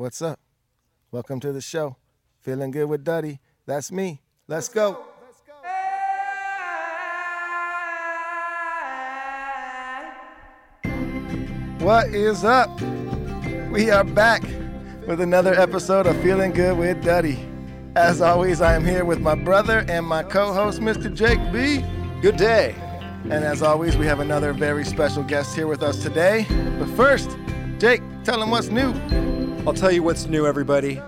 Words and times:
what's 0.00 0.22
up? 0.22 0.40
Welcome 1.10 1.40
to 1.40 1.52
the 1.52 1.60
show. 1.60 1.96
Feeling 2.40 2.70
good 2.70 2.86
with 2.86 3.04
Duddy. 3.04 3.38
That's 3.66 3.92
me. 3.92 4.22
Let's 4.48 4.70
go. 4.70 5.04
What 11.80 12.06
is 12.14 12.44
up? 12.44 12.80
We 13.70 13.90
are 13.90 14.04
back 14.04 14.42
with 15.06 15.20
another 15.20 15.52
episode 15.52 16.06
of 16.06 16.16
Feeling 16.22 16.52
Good 16.52 16.78
with 16.78 17.04
Duddy. 17.04 17.38
As 17.94 18.22
always, 18.22 18.62
I 18.62 18.74
am 18.74 18.86
here 18.86 19.04
with 19.04 19.20
my 19.20 19.34
brother 19.34 19.84
and 19.86 20.06
my 20.06 20.22
co 20.22 20.54
host, 20.54 20.80
Mr. 20.80 21.14
Jake 21.14 21.40
B. 21.52 21.84
Good 22.22 22.38
day. 22.38 22.74
And 23.24 23.44
as 23.44 23.60
always, 23.60 23.98
we 23.98 24.06
have 24.06 24.20
another 24.20 24.54
very 24.54 24.84
special 24.86 25.22
guest 25.22 25.54
here 25.54 25.66
with 25.66 25.82
us 25.82 26.02
today. 26.02 26.46
But 26.78 26.88
first, 26.96 27.36
Jake, 27.78 28.00
tell 28.24 28.40
them 28.40 28.50
what's 28.50 28.68
new. 28.68 28.94
I'll 29.66 29.74
tell 29.74 29.92
you 29.92 30.02
what's 30.02 30.26
new, 30.26 30.46
everybody. 30.46 31.00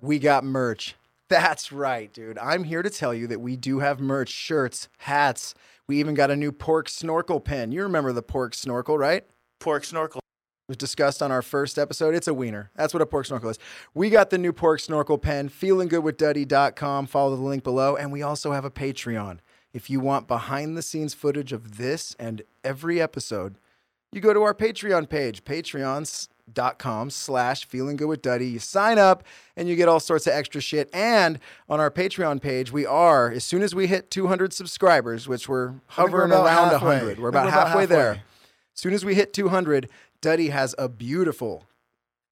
We 0.00 0.18
got 0.18 0.42
merch. 0.42 0.96
That's 1.28 1.70
right, 1.70 2.12
dude. 2.12 2.38
I'm 2.38 2.64
here 2.64 2.82
to 2.82 2.90
tell 2.90 3.14
you 3.14 3.26
that 3.28 3.40
we 3.40 3.56
do 3.56 3.80
have 3.80 4.00
merch 4.00 4.30
shirts, 4.30 4.88
hats. 4.98 5.54
We 5.86 6.00
even 6.00 6.14
got 6.14 6.30
a 6.30 6.36
new 6.36 6.50
pork 6.50 6.88
snorkel 6.88 7.40
pen. 7.40 7.72
You 7.72 7.82
remember 7.82 8.12
the 8.12 8.22
pork 8.22 8.54
snorkel, 8.54 8.98
right? 8.98 9.24
pork 9.60 9.84
snorkel. 9.84 10.18
It 10.18 10.72
was 10.72 10.76
discussed 10.76 11.22
on 11.22 11.30
our 11.30 11.42
first 11.42 11.78
episode. 11.78 12.14
It's 12.14 12.26
a 12.26 12.34
wiener. 12.34 12.70
That's 12.74 12.94
what 12.94 13.02
a 13.02 13.06
pork 13.06 13.26
snorkel 13.26 13.50
is. 13.50 13.58
We 13.94 14.10
got 14.10 14.30
the 14.30 14.38
new 14.38 14.52
pork 14.52 14.80
snorkel 14.80 15.18
pen, 15.18 15.48
feelinggoodwithduddy.com. 15.48 17.06
Follow 17.06 17.36
the 17.36 17.42
link 17.42 17.62
below. 17.62 17.96
And 17.96 18.10
we 18.10 18.22
also 18.22 18.52
have 18.52 18.64
a 18.64 18.70
Patreon. 18.70 19.38
If 19.72 19.90
you 19.90 20.00
want 20.00 20.26
behind 20.26 20.76
the 20.76 20.82
scenes 20.82 21.14
footage 21.14 21.52
of 21.52 21.76
this 21.76 22.16
and 22.18 22.42
every 22.64 23.00
episode, 23.00 23.56
you 24.10 24.20
go 24.20 24.34
to 24.34 24.42
our 24.42 24.54
Patreon 24.54 25.08
page, 25.08 25.44
patreons.com 26.54 27.10
slash 27.10 27.66
feeling 27.66 27.96
good 27.96 28.08
with 28.08 28.22
Duddy. 28.22 28.46
You 28.48 28.58
sign 28.58 28.98
up 28.98 29.24
and 29.56 29.68
you 29.68 29.76
get 29.76 29.88
all 29.88 30.00
sorts 30.00 30.26
of 30.26 30.32
extra 30.32 30.60
shit. 30.60 30.88
And 30.92 31.38
on 31.68 31.80
our 31.80 31.90
Patreon 31.90 32.40
page, 32.40 32.72
we 32.72 32.86
are, 32.86 33.30
as 33.30 33.44
soon 33.44 33.62
as 33.62 33.74
we 33.74 33.86
hit 33.86 34.10
200 34.10 34.52
subscribers, 34.52 35.28
which 35.28 35.48
we're 35.48 35.74
hovering 35.88 36.32
around 36.32 36.70
halfway. 36.70 36.88
100, 36.88 37.18
we're 37.20 37.28
about 37.28 37.46
we're 37.46 37.50
halfway 37.52 37.86
there. 37.86 38.12
As 38.12 38.80
soon 38.80 38.92
as 38.94 39.04
we 39.04 39.14
hit 39.14 39.32
200, 39.32 39.88
Duddy 40.20 40.48
has 40.48 40.74
a 40.78 40.88
beautiful, 40.88 41.64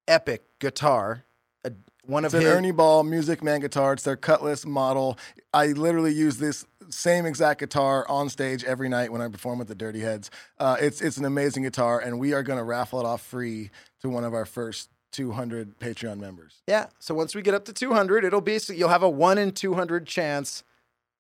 epic 0.07 0.45
guitar. 0.59 1.25
A, 1.65 1.73
one 2.09 2.25
of 2.25 2.35
It's 2.35 2.43
an 2.43 2.51
Ernie 2.51 2.73
Ball 2.73 3.05
Music 3.05 3.43
Man 3.43 3.61
guitar. 3.61 3.93
It's 3.93 4.03
their 4.03 4.17
Cutlass 4.17 4.65
model. 4.65 5.19
I 5.53 5.69
literally 5.69 6.13
use 6.13 6.39
this 6.39 6.65
same 6.89 7.27
exact 7.27 7.61
guitar 7.61 8.07
on 8.09 8.31
stage 8.31 8.65
every 8.65 8.89
night 8.89 9.13
when 9.13 9.21
I 9.21 9.29
perform 9.29 9.59
with 9.59 9.69
the 9.69 9.75
Dirty 9.75 10.01
Heads. 10.01 10.31
Uh, 10.59 10.77
it's 10.81 11.03
it's 11.03 11.19
an 11.19 11.27
amazing 11.27 11.65
guitar, 11.65 12.01
and 12.01 12.19
we 12.19 12.33
are 12.33 12.43
going 12.43 12.59
to 12.59 12.65
raffle 12.65 12.99
it 12.99 13.05
off 13.07 13.21
free 13.21 13.71
to 14.01 14.09
one 14.09 14.25
of 14.25 14.33
our 14.33 14.47
first 14.47 14.89
200 15.13 15.79
Patreon 15.79 16.19
members. 16.19 16.63
Yeah. 16.67 16.87
So 16.99 17.15
once 17.15 17.35
we 17.35 17.43
get 17.43 17.55
up 17.55 17.67
to 17.67 17.73
200, 17.73 18.25
it'll 18.25 18.41
be 18.41 18.59
so 18.59 18.73
you'll 18.73 18.89
have 18.89 19.03
a 19.03 19.11
1 19.11 19.37
in 19.37 19.53
200 19.53 20.07
chance 20.07 20.65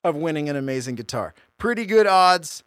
of 0.02 0.16
winning 0.16 0.48
an 0.48 0.56
amazing 0.56 0.94
guitar. 0.94 1.34
Pretty 1.58 1.84
good 1.84 2.06
odds. 2.06 2.64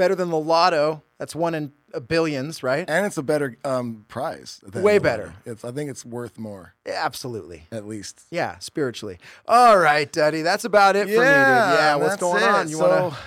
Better 0.00 0.14
than 0.14 0.30
the 0.30 0.38
lotto. 0.38 1.02
That's 1.18 1.34
1 1.34 1.54
in 1.54 1.72
a 1.92 2.00
billions, 2.00 2.62
right? 2.62 2.88
And 2.88 3.04
it's 3.04 3.18
a 3.18 3.22
better 3.22 3.58
um, 3.66 4.06
prize. 4.08 4.58
than 4.66 4.82
Way 4.82 4.98
better. 4.98 5.34
It's 5.44 5.62
I 5.62 5.72
think 5.72 5.90
it's 5.90 6.06
worth 6.06 6.38
more 6.38 6.74
Absolutely. 6.86 7.66
at 7.70 7.86
least. 7.86 8.22
Yeah, 8.30 8.58
spiritually. 8.60 9.18
All 9.46 9.76
right, 9.76 10.10
Duddy. 10.10 10.40
That's 10.40 10.64
about 10.64 10.96
it 10.96 11.02
for 11.02 11.10
me, 11.10 11.16
dude. 11.16 11.26
Yeah, 11.26 11.96
what's 11.96 12.16
going 12.16 12.42
it. 12.42 12.48
on? 12.48 12.70
You 12.70 12.76
so, 12.76 12.88
want 12.88 13.12
to 13.12 13.20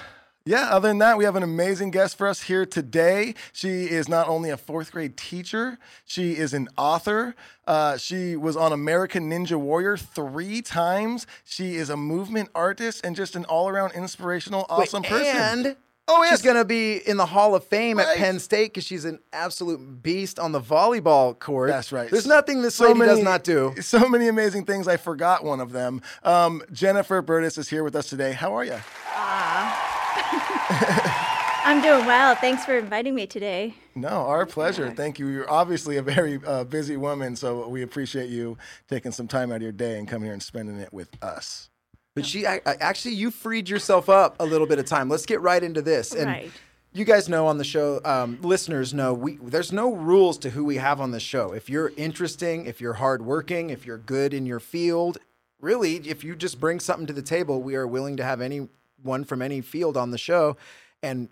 Yeah, 0.46 0.70
other 0.72 0.88
than 0.88 0.98
that, 0.98 1.16
we 1.16 1.26
have 1.26 1.36
an 1.36 1.44
amazing 1.44 1.92
guest 1.92 2.18
for 2.18 2.26
us 2.26 2.42
here 2.42 2.66
today. 2.66 3.36
She 3.52 3.84
is 3.84 4.10
not 4.10 4.28
only 4.28 4.50
a 4.50 4.58
fourth 4.58 4.92
grade 4.92 5.16
teacher, 5.16 5.78
she 6.06 6.38
is 6.38 6.56
an 6.56 6.70
author. 6.76 7.36
Uh, 7.68 7.98
she 7.98 8.36
was 8.36 8.58
on 8.58 8.74
American 8.74 9.30
Ninja 9.30 9.58
Warrior 9.60 9.96
three 9.96 10.64
times. 10.64 11.28
She 11.44 11.76
is 11.76 11.92
a 11.92 11.98
movement 11.98 12.50
artist 12.56 13.06
and 13.06 13.16
just 13.16 13.36
an 13.36 13.46
all 13.46 13.70
around 13.70 13.92
inspirational, 13.92 14.66
awesome 14.70 15.04
person. 15.04 15.36
And 15.38 15.76
Oh, 16.08 16.22
yes. 16.24 16.32
she's 16.34 16.42
going 16.42 16.58
to 16.58 16.66
be 16.66 16.98
in 16.98 17.16
the 17.16 17.26
Hall 17.26 17.56
of 17.56 17.64
Fame 17.64 17.98
Right. 17.98 18.08
at 18.10 18.18
Penn 18.18 18.38
State 18.40 18.74
because 18.74 18.84
she's 18.84 19.06
an 19.06 19.20
absolute 19.32 20.04
beast 20.04 20.38
on 20.38 20.52
the 20.52 20.60
volleyball 20.60 21.38
court. 21.40 21.70
That's 21.70 21.94
right. 21.94 22.10
There's 22.12 22.28
nothing 22.28 22.62
this 22.62 22.78
lady 22.80 23.00
does 23.00 23.24
not 23.24 23.44
do. 23.46 23.74
So 23.82 24.10
many 24.10 24.28
amazing 24.28 24.66
things. 24.66 24.86
I 24.88 24.98
forgot 24.98 25.46
one 25.46 25.62
of 25.62 25.72
them. 25.72 26.02
Um, 26.24 26.62
Jennifer 26.74 27.24
Burdis 27.24 27.58
is 27.58 27.70
here 27.70 27.84
with 27.86 27.96
us 27.96 28.10
today. 28.10 28.34
How 28.34 28.54
are 28.54 28.66
you? 28.66 28.80
I'm 31.66 31.82
doing 31.82 32.06
well. 32.06 32.36
Thanks 32.36 32.66
for 32.66 32.78
inviting 32.78 33.16
me 33.16 33.26
today. 33.26 33.74
No, 33.96 34.10
our 34.10 34.46
pleasure. 34.46 34.92
Thank 34.92 35.18
you. 35.20 35.30
You're 35.30 35.50
obviously 35.50 35.96
a 35.96 36.02
very 36.02 36.40
uh, 36.46 36.66
busy 36.66 36.98
woman, 36.98 37.38
so 37.38 37.68
we 37.70 37.82
appreciate 37.82 38.30
you 38.30 38.58
taking 38.90 39.14
some 39.14 39.30
time 39.30 39.50
out 39.52 39.58
of 39.58 39.62
your 39.62 39.72
day 39.72 39.98
and 39.98 40.06
coming 40.08 40.26
here 40.26 40.34
and 40.34 40.44
spending 40.44 40.76
it 40.78 40.92
with 40.92 41.10
us. 41.24 41.70
But 42.16 42.26
she 42.26 42.46
I, 42.46 42.62
I- 42.66 42.76
actually, 42.80 43.16
you 43.16 43.32
freed 43.32 43.68
yourself 43.70 44.10
up 44.10 44.36
a 44.40 44.46
little 44.46 44.68
bit 44.68 44.80
of 44.80 44.86
time. 44.86 45.10
Let's 45.10 45.26
get 45.26 45.42
right 45.42 45.64
into 45.64 45.82
this. 45.82 46.14
And 46.14 46.28
Right. 46.28 46.52
you 46.94 47.06
guys 47.06 47.28
know 47.28 47.48
on 47.48 47.58
the 47.58 47.64
show, 47.64 48.02
um, 48.06 48.40
listeners 48.42 48.94
know, 48.94 49.14
we 49.14 49.38
there's 49.38 49.72
no 49.72 49.94
rules 49.94 50.38
to 50.40 50.52
who 50.52 50.64
we 50.64 50.78
have 50.78 51.02
on 51.02 51.12
the 51.12 51.20
show. 51.20 51.54
If 51.54 51.70
you're 51.70 51.92
interesting, 51.98 52.66
if 52.68 52.80
you're 52.80 52.94
hardworking, 52.94 53.70
if 53.72 53.86
you're 53.86 53.98
good 53.98 54.34
in 54.34 54.46
your 54.46 54.60
field, 54.60 55.18
really, 55.60 55.96
if 56.08 56.24
you 56.24 56.36
just 56.36 56.60
bring 56.60 56.80
something 56.80 57.08
to 57.08 57.14
the 57.14 57.22
table, 57.24 57.62
we 57.64 57.76
are 57.76 57.88
willing 57.88 58.18
to 58.18 58.24
have 58.24 58.42
anyone 58.42 59.24
from 59.26 59.42
any 59.42 59.62
field 59.62 59.98
on 59.98 60.12
the 60.12 60.18
show. 60.20 60.56
And 61.02 61.30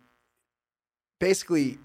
basically, 1.19 1.77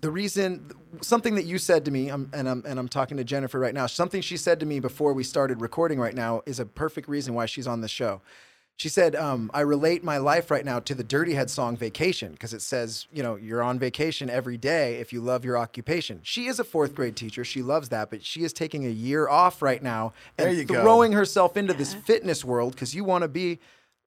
the 0.00 0.10
reason 0.10 0.70
something 1.02 1.34
that 1.34 1.44
you 1.44 1.58
said 1.58 1.84
to 1.84 1.90
me, 1.90 2.10
um, 2.10 2.30
and 2.32 2.48
I'm 2.48 2.62
and 2.66 2.78
I'm 2.78 2.88
talking 2.88 3.16
to 3.16 3.24
Jennifer 3.24 3.58
right 3.58 3.74
now. 3.74 3.86
Something 3.86 4.22
she 4.22 4.36
said 4.36 4.60
to 4.60 4.66
me 4.66 4.80
before 4.80 5.12
we 5.12 5.24
started 5.24 5.60
recording 5.60 5.98
right 5.98 6.14
now 6.14 6.42
is 6.46 6.58
a 6.58 6.66
perfect 6.66 7.08
reason 7.08 7.34
why 7.34 7.46
she's 7.46 7.66
on 7.66 7.80
the 7.80 7.88
show. 7.88 8.20
She 8.76 8.88
said, 8.88 9.14
um, 9.14 9.50
"I 9.52 9.60
relate 9.60 10.02
my 10.02 10.16
life 10.16 10.50
right 10.50 10.64
now 10.64 10.80
to 10.80 10.94
the 10.94 11.04
Dirty 11.04 11.34
Head 11.34 11.50
song 11.50 11.76
"Vacation" 11.76 12.32
because 12.32 12.54
it 12.54 12.62
says, 12.62 13.06
you 13.12 13.22
know, 13.22 13.36
you're 13.36 13.62
on 13.62 13.78
vacation 13.78 14.30
every 14.30 14.56
day 14.56 14.96
if 14.96 15.12
you 15.12 15.20
love 15.20 15.44
your 15.44 15.58
occupation." 15.58 16.20
She 16.22 16.46
is 16.46 16.58
a 16.58 16.64
fourth 16.64 16.94
grade 16.94 17.14
teacher; 17.14 17.44
she 17.44 17.60
loves 17.62 17.90
that, 17.90 18.08
but 18.08 18.24
she 18.24 18.42
is 18.42 18.54
taking 18.54 18.86
a 18.86 18.90
year 18.90 19.28
off 19.28 19.60
right 19.60 19.82
now 19.82 20.14
and 20.38 20.46
There 20.46 20.54
you 20.54 20.64
go. 20.64 20.80
throwing 20.80 21.12
herself 21.12 21.58
into 21.58 21.74
this 21.74 21.92
fitness 21.92 22.42
world 22.42 22.72
because 22.72 22.94
you 22.94 23.04
want 23.04 23.22
to 23.22 23.28
be 23.28 23.58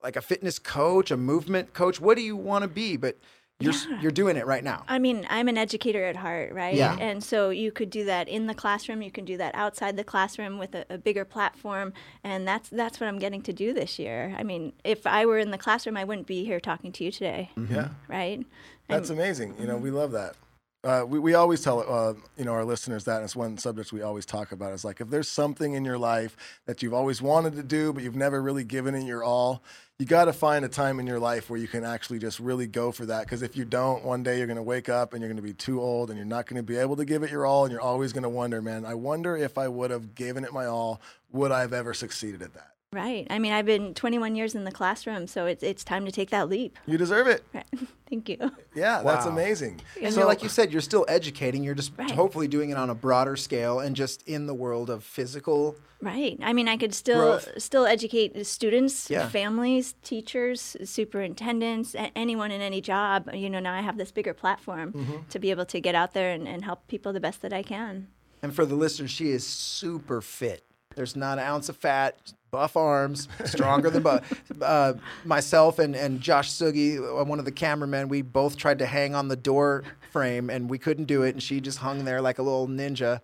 like 0.01 0.15
a 0.15 0.21
fitness 0.21 0.57
coach, 0.57 1.11
a 1.11 1.17
movement 1.17 1.73
coach. 1.73 2.01
What 2.01 2.17
do 2.17 2.23
you 2.23 2.35
want 2.35 2.63
to 2.63 2.67
be? 2.67 2.97
But 2.97 3.17
you're 3.63 3.74
s 3.74 3.88
you're 4.01 4.12
doing 4.12 4.38
it 4.38 4.46
right 4.46 4.63
now. 4.63 4.84
I 4.88 5.00
mean, 5.00 5.25
I'm 5.29 5.47
an 5.47 5.57
educator 5.57 6.03
at 6.06 6.16
heart, 6.16 6.53
right? 6.53 6.75
Yeah. 6.75 6.97
And 7.00 7.24
so 7.24 7.50
you 7.50 7.72
could 7.72 7.90
do 7.90 8.06
that 8.06 8.28
in 8.28 8.47
the 8.47 8.53
classroom. 8.53 9.01
You 9.01 9.12
can 9.12 9.25
do 9.25 9.38
that 9.38 9.56
outside 9.56 9.97
the 9.97 10.03
classroom 10.03 10.57
with 10.57 10.75
a, 10.75 10.85
a 10.90 10.97
bigger 10.97 11.25
platform, 11.25 11.94
and 12.23 12.47
that's 12.47 12.69
that's 12.69 13.00
what 13.00 13.07
I'm 13.07 13.19
getting 13.19 13.41
to 13.44 13.53
do 13.53 13.73
this 13.73 14.00
year. 14.00 14.35
I 14.38 14.44
mean, 14.44 14.73
if 14.84 15.07
I 15.07 15.25
were 15.25 15.40
in 15.40 15.52
the 15.52 15.57
classroom, 15.57 15.97
I 15.97 16.03
wouldn't 16.03 16.28
be 16.28 16.46
here 16.46 16.59
talking 16.59 16.91
to 16.94 17.03
you 17.03 17.12
today, 17.12 17.52
mm-hmm. 17.57 17.73
Yeah, 17.73 17.90
right? 18.07 18.46
that's 18.88 19.09
amazing. 19.09 19.56
You 19.59 19.68
know, 19.68 19.78
we 19.78 19.91
love 19.91 20.12
that. 20.12 20.35
Uh, 20.83 21.05
we, 21.07 21.17
we 21.17 21.33
always 21.33 21.61
tell 21.61 21.79
uh, 21.88 22.13
you 22.38 22.44
know 22.44 22.51
our 22.51 22.66
listeners 22.66 23.05
that 23.05 23.17
and 23.17 23.23
it's 23.23 23.38
one 23.38 23.57
subject 23.57 23.94
we 23.94 24.01
always 24.01 24.25
talk 24.25 24.51
about. 24.51 24.73
is 24.73 24.83
like 24.83 24.99
if 24.99 25.09
there's 25.09 25.29
something 25.29 25.73
in 25.73 25.85
your 25.85 25.97
life 25.97 26.35
that 26.66 26.84
you've 26.84 26.93
always 26.93 27.22
wanted 27.22 27.55
to 27.55 27.63
do 27.63 27.93
but 27.93 28.03
you've 28.03 28.17
never 28.17 28.41
really 28.41 28.66
given 28.66 28.93
it 28.93 29.05
your 29.05 29.23
all, 29.23 29.63
you 29.97 30.05
got 30.05 30.25
to 30.25 30.34
find 30.34 30.66
a 30.66 30.67
time 30.67 30.99
in 30.99 31.08
your 31.08 31.19
life 31.19 31.49
where 31.49 31.58
you 31.58 31.69
can 31.69 31.85
actually 31.85 32.19
just 32.19 32.37
really 32.40 32.67
go 32.67 32.91
for 32.91 33.05
that. 33.05 33.23
Because 33.23 33.41
if 33.41 33.55
you 33.55 33.63
don't, 33.63 34.03
one 34.03 34.23
day 34.23 34.37
you're 34.37 34.47
going 34.47 34.58
to 34.58 34.63
wake 34.63 34.90
up 34.90 35.13
and 35.13 35.22
you're 35.22 35.29
going 35.29 35.37
to 35.37 35.41
be 35.41 35.53
too 35.53 35.79
old 35.79 36.09
and 36.09 36.17
you're 36.17 36.25
not 36.25 36.47
going 36.47 36.58
to 36.58 36.63
be 36.63 36.75
able 36.75 36.97
to 36.97 37.05
give 37.05 37.23
it 37.23 37.31
your 37.31 37.46
all, 37.46 37.63
and 37.63 37.72
you're 37.72 37.79
always 37.79 38.11
going 38.11 38.23
to 38.23 38.29
wonder, 38.29 38.61
man, 38.61 38.85
I 38.85 38.96
wonder 38.96 39.37
if 39.37 39.58
I 39.58 39.69
would 39.69 39.91
have 39.91 40.16
given 40.16 40.43
it 40.43 40.52
my 40.52 40.66
all, 40.66 40.99
would 41.31 41.52
I 41.52 41.61
have 41.61 41.72
ever 41.72 41.93
succeeded 41.93 42.41
at 42.41 42.53
that? 42.55 42.72
Right. 42.93 43.25
I 43.29 43.40
mean, 43.40 43.51
I've 43.51 43.66
been 43.66 43.93
21 43.95 44.35
years 44.35 44.53
in 44.55 44.63
the 44.66 44.72
classroom, 44.72 45.25
so 45.28 45.45
it's 45.47 45.63
it's 45.63 45.84
time 45.84 46.05
to 46.05 46.11
take 46.11 46.29
that 46.29 46.47
leap. 46.47 46.78
You 46.85 46.97
deserve 46.97 47.25
it. 47.28 47.43
Right. 47.53 47.66
Thank 48.09 48.29
you. 48.29 48.37
Yeah, 48.75 49.01
that's 49.03 49.25
amazing. 49.25 49.81
And 49.99 50.13
So- 50.13 50.28
like 50.28 50.43
you 50.43 50.49
said, 50.49 50.72
you're 50.72 50.81
still 50.81 51.03
educating. 51.07 51.63
You're 51.63 51.73
just 51.73 51.91
Right. 51.97 52.11
hopefully 52.11 52.47
doing 52.47 52.69
it 52.69 52.78
on 52.78 52.90
a 52.91 52.95
broader 52.95 53.35
scale 53.35 53.79
and 53.79 53.95
just 53.95 54.22
in 54.28 54.45
the 54.45 54.53
world 54.53 54.90
of 54.91 55.03
physical. 55.03 55.75
Right. 56.01 56.37
I 56.43 56.53
mean, 56.53 56.67
I 56.67 56.78
could 56.78 56.93
still 56.93 57.40
Growth. 57.40 57.49
still 57.61 57.85
educate 57.87 58.45
students, 58.45 59.09
Yeah. 59.09 59.28
families, 59.29 59.96
teachers, 60.03 60.75
superintendents, 60.84 61.96
a- 61.96 62.11
anyone 62.17 62.51
in 62.51 62.61
any 62.61 62.81
job. 62.81 63.29
You 63.34 63.49
know, 63.49 63.59
now 63.59 63.73
I 63.73 63.81
have 63.81 63.97
this 63.97 64.11
bigger 64.11 64.34
platform 64.34 64.91
Mm-hmm. 64.93 65.16
to 65.29 65.39
be 65.39 65.49
able 65.51 65.66
to 65.66 65.79
get 65.79 65.96
out 65.96 66.13
there 66.13 66.31
and, 66.31 66.47
and 66.47 66.63
help 66.63 66.87
people 66.87 67.13
the 67.13 67.19
best 67.19 67.41
that 67.41 67.53
I 67.53 67.63
can. 67.63 68.07
And 68.41 68.53
for 68.53 68.66
the 68.66 68.75
listeners, 68.75 69.09
she 69.11 69.29
is 69.29 69.46
super 69.47 70.22
fit. 70.22 70.63
There's 70.96 71.16
not 71.16 71.39
an 71.39 71.46
ounce 71.46 71.69
of 71.69 71.78
fat, 71.78 72.34
buff 72.53 72.78
arms, 72.78 73.28
stronger 73.46 73.90
than 73.90 74.03
buff. 74.03 74.32
Uh, 74.61 74.94
myself 75.26 75.79
and, 75.79 75.96
and 75.96 76.22
Josh 76.22 76.52
Sugi, 76.52 77.00
uh, 77.00 77.26
one 77.26 77.40
of 77.40 77.46
the 77.46 77.52
cameramen, 77.52 78.08
we 78.09 78.22
both 78.22 78.55
tried 78.58 78.78
to 78.78 78.85
hang 78.85 79.16
on 79.16 79.28
the 79.28 79.35
door 79.35 79.84
frame 80.11 80.52
and 80.52 80.70
we 80.70 80.78
couldn't 80.78 81.05
do 81.05 81.23
it. 81.23 81.32
And 81.32 81.41
she 81.41 81.59
just 81.59 81.79
hung 81.79 82.05
there 82.05 82.22
like 82.22 82.38
a 82.38 82.44
little 82.44 82.67
ninja. 82.67 83.22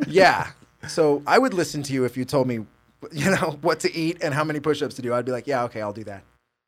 yeah. 0.08 0.50
So 0.88 1.22
I 1.24 1.38
would 1.38 1.54
listen 1.54 1.84
to 1.84 1.92
you 1.92 2.04
if 2.04 2.16
you 2.16 2.24
told 2.24 2.48
me, 2.48 2.66
you 3.12 3.30
know, 3.30 3.58
what 3.62 3.78
to 3.80 3.94
eat 3.94 4.18
and 4.22 4.34
how 4.34 4.42
many 4.42 4.58
push-ups 4.58 4.96
to 4.96 5.02
do. 5.02 5.14
I'd 5.14 5.24
be 5.24 5.30
like, 5.30 5.46
yeah, 5.46 5.62
okay, 5.64 5.80
I'll 5.80 5.92
do 5.92 6.04
that. 6.04 6.24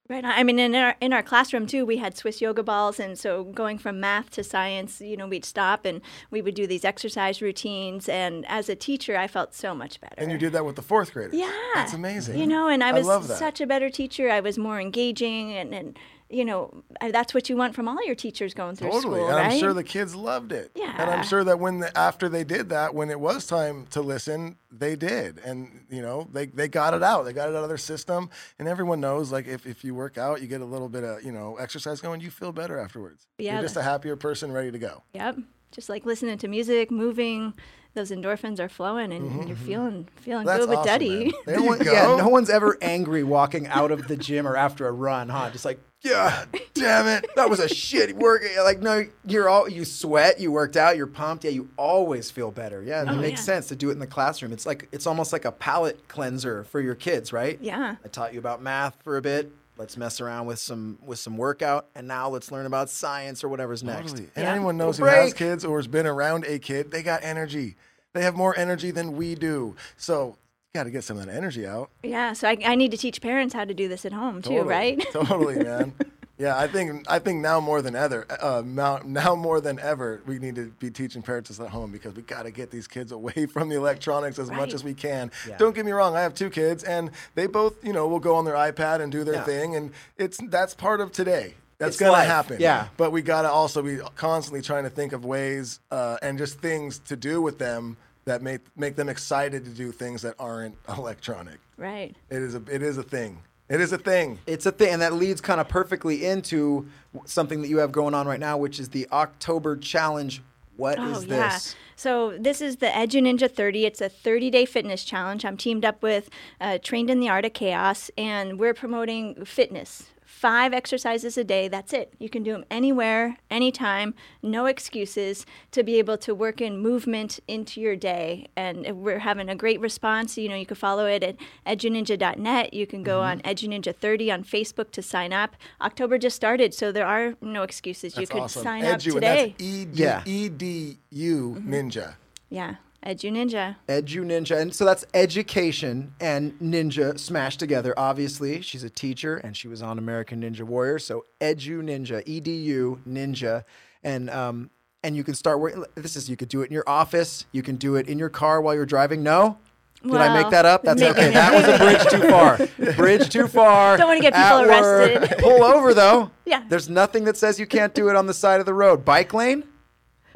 Right. 0.06 0.22
I 0.22 0.42
mean, 0.42 0.58
in 0.58 0.74
our 0.74 0.96
in 1.00 1.14
our 1.14 1.22
classroom 1.22 1.66
too, 1.66 1.86
we 1.86 1.96
had 1.96 2.14
Swiss 2.14 2.42
yoga 2.42 2.62
balls, 2.62 3.00
and 3.00 3.18
so 3.18 3.44
going 3.44 3.78
from 3.78 4.00
math 4.00 4.28
to 4.32 4.44
science, 4.44 5.00
you 5.00 5.16
know, 5.16 5.26
we'd 5.26 5.46
stop 5.46 5.86
and 5.86 6.02
we 6.30 6.42
would 6.42 6.54
do 6.54 6.66
these 6.66 6.84
exercise 6.84 7.40
routines. 7.40 8.06
And 8.06 8.44
as 8.46 8.68
a 8.68 8.76
teacher, 8.76 9.16
I 9.16 9.28
felt 9.28 9.54
so 9.54 9.74
much 9.74 10.02
better. 10.02 10.16
And 10.18 10.30
you 10.30 10.36
did 10.36 10.52
that 10.52 10.66
with 10.66 10.76
the 10.76 10.82
fourth 10.82 11.14
graders. 11.14 11.32
Yeah, 11.32 11.50
That's 11.74 11.94
amazing. 11.94 12.38
You 12.38 12.46
know, 12.46 12.68
and 12.68 12.84
I 12.84 12.90
I 12.90 12.92
was 12.92 13.28
that. 13.28 13.38
such 13.38 13.62
a 13.62 13.66
better 13.66 13.88
teacher. 13.88 14.28
I 14.30 14.40
was 14.40 14.58
more 14.58 14.78
engaging, 14.78 15.52
and, 15.54 15.74
and 15.74 15.98
you 16.30 16.44
know, 16.44 16.82
that's 17.10 17.34
what 17.34 17.48
you 17.50 17.56
want 17.56 17.74
from 17.74 17.86
all 17.86 18.04
your 18.04 18.14
teachers 18.14 18.54
going 18.54 18.76
through 18.76 18.90
Totally, 18.90 19.20
school, 19.20 19.26
and 19.28 19.36
right? 19.36 19.52
I'm 19.52 19.58
sure 19.58 19.72
the 19.74 19.84
kids 19.84 20.14
loved 20.14 20.52
it. 20.52 20.72
Yeah. 20.74 20.94
And 20.98 21.10
I'm 21.10 21.22
sure 21.24 21.44
that 21.44 21.60
when 21.60 21.80
the, 21.80 21.96
after 21.96 22.28
they 22.28 22.44
did 22.44 22.70
that, 22.70 22.94
when 22.94 23.10
it 23.10 23.20
was 23.20 23.46
time 23.46 23.86
to 23.90 24.00
listen, 24.00 24.56
they 24.72 24.96
did, 24.96 25.38
and 25.44 25.84
you 25.90 26.02
know 26.02 26.26
they, 26.32 26.46
they 26.46 26.66
got 26.66 26.94
it 26.94 27.02
out. 27.02 27.24
They 27.24 27.32
got 27.32 27.48
it 27.50 27.54
out 27.54 27.62
of 27.62 27.68
their 27.68 27.76
system, 27.78 28.30
and 28.58 28.66
everyone 28.66 29.00
knows 29.00 29.30
like 29.30 29.46
if, 29.46 29.66
if 29.66 29.84
you 29.84 29.94
work 29.94 30.18
out, 30.18 30.40
you 30.40 30.48
get 30.48 30.60
a 30.60 30.64
little 30.66 30.88
bit 30.88 31.04
of 31.04 31.22
you 31.22 31.30
know 31.32 31.56
exercise 31.56 32.00
going, 32.00 32.20
you 32.20 32.30
feel 32.30 32.52
better 32.52 32.78
afterwards. 32.78 33.26
Yeah, 33.38 33.54
You're 33.54 33.62
just 33.62 33.76
a 33.76 33.82
happier 33.82 34.16
person, 34.16 34.50
ready 34.50 34.70
to 34.72 34.78
go. 34.78 35.02
Yep. 35.12 35.38
Just 35.72 35.88
like 35.88 36.06
listening 36.06 36.38
to 36.38 36.46
music, 36.48 36.90
moving, 36.92 37.52
those 37.94 38.10
endorphins 38.12 38.60
are 38.60 38.68
flowing, 38.68 39.12
and 39.12 39.46
you're 39.48 39.56
feeling 39.56 40.08
feeling 40.16 40.46
Mm-hmm, 40.46 40.46
That's 40.46 40.60
good 40.60 40.68
with 40.70 40.78
awesome, 40.78 40.86
Duddy. 40.88 41.24
man. 41.24 41.32
There 41.46 41.60
you 41.60 41.76
go. 41.84 41.92
yeah, 41.92 42.16
no 42.16 42.28
one's 42.28 42.48
ever 42.50 42.78
angry 42.80 43.24
walking 43.24 43.66
out 43.66 43.90
of 43.90 44.06
the 44.08 44.16
gym 44.16 44.46
or 44.46 44.56
after 44.56 44.86
a 44.86 44.92
run, 44.92 45.28
huh? 45.28 45.50
Just 45.50 45.64
like, 45.64 45.80
yeah, 46.04 46.44
damn 46.74 47.06
it, 47.06 47.26
that 47.34 47.48
was 47.50 47.58
a 47.60 47.66
shitty 47.66 48.12
work. 48.12 48.42
Eh, 48.44 48.60
like, 48.62 48.80
no, 48.80 49.04
you're 49.26 49.48
all 49.48 49.68
you 49.68 49.84
sweat, 49.84 50.38
you 50.38 50.52
worked 50.52 50.76
out, 50.76 50.96
you're 50.96 51.06
pumped. 51.06 51.44
Yeah, 51.44 51.50
you 51.50 51.68
always 51.76 52.30
feel 52.30 52.50
better. 52.50 52.82
Yeah, 52.82 53.00
and 53.00 53.10
it 53.10 53.14
Oh, 53.14 53.16
makes 53.20 53.40
yeah. 53.40 53.44
sense 53.54 53.68
to 53.68 53.76
do 53.76 53.88
it 53.88 53.92
in 53.92 53.98
the 53.98 54.06
classroom. 54.06 54.52
It's 54.52 54.66
like 54.66 54.88
it's 54.92 55.06
almost 55.06 55.32
like 55.32 55.44
a 55.44 55.52
palate 55.52 56.06
cleanser 56.08 56.64
for 56.64 56.80
your 56.80 56.94
kids, 56.94 57.32
right? 57.32 57.58
Yeah. 57.60 57.96
I 58.04 58.08
taught 58.08 58.32
you 58.34 58.38
about 58.38 58.62
math 58.62 58.96
for 59.02 59.16
a 59.16 59.22
bit. 59.22 59.50
Let's 59.76 59.96
mess 59.96 60.20
around 60.20 60.46
with 60.46 60.58
some 60.60 60.98
with 61.04 61.18
some 61.18 61.36
workout, 61.36 61.86
and 61.96 62.06
now 62.06 62.28
let's 62.28 62.52
learn 62.52 62.66
about 62.66 62.90
science 62.90 63.42
or 63.42 63.48
whatever's 63.48 63.82
next. 63.82 64.10
Totally. 64.12 64.28
And 64.36 64.44
Yeah. 64.44 64.52
anyone 64.54 64.76
knows 64.76 64.98
who 64.98 65.04
Break. 65.04 65.16
has 65.16 65.34
kids 65.34 65.64
or 65.64 65.78
has 65.78 65.88
been 65.88 66.06
around 66.06 66.44
a 66.46 66.58
kid, 66.60 66.90
they 66.92 67.02
got 67.02 67.24
energy. 67.24 67.76
They 68.12 68.22
have 68.22 68.36
more 68.36 68.56
energy 68.56 68.92
than 68.92 69.16
we 69.16 69.34
do. 69.34 69.74
So 69.96 70.26
you 70.28 70.36
got 70.74 70.84
to 70.84 70.90
get 70.90 71.04
some 71.04 71.16
of 71.18 71.24
that 71.26 71.32
energy 71.34 71.66
out. 71.66 71.88
Yeah, 72.02 72.32
so 72.32 72.48
I, 72.48 72.58
I 72.66 72.74
need 72.74 72.90
to 72.90 72.96
teach 72.96 73.20
parents 73.22 73.54
how 73.54 73.64
to 73.64 73.72
do 73.72 73.86
this 73.88 74.04
at 74.04 74.12
home 74.12 74.42
too, 74.42 74.62
right? 74.62 75.00
totally, 75.12 75.62
man. 75.62 75.94
Yeah, 76.36 76.58
I 76.58 76.66
think 76.66 77.06
I 77.08 77.20
think 77.20 77.42
now 77.42 77.60
more 77.60 77.80
than 77.80 77.94
ever, 77.94 78.26
uh, 78.28 78.60
now, 78.66 78.98
now 79.04 79.36
more 79.36 79.60
than 79.60 79.78
ever, 79.78 80.20
we 80.26 80.40
need 80.40 80.56
to 80.56 80.72
be 80.80 80.90
teaching 80.90 81.22
parents 81.22 81.48
this 81.48 81.60
at 81.60 81.68
home 81.68 81.92
because 81.92 82.12
we 82.16 82.22
got 82.22 82.42
to 82.42 82.50
get 82.50 82.72
these 82.72 82.88
kids 82.88 83.12
away 83.12 83.46
from 83.52 83.68
the 83.68 83.76
electronics 83.76 84.40
as 84.40 84.50
much 84.50 84.74
as 84.74 84.82
we 84.82 84.94
can. 84.94 85.30
Yeah. 85.48 85.56
Don't 85.58 85.76
get 85.76 85.86
me 85.86 85.92
wrong, 85.92 86.16
I 86.16 86.22
have 86.22 86.34
two 86.34 86.50
kids, 86.50 86.82
and 86.82 87.12
they 87.36 87.46
both, 87.46 87.76
you 87.84 87.92
know, 87.92 88.08
will 88.08 88.18
go 88.18 88.34
on 88.34 88.44
their 88.44 88.56
iPad 88.56 89.00
and 89.00 89.12
do 89.12 89.22
their 89.22 89.34
Yeah. 89.34 89.44
thing, 89.44 89.76
and 89.76 89.92
it's 90.18 90.38
that's 90.48 90.74
part 90.74 91.00
of 91.00 91.12
today. 91.12 91.54
That's 91.78 91.90
It's 91.90 92.00
gonna 92.00 92.10
life. 92.10 92.26
happen. 92.26 92.56
Yeah. 92.58 92.88
But 92.96 93.12
we 93.12 93.22
gotta 93.22 93.48
also 93.48 93.80
be 93.80 93.98
constantly 94.16 94.60
trying 94.60 94.82
to 94.82 94.90
think 94.90 95.12
of 95.12 95.24
ways 95.24 95.78
uh, 95.92 96.16
and 96.20 96.36
just 96.36 96.58
things 96.58 96.98
to 97.06 97.14
do 97.14 97.40
with 97.40 97.58
them 97.60 97.96
that 98.24 98.42
make 98.42 98.60
make 98.76 98.96
them 98.96 99.08
excited 99.08 99.64
to 99.64 99.70
do 99.70 99.92
things 99.92 100.22
that 100.22 100.34
aren't 100.38 100.76
electronic. 100.88 101.58
right. 101.76 102.14
It 102.30 102.42
is 102.42 102.54
a 102.54 102.62
it 102.70 102.82
is 102.82 102.98
a 102.98 103.02
thing. 103.02 103.38
It 103.68 103.80
is 103.80 103.92
a 103.92 103.98
thing. 103.98 104.38
It's 104.46 104.66
a 104.66 104.72
thing, 104.72 104.92
and 104.92 105.00
that 105.02 105.14
leads 105.14 105.40
kind 105.40 105.58
of 105.60 105.68
perfectly 105.68 106.24
into 106.26 106.86
something 107.24 107.62
that 107.62 107.68
you 107.68 107.78
have 107.78 107.92
going 107.92 108.12
on 108.12 108.26
right 108.26 108.38
now, 108.40 108.58
which 108.58 108.78
is 108.78 108.90
the 108.90 109.08
October 109.10 109.76
Challenge. 109.76 110.42
What 110.76 110.98
is 110.98 111.18
Oh, 111.18 111.20
yeah. 111.22 111.50
this? 111.54 111.74
So 111.96 112.36
this 112.36 112.60
is 112.60 112.76
the 112.76 112.88
Edu 112.88 113.22
Ninja 113.22 113.50
30. 113.50 113.86
It's 113.86 114.00
a 114.00 114.10
30-day 114.10 114.66
fitness 114.66 115.04
challenge. 115.04 115.44
I'm 115.44 115.56
teamed 115.56 115.84
up 115.84 116.02
with 116.02 116.28
uh, 116.60 116.78
Trained 116.82 117.08
in 117.10 117.20
the 117.20 117.28
Art 117.28 117.44
of 117.44 117.52
Chaos, 117.52 118.10
and 118.18 118.58
we're 118.58 118.74
promoting 118.74 119.44
fitness. 119.44 120.10
Five 120.44 120.74
exercises 120.74 121.38
a 121.38 121.42
day. 121.42 121.68
That's 121.68 121.94
it. 121.94 122.12
You 122.18 122.28
can 122.28 122.42
do 122.42 122.52
them 122.52 122.66
anywhere, 122.70 123.38
anytime. 123.50 124.12
No 124.42 124.66
excuses 124.66 125.46
to 125.70 125.82
be 125.82 125.98
able 125.98 126.18
to 126.18 126.34
work 126.34 126.60
in 126.60 126.76
movement 126.76 127.40
into 127.48 127.80
your 127.80 127.96
day. 127.96 128.48
And 128.54 128.84
we're 129.02 129.20
having 129.20 129.48
a 129.48 129.56
great 129.56 129.80
response. 129.80 130.36
You 130.36 130.50
know, 130.50 130.54
you 130.54 130.66
can 130.66 130.76
follow 130.76 131.06
it 131.06 131.22
at 131.22 131.36
eduninja.net. 131.66 132.74
You 132.74 132.86
can 132.86 133.02
go 133.02 133.20
mm-hmm. 133.20 133.40
on 133.46 133.54
Eduninja 133.54 133.96
30 133.96 134.30
on 134.32 134.44
Facebook 134.44 134.90
to 134.90 135.00
sign 135.00 135.32
up. 135.32 135.56
October 135.80 136.18
just 136.18 136.36
started, 136.36 136.74
so 136.74 136.92
there 136.92 137.06
are 137.06 137.36
no 137.40 137.62
excuses. 137.62 138.18
you 138.18 138.26
could 138.26 138.42
awesome. 138.42 138.64
sign 138.64 138.84
up 138.84 139.00
today. 139.00 139.54
And 139.58 139.58
that's 139.58 139.62
E 139.62 139.84
D 139.86 140.02
Yeah. 140.02 140.22
E 140.26 140.50
D 140.50 140.98
U 141.08 141.56
mm-hmm. 141.58 141.72
Ninja. 141.72 142.16
Yeah, 142.50 142.74
Edu 143.04 143.30
Ninja. 143.30 143.76
Edu 143.88 144.24
Ninja. 144.24 144.58
And 144.60 144.74
so 144.74 144.84
that's 144.84 145.04
education 145.12 146.14
and 146.20 146.52
ninja 146.60 147.18
smashed 147.18 147.60
together. 147.60 147.92
Obviously, 147.98 148.62
she's 148.62 148.82
a 148.82 148.90
teacher 148.90 149.36
and 149.36 149.56
she 149.56 149.68
was 149.68 149.82
on 149.82 149.98
American 149.98 150.40
Ninja 150.42 150.62
Warrior. 150.62 150.98
So 150.98 151.24
Edu 151.40 151.82
Ninja, 151.82 152.22
E 152.26 152.40
D 152.40 152.52
U 152.56 153.00
Ninja. 153.08 153.64
And, 154.02 154.30
um, 154.30 154.70
and 155.02 155.14
you 155.14 155.22
can 155.24 155.34
start 155.34 155.60
working. 155.60 155.84
This 155.96 156.16
is, 156.16 156.30
you 156.30 156.36
could 156.36 156.48
do 156.48 156.62
it 156.62 156.66
in 156.66 156.72
your 156.72 156.84
office. 156.86 157.44
You 157.52 157.62
can 157.62 157.76
do 157.76 157.96
it 157.96 158.08
in 158.08 158.18
your 158.18 158.30
car 158.30 158.60
while 158.62 158.74
you're 158.74 158.86
driving. 158.86 159.22
No? 159.22 159.58
Did 160.02 160.16
I 160.16 160.42
make 160.42 160.50
that 160.50 160.66
up? 160.66 160.82
That's 160.82 161.00
okay. 161.00 161.30
That 161.30 161.54
was 161.54 161.64
a 161.64 161.78
bridge 161.78 162.10
too 162.10 162.28
far. 162.30 162.94
Bridge 162.96 163.28
too 163.30 163.48
far. 163.48 163.96
Don't 163.98 164.08
wanna 164.08 164.20
get 164.20 164.34
At 164.34 164.50
people 164.50 164.68
work. 164.68 165.18
arrested. 165.20 165.38
Pull 165.38 165.62
over 165.64 165.94
though. 165.94 166.30
Yeah. 166.46 166.62
There's 166.68 166.90
nothing 166.90 167.24
that 167.24 167.38
says 167.38 167.58
you 167.58 167.66
can't 167.66 167.94
do 167.94 168.10
it 168.10 168.16
on 168.16 168.26
the 168.26 168.34
side 168.34 168.60
of 168.60 168.66
the 168.66 168.74
road. 168.74 169.02
Bike 169.02 169.32
lane? 169.32 169.64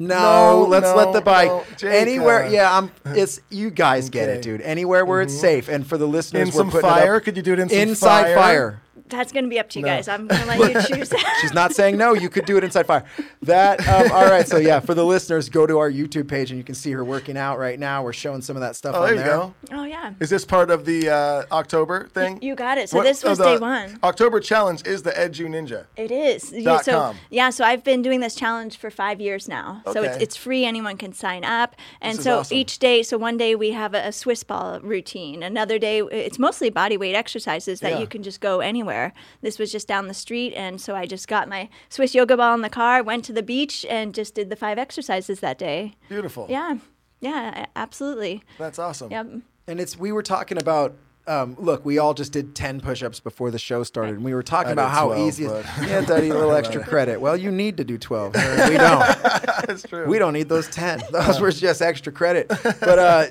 No, 0.01 0.61
No, 0.63 0.67
let's 0.69 0.85
no, 0.87 0.95
let 0.95 1.11
the 1.13 1.19
bike 1.21 1.49
no. 1.83 1.89
Anywhere. 1.89 2.45
uh, 2.45 2.49
yeah, 2.49 2.77
I'm. 2.77 2.89
It's 3.05 3.41
you 3.49 3.69
guys 3.69 4.09
get 4.09 4.29
it, 4.29 4.41
dude. 4.41 4.61
Anywhere 4.61 5.03
where 5.05 5.21
it's 5.21 5.37
safe, 5.37 5.67
and 5.67 5.85
for 5.85 5.97
the 5.97 6.07
listeners, 6.07 6.47
In 6.47 6.53
some 6.53 6.71
putting 6.71 6.87
it 6.87 6.91
up- 6.93 6.99
fire? 6.99 7.19
Could 7.19 7.35
you 7.35 7.43
do 7.43 7.51
it 7.53 7.59
in 7.59 7.67
some 7.69 7.77
inside 7.77 8.23
fire? 8.23 8.35
fire? 8.35 8.81
That's 9.07 9.31
going 9.31 9.43
to 9.45 9.49
be 9.49 9.59
up 9.59 9.69
to 9.69 9.79
you 9.79 9.85
guys. 9.85 10.07
I'm 10.07 10.27
going 10.27 10.41
to 10.41 10.47
let 10.47 10.89
you 10.89 10.95
choose. 10.97 11.13
She's 11.41 11.53
not 11.53 11.73
saying 11.73 11.97
no. 11.97 12.13
You 12.13 12.29
could 12.29 12.45
do 12.45 12.57
it 12.57 12.63
inside 12.63 12.85
fire. 12.85 13.03
That 13.43 13.87
um, 13.87 14.11
all 14.11 14.25
right. 14.25 14.47
So 14.47 14.57
yeah, 14.57 14.79
for 14.79 14.93
the 14.93 15.05
listeners, 15.05 15.49
go 15.49 15.65
to 15.65 15.77
our 15.79 15.89
YouTube 15.91 16.27
page 16.27 16.51
and 16.51 16.57
you 16.57 16.63
can 16.63 16.75
see 16.75 16.91
her 16.91 17.03
working 17.03 17.37
out 17.37 17.57
right 17.59 17.79
now. 17.79 18.03
We're 18.03 18.13
showing 18.13 18.41
some 18.41 18.55
of 18.55 18.61
that 18.61 18.75
stuff 18.75 18.95
Oh, 18.95 19.01
on 19.03 19.05
there 19.07 19.15
you 19.15 19.19
there. 19.21 19.29
go. 19.37 19.53
oh, 19.71 19.83
yeah. 19.83 20.13
Is 20.19 20.29
this 20.29 20.45
part 20.45 20.69
of 20.71 20.85
the 20.85 21.09
uh, 21.09 21.43
October 21.51 22.07
thing? 22.09 22.41
You 22.41 22.55
got 22.55 22.77
it. 22.77 22.89
So 22.89 22.97
What- 22.97 23.03
this 23.03 23.23
oh, 23.23 23.29
was 23.29 23.37
the 23.37 23.45
day 23.45 23.57
one. 23.57 23.99
October 24.03 24.39
challenge 24.39 24.85
is 24.85 25.03
the 25.03 25.11
Edu 25.11 25.47
Ninja. 25.47 25.85
It 25.95 26.11
is. 26.11 26.51
You- 26.51 26.63
Dot 26.63 26.85
so 26.85 26.91
com. 26.99 27.17
yeah, 27.29 27.49
so 27.49 27.63
I've 27.63 27.83
been 27.83 28.01
doing 28.01 28.19
this 28.19 28.35
challenge 28.35 28.77
for 28.77 28.89
five 28.89 29.19
years 29.21 29.47
now. 29.47 29.81
Okay. 29.87 29.93
So 29.93 30.03
it's 30.03 30.17
it's 30.23 30.35
free. 30.35 30.65
Anyone 30.65 30.97
can 30.97 31.13
sign 31.13 31.43
up. 31.43 31.75
And 32.01 32.17
is 32.17 32.23
so 32.23 32.39
awesome. 32.39 32.57
each 32.57 32.79
day, 32.79 33.03
so 33.03 33.17
one 33.17 33.37
day 33.37 33.55
we 33.55 33.71
have 33.71 33.93
a, 33.93 34.07
a 34.07 34.11
Swiss 34.11 34.43
ball 34.43 34.79
routine. 34.81 35.41
Another 35.43 35.79
day, 35.79 35.99
it's 36.01 36.37
mostly 36.39 36.69
body 36.69 36.97
weight 36.97 37.15
exercises 37.15 37.79
that 37.79 37.93
Yeah. 37.93 37.99
you 37.99 38.07
can 38.07 38.23
just 38.23 38.41
go 38.41 38.59
anywhere. 38.59 38.88
This 39.41 39.57
was 39.59 39.71
just 39.71 39.87
down 39.87 40.07
the 40.07 40.13
street, 40.13 40.53
and 40.55 40.79
so 40.81 40.95
I 40.95 41.05
just 41.05 41.27
got 41.27 41.47
my 41.47 41.69
Swiss 41.89 42.13
yoga 42.15 42.35
ball 42.37 42.53
in 42.55 42.61
the 42.61 42.69
car, 42.69 43.01
went 43.03 43.23
to 43.25 43.33
the 43.33 43.43
beach, 43.43 43.85
and 43.89 44.13
just 44.13 44.35
did 44.35 44.49
the 44.49 44.55
five 44.55 44.77
exercises 44.77 45.39
that 45.39 45.57
day. 45.57 45.95
Beautiful. 46.09 46.47
Yeah, 46.49 46.77
yeah, 47.21 47.65
absolutely. 47.75 48.43
That's 48.57 48.79
awesome. 48.79 49.11
Yep. 49.11 49.27
And 49.67 49.79
it's 49.79 49.97
we 49.97 50.11
were 50.11 50.23
talking 50.23 50.57
about. 50.57 50.95
Um, 51.27 51.55
look, 51.59 51.85
we 51.85 51.99
all 51.99 52.15
just 52.15 52.31
did 52.31 52.55
ten 52.55 52.81
push-ups 52.81 53.19
before 53.19 53.51
the 53.51 53.59
show 53.59 53.83
started, 53.83 54.15
and 54.15 54.23
we 54.25 54.33
were 54.33 54.41
talking 54.41 54.69
I 54.69 54.71
about 54.71 54.89
how 54.89 55.07
12, 55.09 55.27
easy. 55.27 55.45
but- 55.45 55.59
It, 55.59 55.65
yeah, 55.87 56.01
Duddy, 56.01 56.29
a 56.29 56.33
little 56.33 56.53
extra 56.55 56.83
credit. 56.83 57.21
Well, 57.21 57.37
you 57.37 57.51
need 57.51 57.77
to 57.77 57.83
do 57.83 57.99
twelve. 57.99 58.33
We 58.67 58.77
don't. 58.77 59.05
That's 59.67 59.83
true. 59.83 60.07
We 60.07 60.17
don't 60.17 60.33
need 60.33 60.49
those 60.49 60.67
10. 60.69 61.03
Those 61.11 61.39
were 61.39 61.51
just 61.51 61.83
extra 61.83 62.11
credit. 62.11 62.47
But 62.47 62.97
uh, 62.99 63.27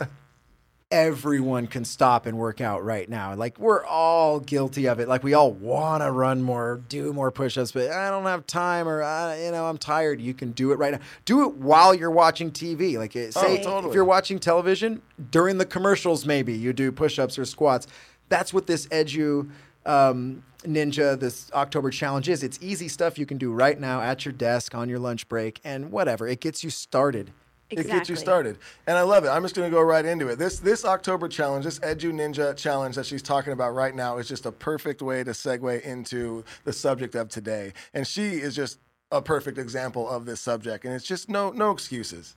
everyone 0.90 1.66
can 1.66 1.84
stop 1.84 2.24
and 2.24 2.38
work 2.38 2.60
out 2.60 2.82
right 2.82 3.08
now. 3.08 3.34
Like, 3.34 3.58
we're 3.58 3.84
all 3.84 4.40
guilty 4.40 4.86
of 4.86 5.00
it. 5.00 5.08
Like, 5.08 5.22
we 5.22 5.34
all 5.34 5.52
want 5.52 6.02
to 6.02 6.10
run 6.10 6.42
more, 6.42 6.80
do 6.88 7.12
more 7.12 7.30
push 7.30 7.58
ups, 7.58 7.72
but 7.72 7.90
I 7.90 8.08
don't 8.08 8.24
have 8.24 8.46
time 8.46 8.88
or, 8.88 9.02
uh, 9.02 9.34
you 9.36 9.50
know, 9.50 9.66
I'm 9.66 9.76
tired. 9.76 10.20
You 10.20 10.32
can 10.32 10.52
do 10.52 10.72
it 10.72 10.76
right 10.78 10.92
now. 10.92 11.00
Do 11.26 11.42
it 11.42 11.56
while 11.56 11.94
you're 11.94 12.10
watching 12.10 12.50
TV. 12.50 12.96
Like, 12.96 13.14
uh, 13.14 13.30
say 13.30 13.62
totally. 13.62 13.90
if 13.90 13.94
you're 13.94 14.04
watching 14.04 14.38
television, 14.38 15.02
during 15.30 15.58
the 15.58 15.66
commercials, 15.66 16.24
maybe 16.24 16.54
you 16.54 16.72
do 16.72 16.90
push 16.90 17.18
ups 17.18 17.38
or 17.38 17.44
squats. 17.44 17.86
That's 18.28 18.54
what 18.54 18.66
this 18.66 18.86
Edu. 18.86 19.50
Um, 19.84 20.42
Ninja, 20.64 21.18
this 21.18 21.50
October 21.52 21.88
challenge 21.88 22.28
is. 22.28 22.42
It's 22.42 22.58
easy 22.60 22.88
stuff 22.88 23.16
you 23.16 23.26
can 23.26 23.38
do 23.38 23.52
right 23.52 23.78
now 23.78 24.00
at 24.00 24.24
your 24.24 24.32
desk 24.32 24.74
on 24.74 24.88
your 24.88 24.98
lunch 24.98 25.28
break 25.28 25.60
and 25.62 25.92
whatever. 25.92 26.26
It 26.26 26.40
gets 26.40 26.64
you 26.64 26.70
started. 26.70 27.30
It 27.70 27.86
gets 27.86 28.08
you 28.08 28.16
started, 28.16 28.58
and 28.86 28.96
I 28.96 29.02
love 29.02 29.24
it. 29.24 29.28
I'm 29.28 29.42
just 29.42 29.54
going 29.54 29.70
to 29.70 29.74
go 29.74 29.82
right 29.82 30.04
into 30.04 30.28
it. 30.28 30.36
This 30.36 30.58
this 30.58 30.86
October 30.86 31.28
challenge, 31.28 31.66
this 31.66 31.78
Edu 31.80 32.12
Ninja 32.12 32.56
challenge 32.56 32.96
that 32.96 33.04
she's 33.04 33.22
talking 33.22 33.52
about 33.52 33.74
right 33.74 33.94
now, 33.94 34.16
is 34.16 34.26
just 34.26 34.46
a 34.46 34.52
perfect 34.52 35.02
way 35.02 35.22
to 35.22 35.32
segue 35.32 35.82
into 35.82 36.44
the 36.64 36.72
subject 36.72 37.14
of 37.14 37.28
today. 37.28 37.74
And 37.92 38.06
she 38.06 38.36
is 38.36 38.56
just 38.56 38.78
a 39.10 39.20
perfect 39.20 39.58
example 39.58 40.08
of 40.08 40.24
this 40.24 40.40
subject. 40.40 40.84
And 40.86 40.94
it's 40.94 41.04
just 41.04 41.28
no 41.28 41.50
no 41.50 41.70
excuses. 41.70 42.36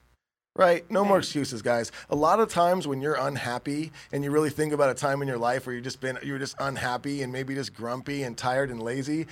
Right? 0.54 0.90
No 0.92 1.06
more 1.06 1.20
excuses, 1.20 1.62
guys. 1.62 1.94
A 2.10 2.16
lot 2.16 2.42
of 2.42 2.50
times 2.50 2.86
when 2.86 3.00
you're 3.00 3.16
unhappy 3.16 3.94
and 4.12 4.22
you 4.22 4.32
really 4.32 4.50
think 4.50 4.74
about 4.74 4.90
a 4.90 4.94
time 4.94 5.22
in 5.22 5.28
your 5.30 5.38
life 5.38 5.66
where 5.66 5.74
you 5.74 5.80
just 5.80 6.02
been 6.02 6.20
you 6.24 6.34
were 6.34 6.40
just 6.40 6.58
unhappy 6.60 7.22
and 7.22 7.32
maybe 7.32 7.56
just 7.56 7.74
grumpy 7.74 8.24
and 8.24 8.38
tired 8.38 8.70
and 8.70 8.84
lazy, 8.84 9.28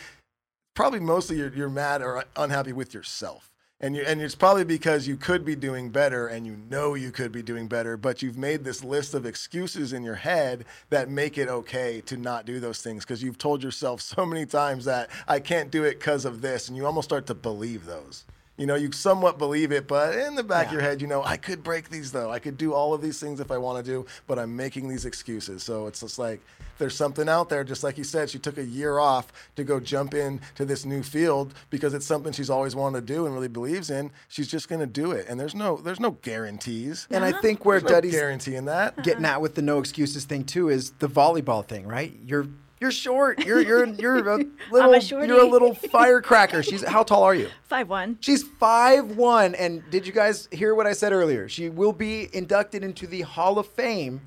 probably 0.76 1.02
mostly 1.02 1.36
you're, 1.36 1.54
you're 1.54 1.70
mad 1.70 2.02
or 2.02 2.24
unhappy 2.38 2.72
with 2.72 2.94
yourself. 2.94 3.52
And 3.82 3.96
you 3.96 4.04
and 4.06 4.22
it's 4.22 4.36
probably 4.36 4.66
because 4.66 5.08
you 5.08 5.16
could 5.16 5.46
be 5.46 5.56
doing 5.56 5.90
better 5.90 6.28
and 6.28 6.46
you 6.46 6.58
know 6.70 6.96
you 6.96 7.12
could 7.12 7.32
be 7.32 7.42
doing 7.42 7.68
better, 7.68 7.96
but 7.96 8.22
you've 8.22 8.38
made 8.38 8.66
this 8.66 8.84
list 8.84 9.14
of 9.14 9.26
excuses 9.26 9.94
in 9.94 10.04
your 10.04 10.16
head 10.16 10.66
that 10.90 11.10
make 11.10 11.38
it 11.38 11.48
okay 11.48 12.02
to 12.02 12.18
not 12.18 12.46
do 12.46 12.60
those 12.60 12.82
things 12.82 13.06
because 13.06 13.24
you've 13.24 13.38
told 13.38 13.64
yourself 13.64 14.02
so 14.02 14.26
many 14.26 14.46
times 14.46 14.84
that 14.84 15.10
I 15.30 15.40
can't 15.40 15.72
do 15.72 15.86
it 15.86 16.00
because 16.00 16.26
of 16.26 16.42
this 16.42 16.68
and 16.68 16.76
you 16.76 16.86
almost 16.86 17.08
start 17.08 17.26
to 17.28 17.34
believe 17.34 17.86
those. 17.86 18.26
You 18.60 18.66
know, 18.66 18.76
you 18.76 18.92
somewhat 18.92 19.38
believe 19.38 19.72
it, 19.72 19.88
but 19.88 20.14
in 20.16 20.36
the 20.36 20.44
back 20.44 20.68
of 20.68 20.74
your 20.74 20.82
head, 20.82 21.02
you 21.02 21.08
know, 21.08 21.24
I 21.24 21.38
could 21.38 21.64
break 21.64 21.90
these 21.90 22.12
though. 22.12 22.30
I 22.30 22.40
could 22.40 22.58
do 22.58 22.74
all 22.74 22.94
of 22.94 23.02
these 23.02 23.18
things 23.18 23.40
if 23.40 23.52
I 23.52 23.58
want 23.58 23.84
to 23.84 23.90
do, 23.90 24.06
but 24.28 24.38
I'm 24.38 24.54
making 24.54 24.90
these 24.90 25.06
excuses. 25.06 25.64
So 25.64 25.88
it's 25.88 26.02
just 26.02 26.20
like 26.20 26.42
there's 26.78 26.94
something 26.94 27.30
out 27.30 27.48
there, 27.48 27.64
just 27.64 27.86
like 27.86 27.98
you 27.98 28.04
said, 28.04 28.30
she 28.30 28.38
took 28.38 28.58
a 28.58 28.66
year 28.66 29.00
off 29.00 29.32
to 29.56 29.64
go 29.64 29.80
jump 29.80 30.14
in 30.14 30.42
to 30.56 30.66
this 30.66 30.84
new 30.84 31.04
field 31.04 31.54
because 31.70 31.94
it's 31.94 32.06
something 32.06 32.34
she's 32.34 32.50
always 32.50 32.76
wanted 32.76 33.08
to 33.08 33.14
do 33.14 33.26
and 33.26 33.34
really 33.34 33.48
believes 33.48 33.90
in. 33.90 34.12
She's 34.28 34.50
just 34.50 34.68
gonna 34.68 34.86
do 34.86 35.14
it. 35.14 35.28
And 35.30 35.40
there's 35.40 35.56
no 35.56 35.78
there's 35.78 36.02
no 36.02 36.12
guarantees. 36.12 37.08
And 37.10 37.24
I 37.24 37.30
uh-huh. 37.30 37.42
think 37.42 37.64
where 37.64 37.80
There's 37.80 37.90
no 37.90 37.96
Duddy's 37.96 38.12
guarantee 38.12 38.56
in 38.56 38.66
that. 38.66 39.02
getting 39.04 39.24
uh-huh. 39.24 39.36
at 39.36 39.42
with 39.42 39.56
the 39.56 39.62
no 39.62 39.80
excuses 39.80 40.26
thing 40.26 40.44
too 40.44 40.68
is 40.68 40.92
the 41.00 41.08
volleyball 41.08 41.66
thing, 41.66 41.88
right? 41.88 42.14
You're 42.26 42.48
you're 42.80 42.92
short. 42.92 43.46
You're 43.46 43.62
you're 43.62 43.86
you're 43.86 44.18
a 44.30 44.46
little 44.72 45.00
shorty. 45.00 45.28
you're 45.28 45.42
a 45.42 45.46
little 45.50 45.74
firecracker. 45.74 46.64
She's 46.64 46.84
how 46.84 47.04
tall 47.04 47.24
are 47.24 47.36
you? 47.36 47.50
Five 47.68 47.90
one. 47.90 48.18
She's 48.22 48.44
five 48.44 49.16
one, 49.18 49.56
and 49.56 49.84
did 49.92 50.08
you 50.08 50.14
guys 50.14 50.48
hear 50.52 50.74
what 50.76 50.88
I 50.88 50.94
said 50.94 51.12
earlier? 51.14 51.50
She 51.50 51.70
will 51.70 51.94
be 51.94 52.30
inducted 52.34 52.84
into 52.84 53.08
the 53.08 53.22
Hall 53.22 53.60
of 53.60 53.68
Fame. 53.68 54.22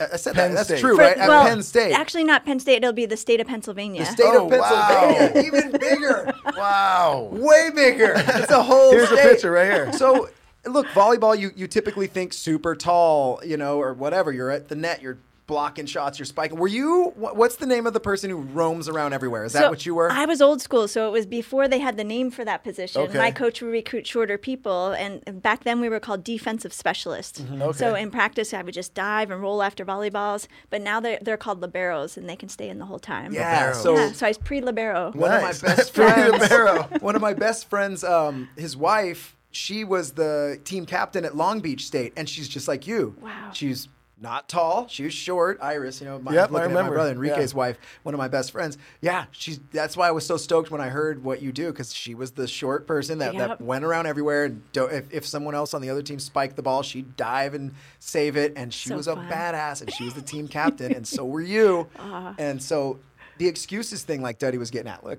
I 0.00 0.06
I 0.14 0.16
said 0.16 0.34
Penn 0.34 0.54
that. 0.54 0.66
That's 0.66 0.80
true, 0.80 0.96
For- 0.96 1.02
right? 1.02 1.16
At 1.16 1.28
well, 1.28 1.46
Penn 1.46 1.62
State, 1.62 1.92
Actually, 1.92 2.24
not 2.24 2.44
Penn 2.44 2.58
State. 2.58 2.78
It'll 2.78 2.92
be 2.92 3.06
the 3.06 3.16
state 3.16 3.40
of 3.40 3.46
Pennsylvania. 3.46 4.00
the 4.00 4.06
state 4.10 4.24
Oh, 4.26 4.46
of 4.46 4.50
Pennsylvania, 4.50 5.32
wow. 5.34 5.40
even 5.60 5.70
bigger, 5.80 6.34
Wow. 6.56 7.28
way 7.32 7.70
bigger. 7.74 8.14
It's 8.16 8.50
a 8.50 8.62
whole. 8.62 8.90
Here's 8.90 9.12
a 9.12 9.16
picture 9.16 9.52
right 9.52 9.72
here. 9.72 9.92
So, 9.92 10.28
look, 10.64 10.86
volleyball. 10.88 11.38
You 11.38 11.52
you 11.54 11.68
typically 11.68 12.08
think 12.08 12.32
super 12.32 12.74
tall, 12.74 13.40
you 13.44 13.56
know, 13.56 13.78
or 13.80 13.94
whatever. 13.94 14.32
You're 14.32 14.50
at 14.50 14.68
the 14.68 14.74
net. 14.74 15.02
You're 15.02 15.18
blocking 15.46 15.86
shots. 15.86 16.18
You're 16.18 16.26
spiking. 16.26 16.58
Were 16.58 16.66
you? 16.68 17.12
What's 17.16 17.56
the 17.56 17.66
name 17.66 17.86
of 17.86 17.92
the 17.92 18.00
person 18.00 18.30
who 18.30 18.38
roams 18.38 18.88
around 18.88 19.12
everywhere? 19.12 19.44
Is 19.44 19.52
that 19.52 19.70
what 19.70 19.86
you 19.86 19.94
were? 19.94 20.10
I 20.10 20.24
was 20.26 20.40
old 20.42 20.60
school, 20.60 20.88
so 20.88 21.08
it 21.08 21.12
was 21.12 21.26
before 21.26 21.68
they 21.68 21.78
had 21.78 21.96
the 21.96 22.04
name 22.04 22.30
for 22.30 22.44
that 22.44 22.64
position. 22.64 23.02
Okay. 23.02 23.18
My 23.18 23.30
coach 23.30 23.62
would 23.62 23.70
recruit 23.70 24.06
shorter 24.06 24.38
people, 24.38 24.92
and 24.92 25.22
and 25.26 25.40
back 25.42 25.64
then 25.64 25.80
we 25.80 25.88
were 25.88 26.00
called 26.00 26.24
defensive 26.24 26.72
specialists. 26.72 27.40
Mm-hmm. 27.40 27.72
So 27.72 27.94
in 27.94 28.10
practice, 28.10 28.52
I 28.52 28.62
would 28.62 28.74
just 28.74 28.94
dive 28.94 29.30
and 29.30 29.40
roll 29.40 29.62
after 29.62 29.84
volleyballs. 29.84 30.46
But 30.70 30.82
now 30.82 31.00
they're 31.00 31.18
they're 31.22 31.36
called 31.36 31.60
liberos, 31.60 32.16
and 32.16 32.28
they 32.28 32.36
can 32.36 32.48
stay 32.48 32.68
in 32.68 32.78
the 32.78 32.86
whole 32.86 32.98
time. 32.98 33.32
yeah. 33.32 33.72
So. 33.72 33.94
yeah. 33.96 34.12
So 34.12 34.26
I 34.26 34.30
was 34.30 34.38
pre-libero. 34.38 35.12
One 35.12 35.30
Nice. 35.30 35.62
of 35.62 35.68
my 35.68 35.74
best 35.76 35.94
Pretty 35.94 36.12
friends. 36.12 36.40
libero. 36.42 36.82
one 37.00 37.14
of 37.16 37.22
my 37.22 37.34
best 37.34 37.68
friends, 37.68 38.02
um, 38.04 38.48
his 38.56 38.76
wife, 38.76 39.36
she 39.50 39.84
was 39.84 40.12
the 40.12 40.60
team 40.64 40.86
captain 40.86 41.24
at 41.24 41.36
Long 41.36 41.60
Beach 41.60 41.86
State, 41.86 42.12
and 42.16 42.28
she's 42.28 42.48
just 42.48 42.66
like 42.68 42.86
you. 42.86 43.14
Wow. 43.20 43.50
She's 43.52 43.88
not 44.20 44.48
tall. 44.48 44.88
She 44.88 45.04
was 45.04 45.12
short. 45.12 45.58
Iris, 45.60 46.00
you 46.00 46.06
know, 46.06 46.18
my, 46.18 46.32
Yep, 46.32 46.48
I 46.48 46.52
looking 46.52 46.76
at 46.76 46.82
my 46.84 46.88
brother 46.88 47.10
Enrique's 47.12 47.52
Yeah. 47.52 47.56
wife, 47.58 47.78
one 48.02 48.14
of 48.14 48.18
my 48.18 48.28
best 48.28 48.50
friends. 48.50 48.78
Yeah, 49.00 49.26
she's. 49.30 49.60
That's 49.72 49.96
why 49.96 50.08
I 50.08 50.10
was 50.10 50.24
so 50.24 50.36
stoked 50.36 50.70
when 50.70 50.80
I 50.80 50.88
heard 50.88 51.22
what 51.22 51.42
you 51.42 51.52
do 51.52 51.70
because 51.70 51.92
she 51.94 52.14
was 52.14 52.30
the 52.32 52.48
short 52.48 52.86
person 52.86 53.18
that, 53.18 53.36
that 53.36 53.60
went 53.60 53.84
around 53.84 54.06
everywhere. 54.06 54.46
And 54.46 54.62
do, 54.72 54.86
if, 54.86 55.12
if 55.12 55.26
someone 55.26 55.54
else 55.54 55.74
on 55.74 55.82
the 55.82 55.90
other 55.90 56.02
team 56.02 56.18
spiked 56.18 56.56
the 56.56 56.62
ball, 56.62 56.82
she'd 56.82 57.16
dive 57.16 57.52
and 57.54 57.74
save 57.98 58.36
it. 58.36 58.54
And 58.56 58.72
she 58.72 58.88
So 58.88 58.96
was 58.96 59.06
a 59.08 59.16
badass, 59.16 59.82
and 59.82 59.92
she 59.92 60.04
was 60.04 60.14
the 60.14 60.22
team 60.22 60.48
captain, 60.58 60.94
and 60.94 61.06
so 61.06 61.24
were 61.24 61.42
you. 61.42 61.86
Uh-huh. 61.98 62.32
And 62.38 62.62
so 62.62 62.98
the 63.38 63.46
excuses 63.48 64.02
thing, 64.02 64.22
like 64.22 64.38
Duddy 64.38 64.56
was 64.56 64.70
getting 64.70 64.90
at, 64.90 65.04
look, 65.04 65.18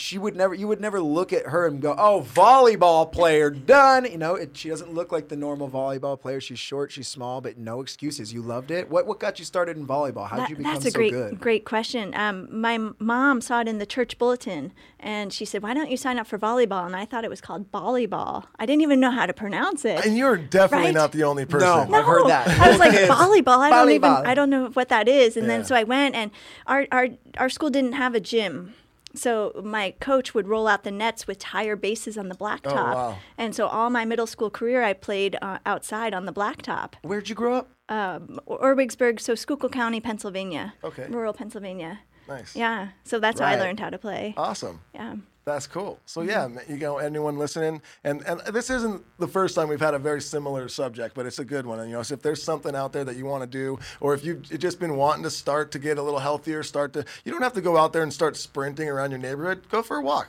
she 0.00 0.18
would 0.18 0.34
never 0.34 0.54
you 0.54 0.66
would 0.66 0.80
never 0.80 1.00
look 1.00 1.32
at 1.32 1.46
her 1.46 1.66
and 1.66 1.80
go 1.82 1.94
oh 1.98 2.26
volleyball 2.34 3.10
player 3.10 3.50
done 3.50 4.04
you 4.10 4.16
know 4.18 4.34
it, 4.34 4.56
she 4.56 4.68
doesn't 4.68 4.92
look 4.94 5.12
like 5.12 5.28
the 5.28 5.36
normal 5.36 5.68
volleyball 5.68 6.18
player 6.20 6.40
she's 6.40 6.58
short 6.58 6.90
she's 6.90 7.06
small 7.06 7.40
but 7.40 7.58
no 7.58 7.80
excuses 7.80 8.32
you 8.32 8.40
loved 8.42 8.70
it 8.70 8.88
what 8.90 9.06
what 9.06 9.20
got 9.20 9.38
you 9.38 9.44
started 9.44 9.76
in 9.76 9.86
volleyball 9.86 10.26
how 10.28 10.36
did 10.36 10.44
That- 10.44 10.50
you 10.50 10.56
become 10.56 10.72
that's 10.74 10.86
a 10.86 10.90
so 10.90 10.98
great, 10.98 11.12
good 11.12 11.40
great 11.40 11.64
question. 11.64 12.14
Um, 12.14 12.48
my 12.50 12.78
mom 12.98 13.40
saw 13.40 13.60
it 13.60 13.68
in 13.68 13.78
the 13.78 13.86
church 13.86 14.18
bulletin, 14.18 14.72
and 14.98 15.32
she 15.32 15.44
said, 15.44 15.62
"Why 15.62 15.74
don't 15.74 15.90
you 15.90 15.96
sign 15.96 16.18
up 16.18 16.26
for 16.26 16.38
volleyball?" 16.38 16.86
And 16.86 16.94
I 16.96 17.04
thought 17.04 17.24
it 17.24 17.30
was 17.30 17.40
called 17.40 17.70
volleyball. 17.72 18.44
I 18.58 18.66
didn't 18.66 18.82
even 18.82 19.00
know 19.00 19.10
how 19.10 19.26
to 19.26 19.32
pronounce 19.32 19.84
it. 19.84 20.04
And 20.04 20.16
you're 20.16 20.36
definitely 20.36 20.86
Right? 20.88 20.94
not 20.94 21.12
the 21.12 21.24
only 21.24 21.44
person. 21.46 21.68
No. 21.90 21.96
I've 21.98 22.04
heard 22.04 22.26
that. 22.28 22.48
I 22.48 22.68
was 22.70 22.78
like 22.78 22.92
volleyball. 23.18 23.58
I 23.58 23.70
don't 23.70 23.90
even. 23.90 24.10
I 24.10 24.34
don't 24.34 24.50
know 24.50 24.68
what 24.70 24.88
that 24.88 25.08
is. 25.08 25.36
And 25.36 25.46
Yeah. 25.46 25.58
then 25.58 25.64
so 25.64 25.74
I 25.74 25.84
went, 25.84 26.14
and 26.14 26.30
our 26.66 26.86
our 26.92 27.08
our 27.38 27.48
school 27.48 27.70
didn't 27.70 27.92
have 27.92 28.14
a 28.14 28.20
gym. 28.20 28.74
So 29.14 29.60
my 29.64 29.92
coach 30.00 30.34
would 30.34 30.46
roll 30.46 30.68
out 30.68 30.84
the 30.84 30.90
nets 30.90 31.26
with 31.26 31.38
tire 31.38 31.76
bases 31.76 32.16
on 32.16 32.28
the 32.28 32.34
blacktop, 32.36 32.94
wow. 32.94 33.18
and 33.36 33.54
so 33.54 33.66
all 33.66 33.90
my 33.90 34.04
middle 34.04 34.26
school 34.26 34.50
career 34.50 34.82
I 34.84 34.92
played 34.92 35.36
uh, 35.42 35.58
outside 35.66 36.14
on 36.14 36.26
the 36.26 36.32
blacktop. 36.32 36.94
where'd 37.02 37.28
you 37.28 37.34
grow 37.34 37.56
up 37.56 37.70
Um, 37.88 38.38
Orwigsburg, 38.46 39.18
so 39.20 39.34
Schuylkill 39.34 39.68
County, 39.70 40.00
Pennsylvania, 40.00 40.74
Okay. 40.84 41.06
rural 41.08 41.32
Pennsylvania. 41.32 42.00
Nice. 42.28 42.54
Yeah, 42.54 42.90
so 43.04 43.18
that's 43.18 43.40
how 43.40 43.46
I 43.46 43.56
learned 43.56 43.80
how 43.80 43.90
to 43.90 43.98
play. 43.98 44.34
Awesome. 44.36 44.80
Yeah. 44.94 45.16
That's 45.44 45.66
cool. 45.66 45.98
So 46.04 46.20
mm-hmm. 46.20 46.58
yeah, 46.58 46.62
you 46.68 46.76
know, 46.76 46.98
anyone 46.98 47.38
listening, 47.38 47.80
and 48.04 48.22
and 48.26 48.40
this 48.52 48.68
isn't 48.70 49.02
the 49.18 49.26
first 49.26 49.54
time 49.54 49.68
we've 49.68 49.80
had 49.80 49.94
a 49.94 49.98
very 49.98 50.20
similar 50.20 50.68
subject, 50.68 51.14
but 51.14 51.26
it's 51.26 51.38
a 51.38 51.44
good 51.44 51.66
one. 51.66 51.80
And 51.80 51.90
you 51.90 51.96
know, 51.96 52.02
so 52.02 52.14
if 52.14 52.22
there's 52.22 52.42
something 52.42 52.76
out 52.76 52.92
there 52.92 53.04
that 53.04 53.16
you 53.16 53.24
want 53.24 53.42
to 53.42 53.46
do, 53.46 53.78
or 54.00 54.14
if 54.14 54.24
you've 54.24 54.42
just 54.42 54.78
been 54.78 54.96
wanting 54.96 55.22
to 55.22 55.30
start 55.30 55.72
to 55.72 55.78
get 55.78 55.98
a 55.98 56.02
little 56.02 56.20
healthier, 56.20 56.62
start 56.62 56.92
to, 56.92 57.04
you 57.24 57.32
don't 57.32 57.42
have 57.42 57.54
to 57.54 57.62
go 57.62 57.76
out 57.76 57.92
there 57.92 58.02
and 58.02 58.12
start 58.12 58.36
sprinting 58.36 58.88
around 58.88 59.10
your 59.10 59.20
neighborhood. 59.20 59.62
Go 59.70 59.82
for 59.82 59.96
a 59.96 60.02
walk. 60.02 60.28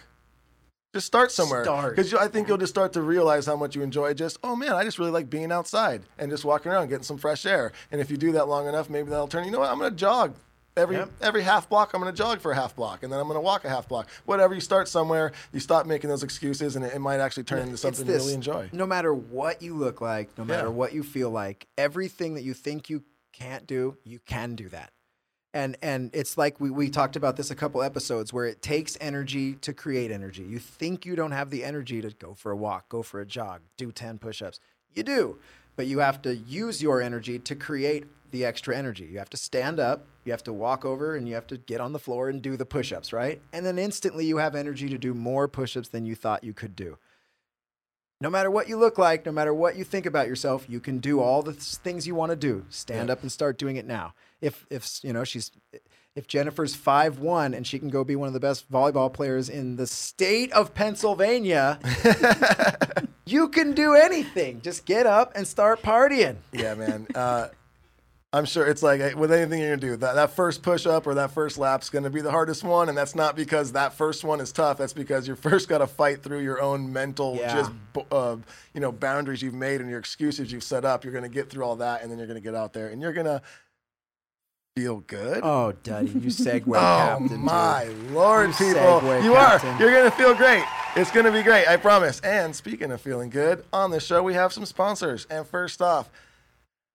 Just 0.94 1.08
start 1.08 1.32
somewhere. 1.32 1.64
Start. 1.64 1.96
Because 1.96 2.14
I 2.14 2.22
think 2.22 2.32
mm-hmm. 2.34 2.50
you'll 2.50 2.58
just 2.58 2.74
start 2.74 2.94
to 2.94 3.02
realize 3.02 3.46
how 3.46 3.56
much 3.56 3.76
you 3.76 3.82
enjoy 3.82 4.14
just, 4.14 4.38
oh 4.44 4.56
man, 4.56 4.74
I 4.74 4.84
just 4.84 5.00
really 5.00 5.12
like 5.12 5.30
being 5.30 5.52
outside 5.52 6.04
and 6.18 6.30
just 6.30 6.44
walking 6.44 6.72
around, 6.72 6.90
getting 6.90 7.04
some 7.04 7.18
fresh 7.18 7.46
air. 7.46 7.72
And 7.92 8.02
if 8.02 8.12
you 8.12 8.18
do 8.18 8.34
that 8.34 8.48
long 8.48 8.68
enough, 8.68 8.90
maybe 8.90 9.10
that'll 9.10 9.28
turn, 9.28 9.46
you 9.46 9.52
know 9.52 9.60
what, 9.60 9.70
I'm 9.70 9.78
going 9.78 9.92
to 9.92 9.96
jog. 9.96 10.36
Every 10.78 10.96
Yep. 10.96 11.10
every 11.22 11.42
half 11.42 11.68
block, 11.68 11.94
I'm 11.94 12.02
going 12.02 12.14
to 12.14 12.18
jog 12.18 12.40
for 12.40 12.52
a 12.52 12.56
half 12.56 12.76
block, 12.76 13.04
and 13.04 13.12
then 13.12 13.20
I'm 13.20 13.28
going 13.28 13.36
to 13.38 13.42
walk 13.42 13.66
a 13.66 13.70
half 13.70 13.90
block. 13.90 14.08
Whatever, 14.26 14.54
you 14.54 14.62
start 14.62 14.88
somewhere, 14.88 15.34
you 15.52 15.60
stop 15.60 15.86
making 15.86 16.10
those 16.10 16.24
excuses, 16.24 16.78
and 16.78 16.86
it, 16.86 16.94
it 16.94 17.00
might 17.00 17.20
actually 17.20 17.44
turn 17.44 17.60
into 17.60 17.74
It's 17.74 17.82
something 17.82 18.08
you 18.08 18.14
really 18.14 18.34
enjoy. 18.34 18.70
no 18.72 18.86
matter 18.86 19.14
what 19.14 19.62
you 19.62 19.76
look 19.76 20.00
like 20.00 20.30
no 20.38 20.46
matter 20.46 20.68
Yeah. 20.68 20.74
what 20.74 20.94
you 20.94 21.04
feel 21.04 21.30
like 21.30 21.68
everything 21.78 22.36
that 22.36 22.44
you 22.44 22.54
think 22.54 22.90
you 22.90 23.04
can't 23.34 23.68
do 23.68 23.98
you 24.04 24.20
can 24.20 24.56
do 24.56 24.68
that 24.70 24.92
and 25.54 25.78
and 25.82 26.10
it's 26.14 26.38
like 26.38 26.60
we, 26.60 26.70
we 26.70 26.90
talked 26.90 27.16
about 27.16 27.36
this 27.38 27.50
a 27.52 27.56
couple 27.56 27.82
episodes 27.82 28.32
where 28.34 28.46
it 28.46 28.62
takes 28.62 28.98
energy 29.02 29.54
to 29.56 29.74
create 29.74 30.12
energy 30.12 30.44
you 30.44 30.60
think 30.60 31.06
you 31.06 31.16
don't 31.16 31.32
have 31.32 31.50
the 31.50 31.64
energy 31.64 32.02
to 32.02 32.12
go 32.12 32.34
for 32.34 32.52
a 32.52 32.56
walk 32.56 32.88
go 32.90 33.02
for 33.02 33.20
a 33.22 33.26
jog 33.26 33.62
do 33.78 33.92
10 33.92 34.18
push-ups 34.20 34.60
you 34.94 35.02
do 35.04 35.38
but 35.78 35.88
you 35.88 36.00
have 36.00 36.22
to 36.22 36.36
use 36.36 36.82
your 36.84 37.02
energy 37.02 37.40
to 37.40 37.56
create 37.56 38.06
the 38.32 38.46
extra 38.46 38.76
energy 38.76 39.06
you 39.06 39.18
have 39.18 39.30
to 39.30 39.38
stand 39.38 39.80
up 39.80 40.06
you 40.26 40.32
have 40.32 40.44
to 40.44 40.54
walk 40.54 40.86
over 40.86 41.16
and 41.16 41.28
you 41.28 41.36
have 41.36 41.48
to 41.48 41.58
get 41.58 41.82
on 41.82 41.94
the 41.94 42.00
floor 42.00 42.30
and 42.30 42.42
do 42.42 42.58
the 42.58 42.66
push-ups 42.66 43.14
right 43.14 43.42
and 43.54 43.66
then 43.66 43.78
instantly 43.78 44.26
you 44.26 44.38
have 44.38 44.56
energy 44.56 44.90
to 44.90 44.98
do 44.98 45.14
more 45.14 45.48
push-ups 45.48 45.90
than 45.90 46.06
you 46.06 46.16
thought 46.16 46.44
you 46.44 46.54
could 46.54 46.76
do 46.76 46.98
no 48.22 48.30
matter 48.30 48.52
what 48.52 48.70
you 48.70 48.78
look 48.78 49.00
like, 49.00 49.26
no 49.26 49.32
matter 49.32 49.52
what 49.52 49.76
you 49.76 49.84
think 49.84 50.06
about 50.06 50.28
yourself, 50.28 50.68
you 50.70 50.80
can 50.80 51.00
do 51.00 51.20
all 51.20 51.42
the 51.42 51.54
things 51.54 52.06
you 52.06 52.14
want 52.14 52.30
to 52.30 52.36
do. 52.36 52.64
Stand 52.70 53.10
up 53.10 53.24
and 53.24 53.32
start 53.32 53.58
doing 53.58 53.78
it 53.78 53.88
now. 53.88 54.14
If 54.40 54.68
if 54.70 55.04
you 55.04 55.12
know 55.12 55.24
she's 55.24 55.52
if 56.16 56.28
Jennifer's 56.28 56.76
five 56.76 57.18
one 57.18 57.56
and 57.56 57.66
she 57.66 57.80
can 57.80 57.90
go 57.90 58.04
be 58.04 58.16
one 58.16 58.28
of 58.28 58.34
the 58.34 58.40
best 58.40 58.72
volleyball 58.72 59.12
players 59.12 59.50
in 59.50 59.76
the 59.76 59.88
state 59.88 60.52
of 60.52 60.76
Pennsylvania, 60.76 61.80
you 63.26 63.50
can 63.50 63.74
do 63.74 63.96
anything. 63.96 64.62
Just 64.62 64.86
get 64.86 65.08
up 65.08 65.32
and 65.36 65.48
start 65.48 65.82
partying. 65.82 66.36
Yeah, 66.52 66.76
man. 66.76 67.08
Uh, 67.16 67.48
I'm 68.34 68.46
sure 68.46 68.66
it's 68.66 68.82
like 68.82 69.16
with 69.18 69.30
anything 69.34 69.60
you're 69.60 69.76
gonna 69.76 69.82
do, 69.82 69.98
that, 69.98 70.16
that 70.16 70.32
first 70.32 70.64
push 70.64 70.86
up 70.86 71.06
or 71.06 71.16
that 71.16 71.32
first 71.32 71.58
lap's 71.58 71.90
gonna 71.90 72.10
be 72.10 72.22
the 72.22 72.32
hardest 72.32 72.64
one, 72.64 72.88
and 72.88 72.98
that's 72.98 73.14
not 73.14 73.36
because 73.36 73.74
that 73.74 73.94
first 73.94 74.24
one 74.24 74.40
is 74.40 74.54
tough. 74.54 74.78
That's 74.78 74.94
because 74.94 75.28
you 75.28 75.36
first 75.36 75.68
got 75.68 75.80
to 75.80 75.88
fight 75.88 76.24
through 76.24 76.40
your 76.40 76.62
own 76.62 76.94
mental, 76.94 77.36
Yeah. 77.36 77.54
just 77.56 77.72
uh, 78.10 78.38
you 78.74 78.80
know, 78.80 78.92
boundaries 78.94 79.42
you've 79.42 79.54
made 79.54 79.82
and 79.82 79.90
your 79.90 80.00
excuses 80.00 80.50
you've 80.50 80.64
set 80.64 80.86
up. 80.86 81.04
You're 81.04 81.14
gonna 81.14 81.28
get 81.28 81.50
through 81.50 81.66
all 81.66 81.76
that, 81.78 82.04
and 82.04 82.10
then 82.12 82.18
you're 82.20 82.28
gonna 82.28 82.40
get 82.40 82.56
out 82.56 82.72
there, 82.72 82.88
and 82.88 83.02
you're 83.02 83.12
gonna 83.12 83.42
feel 84.78 85.02
good. 85.02 85.42
Oh, 85.44 85.74
Duddy, 85.84 86.08
you 86.12 86.30
segue, 86.30 86.64
Oh 86.68 86.72
Captain. 86.80 87.28
dude. 87.28 87.40
my 87.42 87.84
lord, 88.12 88.52
You 88.52 88.54
people! 88.56 89.02
you 89.24 89.34
Captain. 89.34 89.70
are. 89.76 89.80
You're 89.80 89.92
gonna 89.92 90.12
feel 90.12 90.34
great. 90.34 90.64
It's 90.96 91.12
gonna 91.12 91.34
be 91.34 91.44
great. 91.44 91.68
I 91.68 91.76
promise. 91.76 92.22
And 92.22 92.56
speaking 92.56 92.92
of 92.94 93.02
feeling 93.02 93.30
good, 93.30 93.66
on 93.74 93.92
this 93.92 94.06
show 94.06 94.24
we 94.24 94.34
have 94.36 94.54
some 94.54 94.66
sponsors. 94.66 95.28
And 95.30 95.46
first 95.46 95.82
off, 95.82 96.10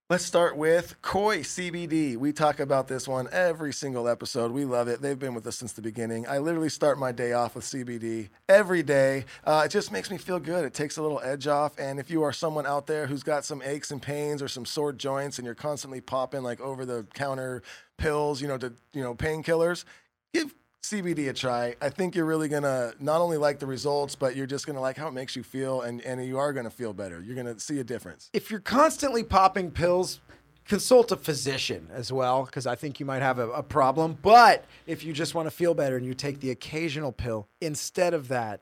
Let's 0.09 0.23
start 0.23 0.55
with 0.55 0.95
Koi 1.01 1.39
CBD. 1.39 2.15
We 2.15 2.31
talk 2.31 2.61
about 2.61 2.87
this 2.87 3.09
one 3.09 3.27
every 3.29 3.73
single 3.73 4.07
episode. 4.07 4.53
We 4.53 4.63
love 4.63 4.87
it. 4.87 5.01
They've 5.01 5.19
been 5.19 5.33
with 5.33 5.45
us 5.45 5.57
since 5.57 5.73
the 5.73 5.81
beginning. 5.81 6.25
I 6.29 6.37
literally 6.37 6.69
start 6.69 6.97
my 6.97 7.11
day 7.11 7.33
off 7.33 7.55
with 7.55 7.65
CBD 7.65 8.29
every 8.47 8.83
day. 8.83 9.25
Uh, 9.43 9.63
it 9.65 9.69
just 9.69 9.91
makes 9.91 10.09
me 10.09 10.17
feel 10.17 10.39
good. 10.39 10.63
It 10.63 10.73
takes 10.73 10.95
a 10.95 11.01
little 11.01 11.19
edge 11.19 11.45
off. 11.45 11.77
And 11.77 11.99
if 11.99 12.09
you 12.09 12.23
are 12.23 12.31
someone 12.31 12.65
out 12.65 12.87
there 12.87 13.07
who's 13.07 13.21
got 13.21 13.43
some 13.43 13.61
aches 13.61 13.91
and 13.91 14.01
pains 14.01 14.41
or 14.41 14.47
some 14.47 14.63
sore 14.63 14.93
joints 14.93 15.39
and 15.39 15.45
you're 15.45 15.55
constantly 15.55 15.99
popping 15.99 16.41
like 16.41 16.61
over 16.61 16.85
the 16.85 17.05
counter 17.13 17.61
pills, 17.97 18.41
you 18.41 18.47
know, 18.47 18.57
to 18.59 18.71
you 18.93 19.03
know 19.03 19.13
painkillers, 19.13 19.83
give 20.33 20.55
CBD 20.91 21.29
a 21.29 21.33
try. 21.33 21.75
I 21.81 21.89
think 21.89 22.15
you're 22.15 22.25
really 22.25 22.47
gonna 22.49 22.93
not 22.99 23.19
only 23.21 23.37
like 23.37 23.59
the 23.59 23.65
results, 23.65 24.15
but 24.15 24.35
you're 24.35 24.45
just 24.47 24.65
gonna 24.67 24.81
like 24.81 24.97
how 24.97 25.07
it 25.07 25.13
makes 25.13 25.35
you 25.35 25.43
feel, 25.43 25.81
and 25.81 26.01
and 26.01 26.23
you 26.25 26.37
are 26.37 26.53
gonna 26.53 26.69
feel 26.69 26.93
better. 26.93 27.21
You're 27.21 27.35
gonna 27.35 27.59
see 27.59 27.79
a 27.79 27.83
difference. 27.83 28.29
If 28.33 28.49
you're 28.51 28.59
constantly 28.59 29.23
popping 29.23 29.71
pills, 29.71 30.21
consult 30.65 31.11
a 31.11 31.17
physician 31.17 31.89
as 31.93 32.11
well, 32.11 32.43
because 32.45 32.65
I 32.67 32.75
think 32.75 32.99
you 32.99 33.05
might 33.05 33.21
have 33.21 33.39
a, 33.39 33.49
a 33.51 33.63
problem. 33.63 34.17
But 34.21 34.65
if 34.85 35.03
you 35.03 35.13
just 35.13 35.35
want 35.35 35.47
to 35.47 35.51
feel 35.51 35.73
better 35.73 35.97
and 35.97 36.05
you 36.05 36.13
take 36.13 36.39
the 36.39 36.51
occasional 36.51 37.11
pill 37.11 37.47
instead 37.61 38.13
of 38.13 38.27
that, 38.29 38.61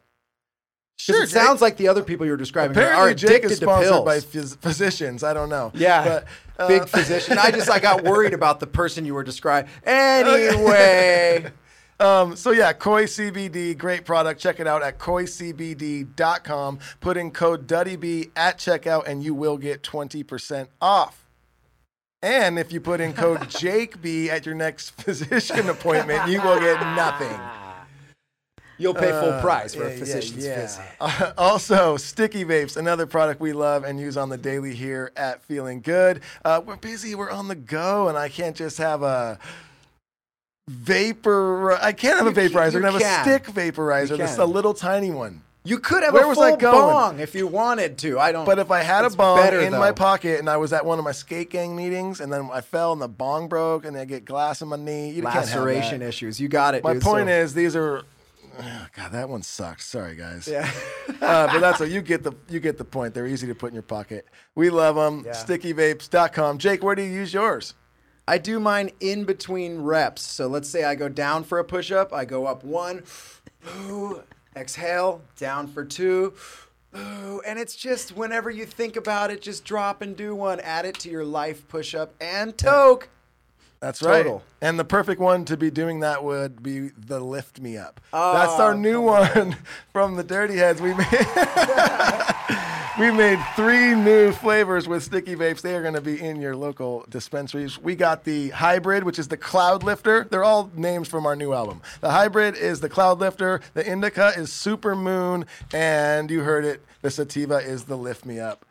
'cause 1.05 1.15
it 1.15 1.19
Jake. 1.21 1.29
sounds 1.29 1.61
like 1.61 1.77
the 1.77 1.87
other 1.87 2.03
people 2.03 2.25
you're 2.25 2.37
describing 2.37 2.77
are 2.77 2.81
Apparently, 2.81 3.15
Jake 3.15 3.29
addicted 3.29 3.51
is 3.51 3.59
to 3.59 3.65
sponsored 3.65 3.91
pills. 3.91 4.05
by 4.05 4.17
phys- 4.19 4.57
physicians. 4.59 5.23
I 5.23 5.33
don't 5.33 5.49
know. 5.49 5.71
yeah, 5.75 6.03
but, 6.03 6.25
uh, 6.63 6.67
big 6.67 6.87
physician. 6.87 7.37
I 7.37 7.51
just 7.51 7.69
I 7.69 7.79
got 7.79 8.03
worried 8.03 8.33
about 8.33 8.59
the 8.59 8.67
person 8.67 9.05
you 9.05 9.13
were 9.13 9.23
describing. 9.23 9.69
Anyway. 9.85 11.51
Um, 11.99 12.35
so 12.35 12.51
yeah, 12.51 12.73
Koi 12.73 13.05
CBD, 13.05 13.77
great 13.77 14.05
product. 14.05 14.39
Check 14.41 14.59
it 14.59 14.67
out 14.67 14.83
at 14.83 14.99
koicbd.com. 14.99 16.79
Put 16.99 17.17
in 17.17 17.31
code 17.31 17.67
DuddyB 17.67 18.31
at 18.35 18.57
checkout 18.57 19.07
and 19.07 19.23
you 19.23 19.33
will 19.33 19.57
get 19.57 19.81
20% 19.81 20.67
off. 20.81 21.25
And 22.21 22.57
if 22.57 22.71
you 22.73 22.81
put 22.81 23.01
in 23.01 23.13
code 23.13 23.39
JakeB 23.41 24.29
at 24.29 24.45
your 24.45 24.55
next 24.55 24.89
physician 25.01 25.69
appointment, 25.69 26.27
you 26.27 26.41
will 26.41 26.59
get 26.59 26.79
nothing. 26.95 27.39
You'll 28.77 28.93
pay 28.93 29.11
full 29.11 29.31
Uh, 29.31 29.41
price 29.41 29.73
for 29.73 29.83
yeah, 29.83 29.89
a 29.89 29.91
yeah, 29.93 29.99
physician's 29.99 30.45
yeah. 30.45 30.55
visit. 30.61 30.85
Uh, 30.99 31.31
also, 31.37 31.95
Sticky 31.95 32.43
Vapes, 32.43 32.75
another 32.75 33.05
product 33.05 33.39
we 33.39 33.53
love 33.53 33.85
and 33.85 33.99
use 33.99 34.17
on 34.17 34.27
the 34.27 34.37
daily 34.37 34.75
here 34.75 35.13
at 35.15 35.41
Feeling 35.43 35.79
Good. 35.79 36.21
Uh, 36.43 36.61
we're 36.65 36.75
busy, 36.75 37.15
we're 37.15 37.31
on 37.31 37.47
the 37.47 37.55
go, 37.55 38.09
and 38.09 38.17
I 38.17 38.27
can't 38.27 38.55
just 38.55 38.77
have 38.79 39.01
a 39.01 39.39
vapor. 40.67 41.73
I 41.73 41.91
can't 41.91 42.17
have 42.17 42.25
a 42.27 42.29
You 42.43 42.49
can- 42.49 42.57
vaporizer. 42.59 42.61
I 42.61 42.65
you 42.67 42.71
can 42.71 42.83
have 42.83 42.95
a 42.95 42.99
can. 42.99 43.23
stick 43.23 43.43
vaporizer. 43.45 44.11
You 44.11 44.17
This 44.17 44.31
is 44.31 44.35
can. 44.37 44.45
a 44.45 44.51
little 44.51 44.73
tiny 44.73 45.11
one. 45.11 45.41
You 45.67 45.79
could 45.79 46.03
have 46.03 46.13
Where 46.13 46.25
a 46.25 46.27
was 46.27 46.35
full 46.37 46.43
I 46.45 46.55
going? 46.55 46.73
bong 46.93 47.19
if 47.19 47.33
you 47.33 47.47
wanted 47.47 47.97
to. 47.99 48.19
I 48.19 48.31
don't. 48.31 48.45
But 48.45 48.59
if 48.59 48.69
I 48.69 48.81
had 48.83 49.03
It's 49.03 49.15
a 49.15 49.17
bong 49.17 49.37
better, 49.39 49.59
in 49.61 49.71
my 49.73 49.87
though. 49.87 49.93
pocket 49.95 50.39
and 50.39 50.47
I 50.47 50.57
was 50.57 50.71
at 50.73 50.85
one 50.85 50.99
of 50.99 51.05
my 51.05 51.11
skate 51.11 51.49
gang 51.49 51.75
meetings 51.75 52.19
and 52.21 52.31
then 52.31 52.49
I 52.53 52.61
fell 52.61 52.93
and 52.93 53.01
the 53.01 53.07
bong 53.07 53.47
broke 53.47 53.83
and 53.83 53.97
I 53.97 54.05
get 54.05 54.25
glass 54.25 54.61
in 54.61 54.67
my 54.67 54.75
knee, 54.75 55.09
you 55.09 55.23
can't 55.23 55.33
have 55.33 55.45
laceration 55.45 56.01
that. 56.01 56.07
issues, 56.09 56.39
you 56.39 56.49
got 56.49 56.75
it. 56.75 56.83
My 56.83 56.93
dude, 56.93 57.01
point 57.01 57.27
so- 57.29 57.33
is, 57.33 57.53
these 57.55 57.75
are. 57.75 58.03
God, 58.95 59.11
that 59.11 59.27
one 59.27 59.41
sucked. 59.41 59.81
Sorry, 59.81 60.15
guys. 60.15 60.47
yeah. 60.47 60.69
uh, 61.19 61.47
but 61.47 61.59
that's 61.59 61.79
what 61.79 61.89
you 61.89 62.01
get 62.03 62.21
the 62.23 62.33
you 62.47 62.59
get 62.59 62.77
the 62.77 62.85
point. 62.85 63.15
They're 63.15 63.25
easy 63.27 63.47
to 63.47 63.55
put 63.55 63.69
in 63.69 63.73
your 63.73 63.81
pocket. 63.83 64.27
We 64.53 64.69
love 64.69 64.95
them. 64.95 65.23
Stickyvapes.com. 65.33 66.59
Jake, 66.59 66.83
where 66.83 66.93
do 66.93 67.01
you 67.01 67.11
use 67.11 67.33
yours? 67.33 67.73
I 68.27 68.37
do 68.37 68.59
mine 68.59 68.91
in 68.99 69.23
between 69.23 69.81
reps. 69.81 70.23
So 70.23 70.47
let's 70.47 70.69
say 70.69 70.83
I 70.83 70.95
go 70.95 71.09
down 71.09 71.43
for 71.43 71.59
a 71.59 71.63
push 71.63 71.91
up, 71.91 72.13
I 72.13 72.25
go 72.25 72.45
up 72.47 72.63
one, 72.63 73.03
ooh, 73.81 74.23
exhale, 74.55 75.21
down 75.37 75.67
for 75.67 75.85
two, 75.85 76.33
ooh, 76.97 77.41
and 77.47 77.59
it's 77.59 77.75
just 77.75 78.15
whenever 78.15 78.49
you 78.49 78.65
think 78.65 78.95
about 78.95 79.31
it, 79.31 79.41
just 79.41 79.63
drop 79.65 80.01
and 80.01 80.17
do 80.17 80.33
one. 80.33 80.59
Add 80.59 80.85
it 80.85 80.95
to 80.99 81.09
your 81.09 81.25
life 81.25 81.67
push 81.67 81.93
up 81.93 82.13
and 82.19 82.57
toke. 82.57 83.09
That's 83.79 84.01
right. 84.01 84.25
And 84.61 84.79
the 84.79 84.85
perfect 84.85 85.21
one 85.21 85.45
to 85.45 85.57
be 85.57 85.69
doing 85.69 85.99
that 85.99 86.23
would 86.23 86.63
be 86.63 86.89
the 86.97 87.19
Lift 87.19 87.59
Me 87.59 87.77
Up. 87.77 88.01
Oh, 88.13 88.33
That's 88.33 88.53
our 88.53 88.73
new 88.73 89.01
one 89.01 89.57
from 89.93 90.15
the 90.15 90.23
Dirty 90.23 90.55
Heads. 90.55 90.81
We 90.81 90.95
made 90.95 91.05
we 92.97 93.11
made 93.11 93.39
three 93.57 93.93
new 93.93 94.31
flavors 94.31 94.87
with 94.87 95.03
sticky 95.03 95.35
vapes. 95.35 95.61
They 95.61 95.75
are 95.75 95.81
going 95.81 95.95
to 95.95 96.01
be 96.01 96.21
in 96.21 96.39
your 96.39 96.55
local 96.55 97.05
dispensaries. 97.09 97.77
We 97.77 97.95
got 97.95 98.23
the 98.23 98.49
hybrid, 98.49 99.03
which 99.03 99.19
is 99.19 99.27
the 99.27 99.37
Cloud 99.37 99.83
Lifter. 99.83 100.25
They're 100.29 100.45
all 100.45 100.71
names 100.75 101.09
from 101.09 101.25
our 101.25 101.35
new 101.35 101.51
album. 101.51 101.81
The 101.99 102.11
hybrid 102.11 102.55
is 102.55 102.79
the 102.79 102.87
Cloud 102.87 103.19
Lifter. 103.19 103.59
The 103.73 103.85
indica 103.85 104.31
is 104.37 104.51
Super 104.51 104.95
Moon, 104.95 105.45
and 105.73 106.31
you 106.31 106.41
heard 106.41 106.63
it. 106.63 106.81
The 107.01 107.11
sativa 107.11 107.57
is 107.57 107.83
the 107.83 107.97
Lift 107.97 108.25
Me 108.25 108.39
Up. 108.39 108.65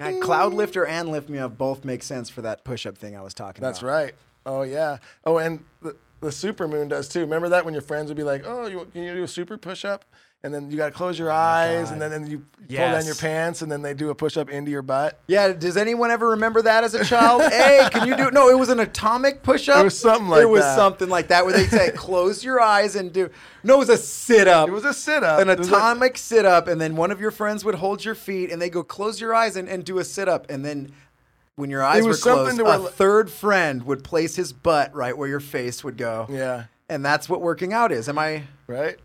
God, 0.00 0.22
Cloud 0.22 0.54
Lifter 0.54 0.86
and 0.86 1.10
Lift 1.10 1.28
Me 1.28 1.38
Up 1.38 1.58
both 1.58 1.84
make 1.84 2.02
sense 2.02 2.30
for 2.30 2.42
that 2.42 2.64
push 2.64 2.86
up 2.86 2.96
thing 2.96 3.16
I 3.16 3.22
was 3.22 3.34
talking 3.34 3.60
That's 3.60 3.80
about. 3.80 3.90
That's 3.90 4.12
right. 4.12 4.14
Oh 4.46 4.62
yeah. 4.62 4.98
Oh, 5.24 5.38
and 5.38 5.62
the, 5.82 5.96
the 6.20 6.32
super 6.32 6.66
moon 6.66 6.88
does 6.88 7.08
too. 7.08 7.20
Remember 7.20 7.50
that 7.50 7.64
when 7.64 7.74
your 7.74 7.82
friends 7.82 8.08
would 8.08 8.16
be 8.16 8.22
like, 8.22 8.44
"Oh, 8.46 8.66
you, 8.66 8.86
can 8.92 9.02
you 9.02 9.14
do 9.14 9.22
a 9.24 9.28
super 9.28 9.58
push 9.58 9.84
up?" 9.84 10.04
And 10.42 10.54
then 10.54 10.70
you 10.70 10.76
got 10.76 10.86
to 10.86 10.92
close 10.92 11.18
your 11.18 11.32
oh 11.32 11.34
eyes, 11.34 11.90
and 11.90 12.00
then, 12.00 12.10
then 12.10 12.26
you 12.30 12.38
pull 12.68 12.76
down 12.76 13.04
your 13.04 13.16
pants, 13.16 13.62
and 13.62 13.72
then 13.72 13.82
they 13.82 13.94
do 13.94 14.10
a 14.10 14.14
push 14.14 14.36
up 14.36 14.48
into 14.48 14.70
your 14.70 14.82
butt. 14.82 15.18
Yeah, 15.26 15.52
does 15.52 15.76
anyone 15.76 16.12
ever 16.12 16.30
remember 16.30 16.62
that 16.62 16.84
as 16.84 16.94
a 16.94 17.04
child? 17.04 17.42
hey, 17.50 17.88
can 17.90 18.06
you 18.06 18.16
do 18.16 18.28
it? 18.28 18.34
No, 18.34 18.48
it 18.48 18.56
was 18.56 18.68
an 18.68 18.78
atomic 18.78 19.42
push 19.42 19.68
up. 19.68 19.80
It 19.80 19.84
was 19.84 19.98
something 19.98 20.28
like 20.28 20.38
that. 20.38 20.46
It 20.46 20.50
was 20.50 20.62
that. 20.62 20.76
something 20.76 21.08
like 21.08 21.28
that 21.28 21.44
where 21.44 21.54
they 21.54 21.66
say 21.66 21.90
close 21.96 22.44
your 22.44 22.60
eyes 22.60 22.94
and 22.94 23.12
do 23.12 23.28
No, 23.64 23.74
it 23.74 23.78
was 23.78 23.88
a 23.88 23.96
sit 23.96 24.46
up. 24.46 24.68
It 24.68 24.72
was 24.72 24.84
a 24.84 24.94
sit 24.94 25.24
up. 25.24 25.40
an 25.40 25.48
atomic 25.48 26.16
sit 26.16 26.44
up, 26.44 26.68
and 26.68 26.80
then 26.80 26.94
one 26.94 27.10
of 27.10 27.20
your 27.20 27.32
friends 27.32 27.64
would 27.64 27.76
hold 27.76 28.04
your 28.04 28.14
feet 28.14 28.52
and 28.52 28.62
they 28.62 28.70
go 28.70 28.84
close 28.84 29.20
your 29.20 29.34
eyes 29.34 29.56
and, 29.56 29.68
and 29.68 29.84
do 29.84 29.98
a 29.98 30.04
sit 30.04 30.28
up. 30.28 30.48
And 30.48 30.64
then 30.64 30.92
when 31.56 31.70
your 31.70 31.82
eyes 31.82 32.04
were 32.04 32.14
closed, 32.14 32.56
to 32.58 32.64
a 32.66 32.78
where- 32.80 32.90
third 32.90 33.30
friend 33.30 33.82
would 33.84 34.04
place 34.04 34.36
his 34.36 34.52
butt 34.52 34.94
right 34.94 35.16
where 35.16 35.28
your 35.28 35.40
face 35.40 35.82
would 35.82 35.96
go. 35.96 36.26
Yeah. 36.30 36.64
And 36.88 37.04
that's 37.04 37.28
what 37.28 37.40
working 37.40 37.72
out 37.72 37.90
is. 37.90 38.08
Am 38.08 38.16
I 38.18 38.44
Right. 38.68 38.96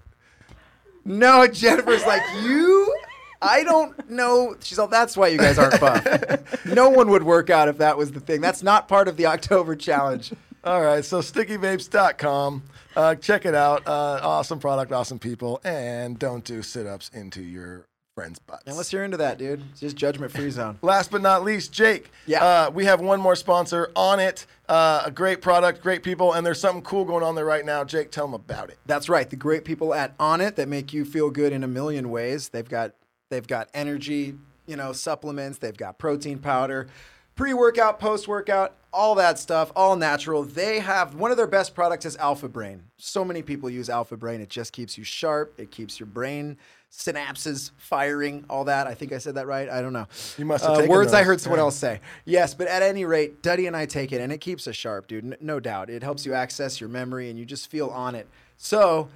No, 1.05 1.47
Jennifer's 1.47 2.05
like, 2.05 2.23
you? 2.43 2.95
I 3.41 3.63
don't 3.63 4.09
know. 4.09 4.55
She's 4.61 4.77
all, 4.77 4.87
that's 4.87 5.17
why 5.17 5.29
you 5.29 5.37
guys 5.37 5.57
aren't 5.57 5.79
buff. 5.79 6.65
no 6.65 6.89
one 6.89 7.09
would 7.09 7.23
work 7.23 7.49
out 7.49 7.67
if 7.67 7.79
that 7.79 7.97
was 7.97 8.11
the 8.11 8.19
thing. 8.19 8.39
That's 8.41 8.61
not 8.61 8.87
part 8.87 9.07
of 9.07 9.17
the 9.17 9.25
October 9.25 9.75
challenge. 9.75 10.31
All 10.63 10.81
right. 10.81 11.03
So 11.03 11.19
stickyvapes.com. 11.19 12.63
Uh, 12.95 13.15
check 13.15 13.45
it 13.45 13.55
out. 13.55 13.87
Uh, 13.87 14.19
awesome 14.21 14.59
product, 14.59 14.91
awesome 14.91 15.17
people, 15.17 15.59
and 15.63 16.19
don't 16.19 16.43
do 16.43 16.61
sit 16.61 16.85
ups 16.85 17.09
into 17.13 17.41
your 17.41 17.85
friends' 18.15 18.39
butts. 18.39 18.63
Unless 18.67 18.91
you're 18.91 19.03
into 19.03 19.17
that, 19.17 19.37
dude. 19.37 19.63
It's 19.71 19.79
just 19.79 19.95
judgment 19.95 20.31
free 20.31 20.49
zone. 20.51 20.77
Last 20.81 21.11
but 21.11 21.21
not 21.21 21.43
least, 21.43 21.71
Jake. 21.71 22.11
Yeah. 22.25 22.43
Uh, 22.43 22.71
we 22.71 22.85
have 22.85 23.01
one 23.01 23.19
more 23.19 23.35
sponsor 23.35 23.91
Onnit. 23.95 24.45
Uh, 24.67 25.03
a 25.05 25.11
great 25.11 25.41
product, 25.41 25.81
great 25.81 26.03
people, 26.03 26.33
and 26.33 26.45
there's 26.45 26.59
something 26.59 26.83
cool 26.83 27.03
going 27.05 27.23
on 27.23 27.35
there 27.35 27.45
right 27.45 27.65
now. 27.65 27.83
Jake, 27.83 28.11
tell 28.11 28.25
them 28.25 28.33
about 28.33 28.69
it. 28.69 28.77
That's 28.85 29.09
right. 29.09 29.29
The 29.29 29.35
great 29.35 29.65
people 29.65 29.93
at 29.93 30.17
Onnit 30.17 30.55
that 30.55 30.67
make 30.67 30.93
you 30.93 31.03
feel 31.05 31.29
good 31.29 31.51
in 31.53 31.63
a 31.63 31.67
million 31.67 32.09
ways. 32.09 32.49
They've 32.49 32.67
got 32.67 32.93
they've 33.29 33.47
got 33.47 33.69
energy, 33.73 34.35
you 34.67 34.75
know, 34.75 34.93
supplements. 34.93 35.57
They've 35.57 35.75
got 35.75 35.97
protein 35.97 36.39
powder, 36.39 36.87
pre-workout, 37.35 37.99
post-workout, 37.99 38.75
all 38.93 39.15
that 39.15 39.39
stuff, 39.39 39.71
all 39.75 39.95
natural. 39.95 40.43
They 40.43 40.79
have 40.79 41.15
one 41.15 41.31
of 41.31 41.37
their 41.37 41.47
best 41.47 41.73
products 41.73 42.05
is 42.05 42.15
Alpha 42.17 42.49
Brain. 42.49 42.83
So 42.97 43.25
many 43.25 43.41
people 43.41 43.69
use 43.69 43.89
Alpha 43.89 44.15
Brain. 44.17 44.41
It 44.41 44.49
just 44.49 44.73
keeps 44.73 44.97
you 44.97 45.03
sharp. 45.03 45.53
It 45.57 45.71
keeps 45.71 45.99
your 45.99 46.07
brain 46.07 46.57
synapses 46.91 47.71
firing. 47.77 48.43
All 48.49 48.65
that. 48.65 48.85
I 48.87 48.93
think 48.93 49.13
I 49.13 49.17
said 49.17 49.35
that 49.35 49.47
right. 49.47 49.69
I 49.69 49.81
don't 49.81 49.93
know. 49.93 50.07
You 50.37 50.45
must 50.45 50.63
have 50.65 50.77
Uh, 50.79 50.85
words 50.87 51.13
I 51.13 51.23
heard 51.23 51.39
someone 51.39 51.59
Yeah. 51.59 51.63
else 51.65 51.75
say. 51.77 52.01
Yes, 52.25 52.53
but 52.53 52.67
at 52.67 52.81
any 52.81 53.05
rate, 53.05 53.41
Duddy 53.41 53.65
and 53.67 53.75
I 53.75 53.85
take 53.85 54.11
it, 54.11 54.19
and 54.21 54.31
it 54.31 54.39
keeps 54.39 54.67
us 54.67 54.75
sharp, 54.75 55.07
dude. 55.07 55.23
N- 55.25 55.37
no 55.39 55.59
doubt. 55.59 55.89
It 55.89 56.03
helps 56.03 56.25
you 56.25 56.33
access 56.33 56.79
your 56.81 56.89
memory, 56.89 57.29
and 57.29 57.39
you 57.39 57.45
just 57.45 57.69
feel 57.69 57.87
on 57.89 58.13
it. 58.15 58.27
So, 58.57 59.09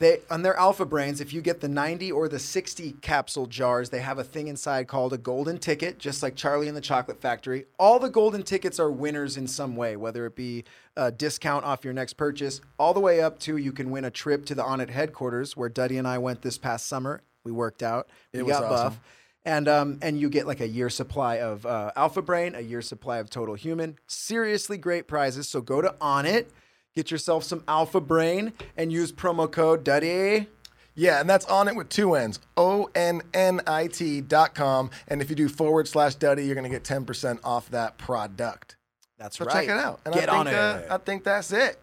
they 0.00 0.20
on 0.28 0.42
their 0.42 0.56
Alpha 0.56 0.84
Brains, 0.84 1.20
if 1.20 1.32
you 1.32 1.40
get 1.40 1.60
the 1.60 1.68
90 1.68 2.10
or 2.10 2.28
the 2.28 2.38
60 2.38 2.92
capsule 3.00 3.46
jars, 3.46 3.90
they 3.90 4.00
have 4.00 4.18
a 4.18 4.24
thing 4.24 4.48
inside 4.48 4.88
called 4.88 5.12
a 5.12 5.18
golden 5.18 5.58
ticket, 5.58 5.98
just 5.98 6.22
like 6.22 6.34
Charlie 6.34 6.66
and 6.66 6.76
the 6.76 6.80
Chocolate 6.80 7.20
Factory. 7.20 7.66
All 7.78 7.98
the 8.00 8.10
golden 8.10 8.42
tickets 8.42 8.80
are 8.80 8.90
winners 8.90 9.36
in 9.36 9.46
some 9.46 9.76
way, 9.76 9.94
whether 9.96 10.26
it 10.26 10.34
be 10.34 10.64
a 10.96 11.12
discount 11.12 11.64
off 11.64 11.84
your 11.84 11.94
next 11.94 12.14
purchase, 12.14 12.60
all 12.78 12.92
the 12.92 13.00
way 13.00 13.20
up 13.20 13.38
to 13.40 13.56
you 13.56 13.70
can 13.70 13.90
win 13.90 14.04
a 14.04 14.10
trip 14.10 14.44
to 14.46 14.54
the 14.54 14.62
Onnit 14.62 14.90
headquarters, 14.90 15.56
where 15.56 15.68
Duddy 15.68 15.98
and 15.98 16.08
I 16.08 16.18
went 16.18 16.42
this 16.42 16.58
past 16.58 16.86
summer. 16.86 17.22
We 17.44 17.52
worked 17.52 17.82
out. 17.82 18.08
We 18.32 18.40
It 18.40 18.46
was 18.46 18.52
got 18.56 18.64
awesome. 18.64 18.88
buff 18.88 19.00
and 19.44 19.68
um, 19.68 19.98
and 20.02 20.20
you 20.20 20.28
get 20.28 20.46
like 20.46 20.60
a 20.60 20.68
year 20.68 20.90
supply 20.90 21.40
of 21.40 21.64
uh, 21.64 21.92
Alpha 21.96 22.22
Brain, 22.22 22.54
a 22.54 22.60
year 22.60 22.82
supply 22.82 23.18
of 23.18 23.30
Total 23.30 23.54
Human. 23.54 23.98
Seriously 24.06 24.76
great 24.76 25.06
prizes. 25.06 25.48
So 25.48 25.60
go 25.60 25.80
to 25.80 25.94
Onnit, 26.00 26.46
get 26.94 27.10
yourself 27.10 27.44
some 27.44 27.62
Alpha 27.68 28.00
Brain, 28.00 28.52
and 28.76 28.92
use 28.92 29.12
promo 29.12 29.50
code 29.50 29.84
Duddy. 29.84 30.48
Yeah, 30.94 31.20
and 31.20 31.30
that's 31.30 31.46
Onnit 31.46 31.76
with 31.76 31.88
two 31.88 32.14
N's. 32.14 32.40
O 32.56 32.90
N 32.94 33.22
N 33.32 33.60
I 33.66 33.86
T 33.86 34.20
dot 34.20 34.54
com. 34.54 34.90
And 35.08 35.22
if 35.22 35.30
you 35.30 35.36
do 35.36 35.48
forward 35.48 35.88
slash 35.88 36.16
Duddy, 36.16 36.44
you're 36.44 36.54
going 36.56 36.70
to 36.70 36.70
get 36.70 36.82
10% 36.84 37.38
off 37.44 37.70
that 37.70 37.96
product. 37.96 38.76
That's 39.18 39.38
So 39.38 39.44
right. 39.44 39.52
check 39.54 39.64
it 39.64 39.70
out. 39.80 40.00
And 40.04 40.14
get 40.14 40.28
I 40.28 40.36
on 40.38 40.46
think, 40.46 40.56
it. 40.56 40.90
uh, 40.90 40.94
I 40.94 40.98
think 40.98 41.24
that's 41.24 41.52
it. 41.52 41.78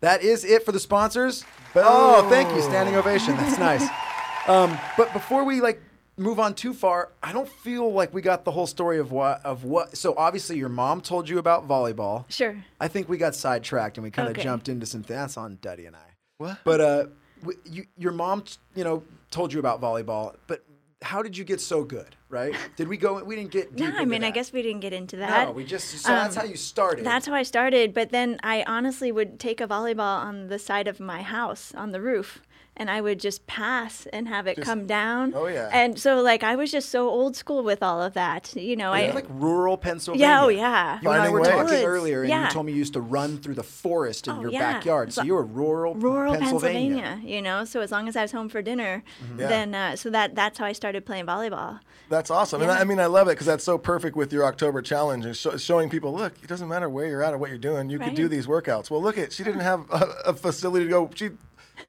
That 0.00 0.22
is 0.22 0.44
it 0.44 0.64
for 0.64 0.72
the 0.72 0.80
sponsors. 0.80 1.44
Oh, 1.74 2.28
thank 2.28 2.54
you. 2.54 2.60
Standing 2.62 2.96
ovation. 2.96 3.36
That's 3.36 3.58
nice. 3.58 3.86
Um, 4.46 4.78
but 4.96 5.12
before 5.12 5.44
we 5.44 5.60
like 5.60 5.78
move 6.18 6.38
on 6.40 6.54
too 6.54 6.74
far, 6.74 7.12
I 7.22 7.32
don't 7.32 7.48
feel 7.48 7.92
like 7.92 8.12
we 8.12 8.20
got 8.20 8.44
the 8.44 8.50
whole 8.50 8.66
story 8.66 8.98
of 8.98 9.12
what 9.12 9.44
of 9.44 9.64
what. 9.64 9.96
So 9.96 10.14
obviously, 10.16 10.58
your 10.58 10.68
mom 10.68 11.00
told 11.00 11.28
you 11.28 11.38
about 11.38 11.66
volleyball. 11.68 12.24
Sure. 12.30 12.56
I 12.80 12.88
think 12.88 13.08
we 13.08 13.16
got 13.16 13.34
sidetracked 13.34 13.96
and 13.96 14.04
we 14.04 14.10
kind 14.10 14.28
of 14.28 14.32
Okay. 14.32 14.42
jumped 14.42 14.68
into 14.68 14.84
some. 14.86 15.02
That's 15.02 15.36
on 15.36 15.58
Duddy 15.62 15.86
and 15.86 15.96
I. 15.96 16.00
What? 16.38 16.58
But 16.64 16.80
uh, 16.80 17.06
w- 17.40 17.58
you, 17.64 17.86
your 17.96 18.12
mom, 18.12 18.44
you 18.74 18.84
know, 18.84 19.02
told 19.30 19.52
you 19.52 19.58
about 19.60 19.80
volleyball. 19.80 20.34
But 20.46 20.64
how 21.02 21.22
did 21.22 21.36
you 21.36 21.44
get 21.44 21.60
so 21.60 21.84
good? 21.84 22.16
Right? 22.30 22.54
Did 22.76 22.88
we 22.88 22.98
go? 22.98 23.24
We 23.24 23.36
didn't 23.36 23.52
get. 23.52 23.74
Deep 23.74 23.88
No, 23.88 23.94
I 23.96 24.02
into 24.02 24.06
mean, 24.10 24.22
I 24.22 24.30
guess 24.30 24.52
we 24.52 24.60
didn't 24.60 24.80
get 24.80 24.92
into 24.92 25.16
that. 25.16 25.46
No, 25.48 25.52
we 25.52 25.64
just. 25.64 25.88
So 26.00 26.08
that's 26.10 26.36
Um, 26.36 26.42
how 26.42 26.48
you 26.48 26.56
started. 26.56 27.04
That's 27.06 27.26
how 27.26 27.32
I 27.34 27.42
started. 27.42 27.94
But 27.94 28.10
then 28.10 28.38
I 28.42 28.64
honestly 28.66 29.10
would 29.12 29.40
take 29.40 29.62
a 29.62 29.66
volleyball 29.66 30.18
on 30.20 30.48
the 30.48 30.58
side 30.58 30.86
of 30.88 31.00
my 31.00 31.22
house 31.22 31.72
on 31.74 31.92
the 31.92 32.02
roof. 32.02 32.42
And 32.80 32.88
I 32.90 33.00
would 33.00 33.18
just 33.18 33.44
pass 33.48 34.06
and 34.12 34.28
have 34.28 34.46
it 34.46 34.60
come 34.60 34.86
down. 34.86 35.34
oh, 35.34 35.48
yeah. 35.48 35.68
And 35.72 35.98
so, 35.98 36.20
like, 36.22 36.44
I 36.44 36.54
was 36.54 36.70
just 36.70 36.90
so 36.90 37.08
old 37.08 37.34
school 37.34 37.64
with 37.64 37.82
all 37.82 38.00
of 38.00 38.14
that. 38.14 38.54
You 38.54 38.76
know, 38.76 38.92
I. 38.92 39.10
like 39.10 39.26
rural 39.28 39.76
Pennsylvania. 39.76 40.26
Yeah, 40.26 40.44
oh, 40.44 40.48
yeah. 40.48 41.00
You 41.02 41.08
and 41.10 41.20
I 41.20 41.24
Finding 41.24 41.32
were 41.32 41.40
ways. 41.40 41.48
talking 41.50 41.64
Woods, 41.72 41.82
earlier, 41.84 42.22
and 42.22 42.30
you 42.44 42.50
told 42.50 42.66
me 42.66 42.72
you 42.72 42.78
used 42.78 42.92
to 42.92 43.00
run 43.00 43.38
through 43.38 43.54
the 43.54 43.62
forest 43.64 44.28
in 44.28 44.34
Oh, 44.36 44.40
your 44.42 44.52
yeah. 44.52 44.74
backyard. 44.74 45.12
So 45.12 45.22
So- 45.22 45.26
you 45.26 45.34
were 45.34 45.42
rural, 45.44 45.94
rural 45.96 46.34
Pennsylvania. 46.36 47.02
Pennsylvania. 47.02 47.34
you 47.36 47.42
know. 47.42 47.64
So 47.64 47.80
as 47.80 47.90
long 47.90 48.06
as 48.08 48.14
I 48.16 48.22
was 48.22 48.30
home 48.32 48.48
for 48.48 48.62
dinner, 48.62 49.02
Yeah. 49.36 49.48
then 49.48 49.74
uh, 49.74 49.96
so 49.96 50.08
that 50.10 50.34
that's 50.36 50.58
how 50.58 50.64
I 50.66 50.72
started 50.72 51.04
playing 51.04 51.26
volleyball. 51.26 51.80
That's 52.08 52.30
awesome. 52.30 52.62
And 52.62 52.70
I, 52.70 52.80
I 52.80 52.84
mean, 52.84 53.00
I 53.00 53.06
love 53.06 53.26
it 53.28 53.32
because 53.32 53.46
that's 53.48 53.64
so 53.64 53.76
perfect 53.76 54.14
with 54.16 54.32
your 54.32 54.44
October 54.44 54.80
challenge 54.82 55.24
and 55.26 55.36
sho- 55.36 55.56
showing 55.58 55.90
people, 55.90 56.14
look, 56.14 56.32
it 56.42 56.48
doesn't 56.48 56.68
matter 56.68 56.88
where 56.88 57.06
you're 57.06 57.22
at 57.22 57.34
or 57.34 57.38
what 57.38 57.50
you're 57.50 57.58
doing. 57.58 57.90
You 57.90 57.98
can 57.98 58.14
do 58.14 58.28
these 58.28 58.46
workouts. 58.46 58.88
Well, 58.88 59.02
look 59.02 59.18
at, 59.18 59.32
she 59.32 59.42
didn't 59.44 59.60
have 59.60 59.80
a, 59.90 60.06
a 60.26 60.32
facility 60.32 60.84
to 60.86 60.90
go. 60.90 61.10
She 61.14 61.30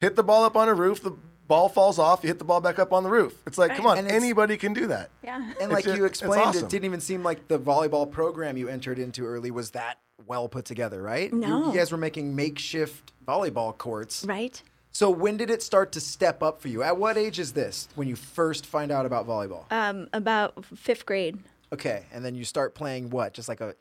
hit 0.02 0.16
the 0.16 0.24
ball 0.24 0.44
up 0.44 0.56
on 0.56 0.68
a 0.70 0.74
roof. 0.74 1.02
The 1.04 1.12
ball 1.48 1.70
falls 1.70 2.00
off. 2.00 2.24
You 2.24 2.28
hit 2.28 2.40
the 2.40 2.46
ball 2.46 2.62
back 2.62 2.80
up 2.80 2.94
on 2.94 3.04
the 3.04 3.10
roof. 3.10 3.34
It's 3.46 3.58
like, 3.58 3.76
come 3.76 3.86
on, 3.86 4.08
anybody 4.08 4.58
can 4.58 4.74
do 4.74 4.88
that. 4.88 5.10
Yeah. 5.24 5.38
And 5.38 5.56
It's 5.60 5.72
like 5.72 5.84
ju- 5.86 5.96
you 5.96 6.06
explained, 6.06 6.44
awesome. 6.48 6.66
it 6.66 6.70
didn't 6.70 6.86
even 6.86 7.02
seem 7.02 7.24
like 7.24 7.48
the 7.48 7.60
volleyball 7.60 8.10
program 8.10 8.58
you 8.58 8.68
entered 8.70 9.00
into 9.00 9.26
early 9.26 9.52
was 9.52 9.72
that 9.72 9.98
well 10.26 10.48
put 10.48 10.66
together, 10.66 11.02
right? 11.02 11.32
You- 11.32 11.66
You, 11.68 11.74
guys 11.74 11.92
were 11.92 11.98
making 11.98 12.36
makeshift 12.36 13.12
volleyball 13.28 13.78
courts. 13.78 14.26
Right. 14.26 14.62
So 14.92 15.10
when 15.10 15.38
did 15.38 15.50
it 15.52 15.62
start 15.62 15.92
to 15.94 16.02
step 16.02 16.42
up 16.42 16.62
for 16.62 16.68
you? 16.68 16.82
At 16.84 16.98
what 16.98 17.16
age 17.18 17.40
is 17.40 17.54
this 17.54 17.88
when 17.96 18.08
you 18.08 18.16
first 18.16 18.66
find 18.66 18.92
out 18.92 19.06
about 19.06 19.28
volleyball? 19.28 19.72
Um, 19.72 20.08
about 20.14 20.66
fifth 20.66 21.06
grade, 21.06 21.38
okay, 21.72 22.06
and 22.12 22.26
then 22.26 22.34
you 22.34 22.44
start 22.44 22.74
playing 22.74 23.12
what? 23.12 23.34
Just 23.34 23.48
like 23.48 23.62
a 23.62 23.76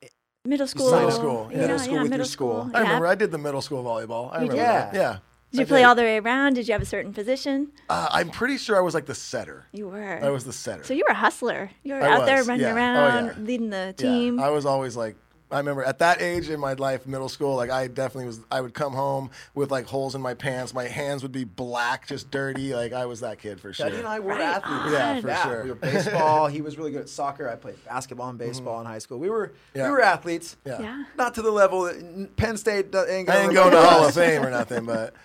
middle 0.45 0.67
school. 0.67 0.93
Middle 0.93 1.11
school, 1.11 1.49
yeah. 1.51 1.59
Middle 1.61 1.79
school 1.79 1.95
yeah, 1.95 2.03
with 2.03 2.15
your 2.15 2.25
school. 2.27 2.61
school. 2.65 2.71
I 2.75 2.81
yeah. 2.81 2.87
remember 2.89 3.07
I 3.07 3.15
did 3.15 3.31
the 3.31 3.39
middle 3.39 3.63
school 3.63 3.83
volleyball. 3.83 4.31
I 4.31 4.43
You 4.43 4.49
remember 4.51 4.57
did? 4.57 4.59
that. 4.67 4.95
Yeah. 4.95 5.19
Did 5.51 5.61
I 5.61 5.63
you 5.63 5.67
play 5.67 5.85
all 5.85 5.95
the 5.95 6.03
way 6.03 6.19
around? 6.19 6.55
Did 6.55 6.69
you 6.69 6.73
have 6.73 6.83
a 6.83 6.87
certain 6.87 7.13
position? 7.13 7.69
Uh, 7.89 8.09
I'm 8.11 8.29
pretty 8.31 8.59
sure 8.59 8.77
I 8.77 8.81
was 8.81 8.93
like 8.95 9.07
the 9.07 9.15
setter. 9.15 9.67
You 9.73 9.89
were. 9.89 10.23
I 10.23 10.29
was 10.31 10.45
the 10.45 10.53
setter. 10.53 10.85
So 10.85 10.93
you 10.95 11.05
were 11.09 11.13
a 11.13 11.17
hustler. 11.17 11.71
You 11.83 11.95
were 11.95 12.03
I 12.03 12.09
out 12.17 12.27
there 12.27 12.43
running 12.45 12.61
yeah. 12.67 12.73
Oh, 12.73 12.77
around, 12.77 13.25
yeah. 13.27 13.35
leading 13.39 13.71
the 13.71 13.95
Yeah, 13.99 14.05
team. 14.11 14.41
I 14.41 14.51
was 14.51 14.67
always 14.67 14.95
like, 14.97 15.17
I 15.51 15.57
remember 15.57 15.83
at 15.83 16.01
that 16.01 16.21
age 16.21 16.51
in 16.51 16.61
my 16.61 16.75
life, 16.75 17.07
middle 17.07 17.31
school, 17.31 17.57
like 17.57 17.71
I 17.71 17.87
definitely 17.89 18.27
was. 18.27 18.41
I 18.51 18.61
would 18.61 18.75
come 18.75 18.93
home 18.93 19.31
with 19.55 19.71
like 19.71 19.87
holes 19.87 20.15
in 20.15 20.21
my 20.21 20.35
pants. 20.35 20.75
My 20.75 20.85
hands 20.85 21.23
would 21.23 21.33
be 21.33 21.45
black, 21.45 22.07
just 22.07 22.31
dirty. 22.31 22.75
Like 22.75 22.93
I 22.93 23.07
was 23.07 23.21
that 23.21 23.39
kid 23.39 23.59
for 23.59 23.73
sure. 23.73 23.87
Duddy 23.87 23.97
and 24.01 24.07
I 24.07 24.21
were 24.21 24.33
Right 24.33 24.43
athletes. 24.43 24.93
Yeah, 24.93 25.21
for 25.23 25.49
sure. 25.49 25.63
We 25.65 25.71
were 25.71 25.75
baseball. 25.77 26.49
he 26.49 26.61
was 26.61 26.77
really 26.77 26.91
good 26.91 27.01
at 27.01 27.09
soccer. 27.09 27.49
I 27.49 27.57
played 27.57 27.83
basketball 27.87 28.29
and 28.29 28.39
baseball 28.39 28.79
in 28.81 28.87
high 28.87 28.99
school. 28.99 29.19
We 29.19 29.31
were 29.31 29.47
Mm-hmm. 29.49 29.79
Yeah. 29.79 29.85
we 29.87 29.91
were 29.93 30.03
athletes. 30.03 30.59
Yeah. 30.67 30.83
yeah. 30.83 31.05
Not 31.17 31.33
to 31.37 31.41
the 31.43 31.51
level 31.51 31.85
that 31.85 32.37
Penn 32.37 32.59
State 32.59 32.91
do- 32.93 33.07
ain't 33.09 33.31
I 33.31 33.33
gonna 33.33 33.45
ain't 33.47 33.55
going 33.55 33.71
to 33.71 33.81
Hall 33.81 34.07
of 34.07 34.13
Fame 34.15 34.45
or 34.45 34.51
nothing, 34.51 34.85
but 34.85 35.15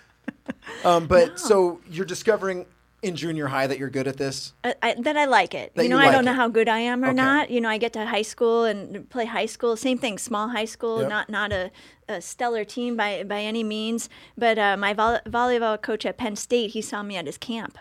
Um, 0.84 1.06
but 1.06 1.38
so 1.38 1.80
you're 1.90 2.04
discovering 2.04 2.66
in 3.02 3.16
junior 3.16 3.48
high 3.48 3.66
that 3.66 3.78
you're 3.78 3.90
good 3.90 4.06
at 4.08 4.16
this. 4.16 4.54
I, 4.64 4.74
I, 4.82 4.94
that 5.00 5.16
I 5.16 5.26
like 5.26 5.54
it. 5.54 5.74
That 5.74 5.82
you 5.82 5.90
you 5.90 5.94
know, 5.94 6.00
I 6.00 6.04
like 6.06 6.12
don't 6.12 6.24
know 6.24 6.32
it. 6.32 6.36
how 6.36 6.48
good 6.48 6.68
I 6.70 6.78
am 6.78 7.04
or 7.04 7.08
Okay. 7.08 7.16
not. 7.16 7.50
You 7.50 7.60
know, 7.60 7.68
I 7.68 7.76
get 7.76 7.92
to 7.94 8.06
high 8.06 8.22
school 8.22 8.64
and 8.64 9.08
play 9.10 9.26
high 9.26 9.44
school. 9.46 9.76
Same 9.76 9.98
thing, 9.98 10.16
small 10.16 10.48
high 10.48 10.64
school, 10.64 11.00
Yep. 11.00 11.08
not 11.10 11.28
not 11.30 11.52
a, 11.52 11.70
a 12.08 12.20
stellar 12.22 12.64
team 12.64 12.96
by 12.96 13.22
by 13.24 13.40
any 13.42 13.62
means. 13.62 14.08
But 14.38 14.58
uh, 14.58 14.76
my 14.78 14.94
vol- 14.94 15.20
volleyball 15.26 15.80
coach 15.80 16.06
at 16.06 16.16
Penn 16.16 16.36
State, 16.36 16.70
he 16.70 16.80
saw 16.80 17.02
me 17.02 17.16
at 17.16 17.26
his 17.26 17.36
camp. 17.36 17.76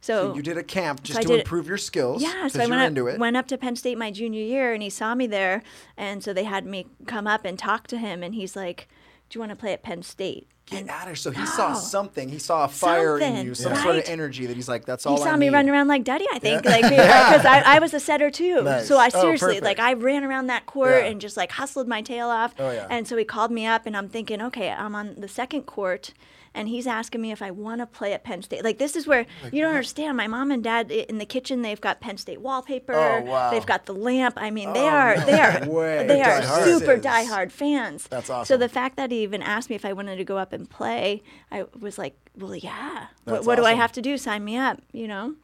So, 0.00 0.28
So 0.30 0.34
you 0.36 0.42
did 0.42 0.58
a 0.58 0.62
camp 0.62 1.02
just 1.02 1.18
I 1.20 1.22
to 1.22 1.34
improve 1.34 1.66
your 1.66 1.78
skills. 1.78 2.22
Yeah, 2.22 2.46
so 2.48 2.62
I 2.62 2.66
went 2.66 2.98
up, 2.98 3.18
went 3.18 3.36
up 3.38 3.46
to 3.48 3.56
Penn 3.58 3.74
State 3.76 3.96
my 3.96 4.10
junior 4.10 4.42
year, 4.42 4.74
and 4.74 4.82
he 4.82 4.90
saw 4.90 5.14
me 5.14 5.26
there, 5.26 5.62
and 5.96 6.22
so 6.22 6.32
they 6.34 6.44
had 6.44 6.66
me 6.66 6.86
come 7.06 7.26
up 7.26 7.46
and 7.46 7.58
talk 7.58 7.86
to 7.86 7.96
him, 7.96 8.22
and 8.22 8.34
he's 8.34 8.54
like, 8.54 8.86
"Do 9.30 9.36
you 9.36 9.40
want 9.40 9.50
to 9.50 9.56
play 9.56 9.72
at 9.72 9.82
Penn 9.82 10.02
State?" 10.02 10.48
Get 10.66 10.88
out 10.88 11.02
of 11.02 11.08
here. 11.08 11.14
So 11.16 11.30
he 11.30 11.44
saw 11.44 11.74
something. 11.74 12.30
He 12.30 12.38
saw 12.38 12.64
a 12.64 12.68
fire 12.68 13.18
in 13.18 13.44
you, 13.44 13.54
some 13.54 13.74
sort 13.76 13.96
of 13.96 14.04
energy 14.06 14.46
that 14.46 14.56
he's 14.56 14.66
like, 14.68 14.86
that's 14.86 15.04
all 15.04 15.16
He 15.18 15.22
saw 15.22 15.32
I 15.32 15.36
me 15.36 15.46
need. 15.48 15.52
running 15.52 15.70
around 15.70 15.88
like 15.88 16.04
Duddy, 16.04 16.24
I 16.32 16.38
think, 16.38 16.64
like 16.64 16.80
because 16.84 17.44
I, 17.44 17.62
I 17.66 17.78
was 17.80 17.92
a 17.92 18.00
setter 18.00 18.30
too. 18.30 18.62
Nice. 18.64 18.88
So 18.88 18.96
I 18.96 19.08
Oh, 19.12 19.20
seriously, 19.20 19.46
perfect. 19.60 19.64
like, 19.64 19.78
I 19.78 19.92
ran 19.92 20.24
around 20.24 20.46
that 20.46 20.64
court 20.64 21.02
Yeah. 21.02 21.10
and 21.10 21.20
just 21.20 21.36
like 21.36 21.52
hustled 21.52 21.86
my 21.86 22.00
tail 22.00 22.28
off. 22.30 22.54
Oh, 22.58 22.70
yeah. 22.70 22.86
And 22.88 23.06
so 23.06 23.14
he 23.18 23.26
called 23.26 23.50
me 23.50 23.66
up, 23.66 23.84
and 23.84 23.94
I'm 23.94 24.08
thinking, 24.08 24.40
okay, 24.40 24.70
I'm 24.70 24.94
on 24.94 25.16
the 25.18 25.28
second 25.28 25.64
court, 25.64 26.14
and 26.54 26.68
he's 26.68 26.86
asking 26.86 27.20
me 27.20 27.32
if 27.32 27.42
I 27.42 27.50
want 27.50 27.80
to 27.80 27.86
play 27.86 28.12
at 28.12 28.22
Penn 28.24 28.42
State. 28.42 28.62
Like 28.64 28.78
this 28.78 28.94
is 28.96 29.06
where 29.06 29.26
oh 29.44 29.48
you 29.52 29.60
don't 29.62 29.70
understand. 29.70 30.16
My 30.16 30.26
mom 30.26 30.50
and 30.50 30.62
dad 30.62 30.90
in 30.90 31.18
the 31.18 31.26
kitchen, 31.26 31.62
they've 31.62 31.80
got 31.80 32.00
Penn 32.00 32.16
State 32.16 32.40
wallpaper. 32.40 32.94
Oh, 32.94 33.20
wow. 33.22 33.50
They've 33.50 33.66
got 33.66 33.86
the 33.86 33.94
lamp. 33.94 34.34
I 34.36 34.50
mean, 34.50 34.72
they 34.72 34.80
Oh, 34.84 34.88
are 34.88 35.20
they 35.20 35.40
are 35.40 35.68
way. 35.68 36.06
they 36.06 36.22
are 36.22 36.40
Diehard. 36.40 36.64
super 36.64 36.96
This 36.96 36.98
is- 36.98 37.04
diehard 37.30 37.50
fans. 37.52 38.06
That's 38.08 38.30
awesome. 38.30 38.46
So 38.54 38.56
the 38.56 38.68
fact 38.68 38.96
that 38.96 39.10
he 39.10 39.22
even 39.22 39.42
asked 39.42 39.68
me 39.68 39.76
if 39.76 39.84
I 39.84 39.92
wanted 39.92 40.16
to 40.16 40.24
go 40.24 40.38
up 40.38 40.52
and 40.52 40.68
play, 40.70 41.22
I 41.50 41.64
was 41.80 41.98
like, 41.98 42.16
well, 42.36 42.54
yeah. 42.54 43.06
What, 43.24 43.34
That's 43.34 43.46
what 43.46 43.56
do 43.56 43.64
I 43.64 43.74
have 43.74 43.92
to 43.92 44.02
do? 44.02 44.16
Sign 44.18 44.44
me 44.44 44.56
up. 44.56 44.80
You 44.92 45.08
know. 45.08 45.34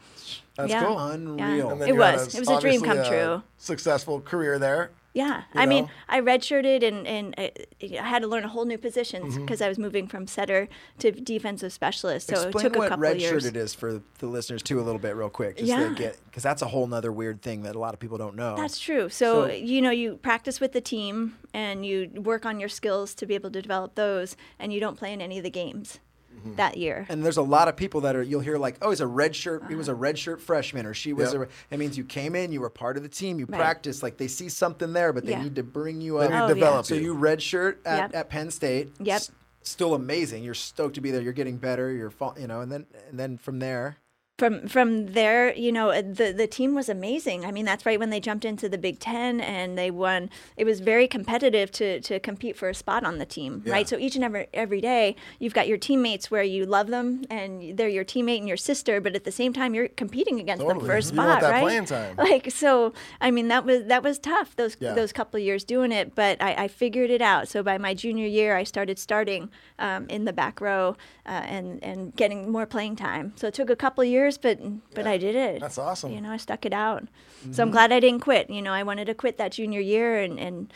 that's 0.57 0.71
Yeah. 0.71 0.85
cool. 0.85 0.99
Unreal. 0.99 1.71
And 1.71 1.81
then 1.83 1.89
It 1.89 1.97
was. 1.97 2.35
It 2.35 2.41
was 2.41 2.49
a 2.49 2.61
dream 2.61 2.83
come 2.83 3.05
true. 3.05 3.43
Successful 3.59 4.21
career 4.21 4.59
there. 4.59 4.91
Yeah, 5.13 5.39
You 5.55 5.61
I 5.61 5.67
mean. 5.67 5.91
I 6.09 6.21
redshirted 6.21 6.87
and 6.87 7.05
and 7.07 7.35
I, 7.37 7.51
I 7.83 8.07
had 8.07 8.23
to 8.23 8.29
learn 8.29 8.45
a 8.45 8.49
whole 8.49 8.65
new 8.65 8.79
positions 8.79 9.35
Mm-hmm. 9.35 9.45
because 9.45 9.61
I 9.61 9.69
was 9.69 9.77
moving 9.79 10.07
from 10.07 10.27
setter 10.29 10.69
to 11.01 11.11
defensive 11.11 11.73
specialist. 11.73 12.29
So 12.29 12.35
Explain 12.35 12.67
it 12.67 12.69
took 12.75 12.85
a 12.85 12.89
couple 12.91 13.03
red 13.03 13.17
of 13.17 13.21
years. 13.23 13.43
shirt 13.43 13.55
it 13.55 13.59
is 13.59 13.75
for 13.75 14.01
the 14.19 14.27
listeners 14.27 14.63
too, 14.63 14.79
a 14.79 14.83
little 14.83 15.01
bit, 15.01 15.17
real 15.17 15.29
quick, 15.29 15.57
Yeah. 15.59 15.89
because 15.89 16.43
that's 16.45 16.63
a 16.63 16.67
whole 16.67 16.87
nother 16.87 17.11
weird 17.11 17.43
thing 17.43 17.63
that 17.63 17.75
a 17.75 17.79
lot 17.79 17.93
of 17.93 17.99
people 17.99 18.19
don't 18.19 18.37
know. 18.37 18.55
That's 18.57 18.79
true. 18.79 19.09
So, 19.09 19.49
So- 19.49 19.53
you 19.53 19.83
know, 19.83 19.91
you 19.91 20.17
practice 20.17 20.61
with 20.61 20.73
the 20.73 20.81
team 20.81 21.37
and 21.53 21.85
you 21.85 22.11
work 22.15 22.47
on 22.47 22.61
your 22.61 22.69
skills 22.69 23.13
to 23.15 23.27
be 23.27 23.35
able 23.35 23.51
to 23.51 23.61
develop 23.61 23.97
those, 23.97 24.37
and 24.61 24.73
you 24.73 24.79
don't 24.79 24.97
play 24.97 25.13
in 25.13 25.21
any 25.21 25.39
of 25.39 25.43
the 25.45 25.51
games 25.51 25.99
Mm-hmm. 26.37 26.55
that 26.55 26.77
year. 26.79 27.05
and 27.11 27.23
there's 27.25 27.37
a 27.37 27.43
lot 27.43 27.69
of 27.69 27.77
people 27.77 28.01
that 28.03 28.17
are 28.17 28.23
you'll 28.23 28.41
hear 28.41 28.57
like, 28.57 28.79
oh, 28.81 28.91
he's 28.91 29.01
a 29.01 29.07
red 29.07 29.37
shirt. 29.37 29.65
He 29.69 29.75
was 29.75 29.89
a 29.89 29.95
red 29.95 30.19
shirt 30.19 30.41
freshman, 30.41 30.87
or 30.87 30.95
she 30.95 31.13
was. 31.13 31.35
Yep. 31.35 31.43
a 31.43 31.49
That 31.69 31.79
means 31.79 31.99
you 31.99 32.05
came 32.05 32.35
in, 32.35 32.51
you 32.53 32.61
were 32.63 32.71
part 32.71 32.97
of 32.97 33.03
the 33.03 33.09
team, 33.11 33.39
you 33.39 33.45
Right. 33.47 33.59
practiced. 33.59 34.03
Like 34.03 34.17
they 34.17 34.29
see 34.29 34.49
something 34.49 34.93
there, 34.95 35.13
but 35.13 35.27
they 35.27 35.33
Yeah. 35.33 35.43
need 35.43 35.57
to 35.57 35.63
bring 35.63 36.01
you 36.01 36.19
up. 36.19 36.31
need 36.31 36.37
to 36.37 36.45
Oh, 36.45 36.49
yeah. 36.49 36.55
develop 36.55 36.87
So 36.87 36.95
you. 36.95 37.03
you 37.03 37.13
red 37.15 37.43
shirt 37.43 37.81
at, 37.85 37.97
Yep. 37.99 38.15
at 38.15 38.31
Penn 38.31 38.51
State. 38.51 38.93
Yep. 39.01 39.17
S- 39.17 39.31
still 39.63 39.93
amazing. 39.95 40.43
You're 40.43 40.55
stoked 40.55 40.95
to 40.95 41.01
be 41.03 41.11
there. 41.11 41.21
You're 41.21 41.33
getting 41.35 41.59
better. 41.59 41.93
You're 41.93 42.11
fall, 42.11 42.35
you 42.41 42.47
know, 42.47 42.61
and 42.63 42.73
then 42.73 42.87
and 43.11 43.19
then 43.21 43.37
from 43.37 43.59
there. 43.59 43.99
From 44.41 44.67
from 44.69 44.89
there, 45.13 45.55
you 45.55 45.71
know, 45.71 45.91
uh, 45.91 46.01
the 46.21 46.33
the 46.43 46.47
team 46.47 46.75
was 46.75 46.89
amazing. 46.89 47.45
I 47.45 47.51
mean, 47.53 47.67
that's 47.71 47.85
right 47.85 47.99
when 48.03 48.09
they 48.11 48.21
jumped 48.21 48.45
into 48.47 48.67
the 48.75 48.79
Big 48.79 48.99
Ten 48.99 49.33
and 49.41 49.77
they 49.81 49.91
won. 49.91 50.31
It 50.57 50.65
was 50.65 50.81
very 50.81 51.07
competitive 51.07 51.71
to 51.73 52.01
to 52.09 52.19
compete 52.21 52.57
for 52.57 52.69
a 52.71 52.75
spot 52.75 53.05
on 53.05 53.19
the 53.19 53.27
team, 53.27 53.63
Yeah. 53.67 53.73
right? 53.75 53.87
So 53.89 53.97
each 53.99 54.17
and 54.17 54.25
every 54.25 54.47
every 54.55 54.81
day, 54.81 55.15
you've 55.39 55.53
got 55.53 55.69
your 55.69 55.77
teammates 55.89 56.31
where 56.31 56.43
you 56.43 56.65
love 56.65 56.89
them 56.97 57.09
and 57.29 57.77
they're 57.77 57.95
your 57.99 58.05
teammate 58.05 58.39
and 58.39 58.49
your 58.49 58.57
sister, 58.71 58.99
but 59.05 59.15
at 59.15 59.25
the 59.25 59.33
same 59.41 59.53
time, 59.53 59.75
you're 59.75 59.89
competing 59.89 60.41
against 60.41 60.61
them 60.67 60.69
Totally. 60.79 60.89
for 60.91 60.97
a 60.97 61.03
spot, 61.03 61.43
right? 61.43 61.91
Like 62.31 62.51
so, 62.51 62.93
I 63.21 63.31
mean, 63.31 63.49
that 63.49 63.65
was 63.67 63.85
that 63.93 64.03
was 64.03 64.19
tough 64.19 64.57
those 64.57 64.75
Yeah. 64.81 64.95
those 64.95 65.13
couple 65.13 65.37
of 65.39 65.45
years 65.45 65.65
doing 65.65 65.93
it, 65.93 66.15
but 66.15 66.41
I, 66.43 66.65
I 66.65 66.69
figured 66.69 67.11
it 67.11 67.21
out. 67.23 67.49
So 67.49 67.63
by 67.63 67.77
my 67.77 67.93
junior 67.95 68.27
year, 68.27 68.57
I 68.57 68.65
started 68.65 68.99
starting 68.99 69.51
um, 69.79 70.07
in 70.09 70.25
the 70.25 70.33
back 70.33 70.61
row 70.63 70.97
uh, 71.27 71.45
and 71.57 71.85
and 71.85 72.17
getting 72.17 72.51
more 72.51 72.67
playing 72.67 72.97
time. 72.97 73.33
So 73.37 73.47
it 73.49 73.55
took 73.55 73.69
a 73.71 73.77
couple 73.77 74.03
of 74.03 74.09
years, 74.31 74.39
but 74.39 74.95
but 74.95 75.07
I 75.07 75.19
did 75.19 75.35
it. 75.35 75.61
That's 75.61 75.79
awesome. 75.79 76.13
You 76.13 76.21
know, 76.21 76.31
I 76.31 76.37
stuck 76.37 76.65
it 76.67 76.73
out. 76.73 77.03
So 77.43 77.49
Mm-hmm. 77.49 77.61
I'm 77.63 77.71
glad 77.71 77.93
I 77.93 78.01
didn't 78.01 78.21
quit. 78.21 78.51
You 78.51 78.63
know, 78.63 78.73
I 78.73 78.83
wanted 78.83 79.07
to 79.07 79.15
quit 79.15 79.39
that 79.39 79.53
junior 79.53 79.81
year 79.81 80.21
and 80.21 80.39
and 80.39 80.73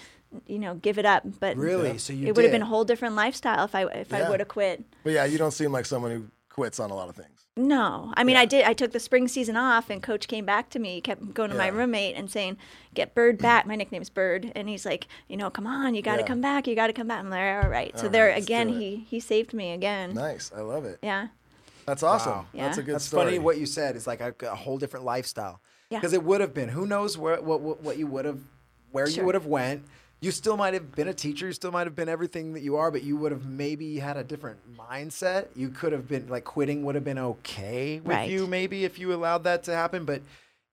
you 0.47 0.59
know 0.59 0.75
give 0.75 0.99
it 0.99 1.07
up, 1.07 1.23
but 1.41 1.57
Really? 1.57 1.99
So 1.99 2.13
you 2.13 2.29
it 2.29 2.35
would 2.37 2.45
have 2.45 2.53
been 2.53 2.63
a 2.63 2.67
whole 2.67 2.85
different 2.85 3.15
lifestyle 3.15 3.65
if 3.65 3.75
I 3.75 3.85
if 3.87 4.13
I 4.13 4.29
would 4.29 4.41
have 4.41 4.49
quit. 4.49 4.83
But 5.05 5.13
yeah, 5.13 5.25
you 5.25 5.39
don't 5.39 5.53
seem 5.53 5.73
like 5.73 5.87
someone 5.87 6.11
who 6.11 6.25
quits 6.49 6.79
on 6.81 6.91
a 6.91 6.95
lot 6.95 7.09
of 7.09 7.17
things. 7.17 7.31
No, 7.57 8.13
I 8.17 8.25
mean 8.25 8.37
I 8.37 8.47
did. 8.47 8.65
I 8.65 8.73
took 8.73 8.91
the 8.91 8.99
spring 8.99 9.29
season 9.29 9.57
off, 9.57 9.89
and 9.91 10.03
coach 10.03 10.27
came 10.27 10.45
back 10.45 10.71
to 10.71 10.81
me. 10.81 10.95
He 10.97 11.01
kept 11.01 11.35
going 11.35 11.51
to 11.51 11.57
my 11.57 11.69
roommate 11.69 12.17
and 12.17 12.29
saying, 12.29 12.57
"Get 12.95 13.15
Bird 13.15 13.39
back." 13.39 13.65
My 13.65 13.77
nickname's 13.77 14.11
Bird, 14.11 14.51
and 14.57 14.69
he's 14.69 14.85
like, 14.85 15.07
"You 15.29 15.37
know, 15.37 15.51
come 15.51 15.65
on, 15.67 15.95
you 15.95 16.03
got 16.03 16.17
to 16.17 16.23
Yeah. 16.23 16.27
come 16.27 16.41
back. 16.41 16.67
You 16.67 16.75
got 16.75 16.89
to 16.89 16.93
come 16.93 17.07
back." 17.07 17.21
I'm 17.21 17.31
like, 17.31 17.65
"All 17.65 17.71
right." 17.71 17.97
So 17.97 18.07
All 18.07 18.11
there 18.11 18.27
right, 18.27 18.35
let's 18.35 18.47
again, 18.47 18.71
he 18.71 19.07
he 19.09 19.21
saved 19.21 19.53
me 19.55 19.71
again. 19.73 20.15
Nice. 20.15 20.51
I 20.57 20.63
love 20.63 20.85
it. 20.85 20.99
Yeah, 21.01 21.29
That's 21.87 22.03
awesome. 22.03 22.33
Wow. 22.33 22.47
That's 22.55 22.79
a 22.79 22.81
Yeah. 22.81 22.85
good 22.87 22.95
That's 22.97 23.05
story. 23.05 23.25
funny 23.27 23.39
what 23.39 23.59
you 23.59 23.67
said. 23.67 23.97
It's 23.97 24.07
like 24.07 24.21
a, 24.21 24.35
a 24.43 24.55
whole 24.55 24.79
different 24.79 25.05
lifestyle. 25.05 25.61
Yeah. 25.91 25.99
Because 25.99 26.13
it 26.13 26.23
would 26.23 26.41
have 26.41 26.55
been. 26.55 26.69
Who 26.71 26.87
knows 26.87 27.17
where 27.19 27.41
what 27.41 27.61
what, 27.61 27.83
what 27.83 27.99
you 27.99 28.07
would 28.07 28.25
have, 28.25 28.41
where 28.91 29.09
you 29.09 29.25
would 29.25 29.35
have 29.35 29.47
went. 29.47 29.85
You 30.21 30.31
still 30.31 30.57
might 30.57 30.73
have 30.73 30.93
been 30.95 31.09
a 31.09 31.13
teacher. 31.15 31.47
You 31.47 31.53
still 31.53 31.71
might 31.73 31.87
have 31.87 31.95
been 31.95 32.09
everything 32.09 32.55
that 32.55 32.63
you 32.63 32.77
are, 32.77 32.91
but 32.91 33.03
you 33.03 33.17
would 33.19 33.31
have 33.31 33.45
maybe 33.45 33.99
had 33.99 34.17
a 34.17 34.25
different 34.25 34.59
mindset. 34.75 35.49
You 35.55 35.69
could 35.69 35.93
have 35.93 36.09
been 36.09 36.29
like 36.29 36.45
quitting 36.45 36.83
would 36.85 36.95
have 36.95 37.05
been 37.05 37.19
okay 37.19 38.01
with 38.01 38.07
Right. 38.17 38.31
you 38.31 38.47
maybe 38.47 38.85
if 38.85 38.99
you 38.99 39.13
allowed 39.13 39.45
that 39.45 39.65
to 39.65 39.75
happen. 39.75 40.07
But 40.07 40.23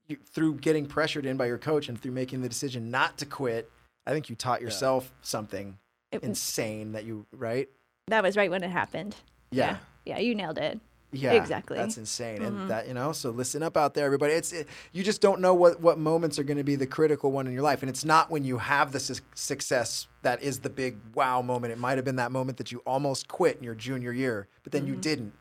you, 0.07 0.17
through 0.25 0.55
getting 0.55 0.85
pressured 0.85 1.25
in 1.25 1.35
by 1.35 1.47
your 1.47 1.57
coach 1.57 1.89
and 1.89 1.99
through 2.01 2.13
making 2.13 2.41
the 2.41 2.47
decision 2.49 2.89
not 2.89 3.17
to 3.17 3.25
quit, 3.25 3.69
I 4.07 4.11
think 4.11 4.29
you 4.29 4.35
taught 4.37 4.61
yourself 4.61 5.11
something 5.21 5.77
It- 6.13 6.23
insane 6.23 6.93
that 6.93 7.03
you 7.03 7.25
right. 7.33 7.67
That 8.07 8.23
was 8.23 8.37
right 8.37 8.49
when 8.49 8.63
it 8.63 8.69
happened. 8.71 9.15
Yeah. 9.51 9.77
Yeah, 10.05 10.19
you 10.19 10.33
nailed 10.33 10.57
it. 10.57 10.79
Yeah, 11.13 11.33
Exactly. 11.33 11.77
That's 11.77 11.97
insane, 11.97 12.37
Mm-hmm. 12.39 12.45
and 12.61 12.69
that 12.69 12.87
you 12.87 12.93
know. 12.93 13.11
So 13.11 13.31
listen 13.31 13.61
up 13.63 13.75
out 13.75 13.93
there, 13.93 14.05
everybody. 14.05 14.33
It's 14.33 14.53
it, 14.53 14.67
you 14.93 15.03
just 15.03 15.19
don't 15.21 15.41
know 15.41 15.53
what 15.53 15.81
what 15.81 15.97
moments 15.99 16.39
are 16.39 16.43
going 16.43 16.57
to 16.57 16.63
be 16.63 16.75
the 16.75 16.87
critical 16.87 17.31
one 17.31 17.47
in 17.47 17.53
your 17.53 17.63
life, 17.63 17.81
and 17.83 17.89
it's 17.89 18.05
not 18.05 18.31
when 18.31 18.43
you 18.45 18.57
have 18.59 18.91
the 18.93 18.99
su- 18.99 19.15
success 19.35 20.07
that 20.21 20.41
is 20.41 20.59
the 20.59 20.69
big 20.69 20.97
wow 21.13 21.41
moment. 21.41 21.73
It 21.73 21.79
might 21.79 21.97
have 21.97 22.05
been 22.05 22.15
that 22.15 22.31
moment 22.31 22.57
that 22.59 22.71
you 22.71 22.79
almost 22.85 23.27
quit 23.27 23.57
in 23.57 23.63
your 23.63 23.75
junior 23.75 24.13
year, 24.13 24.47
but 24.63 24.71
then 24.71 24.87
you 24.87 24.93
Mm-hmm. 24.93 25.01
didn't, 25.01 25.33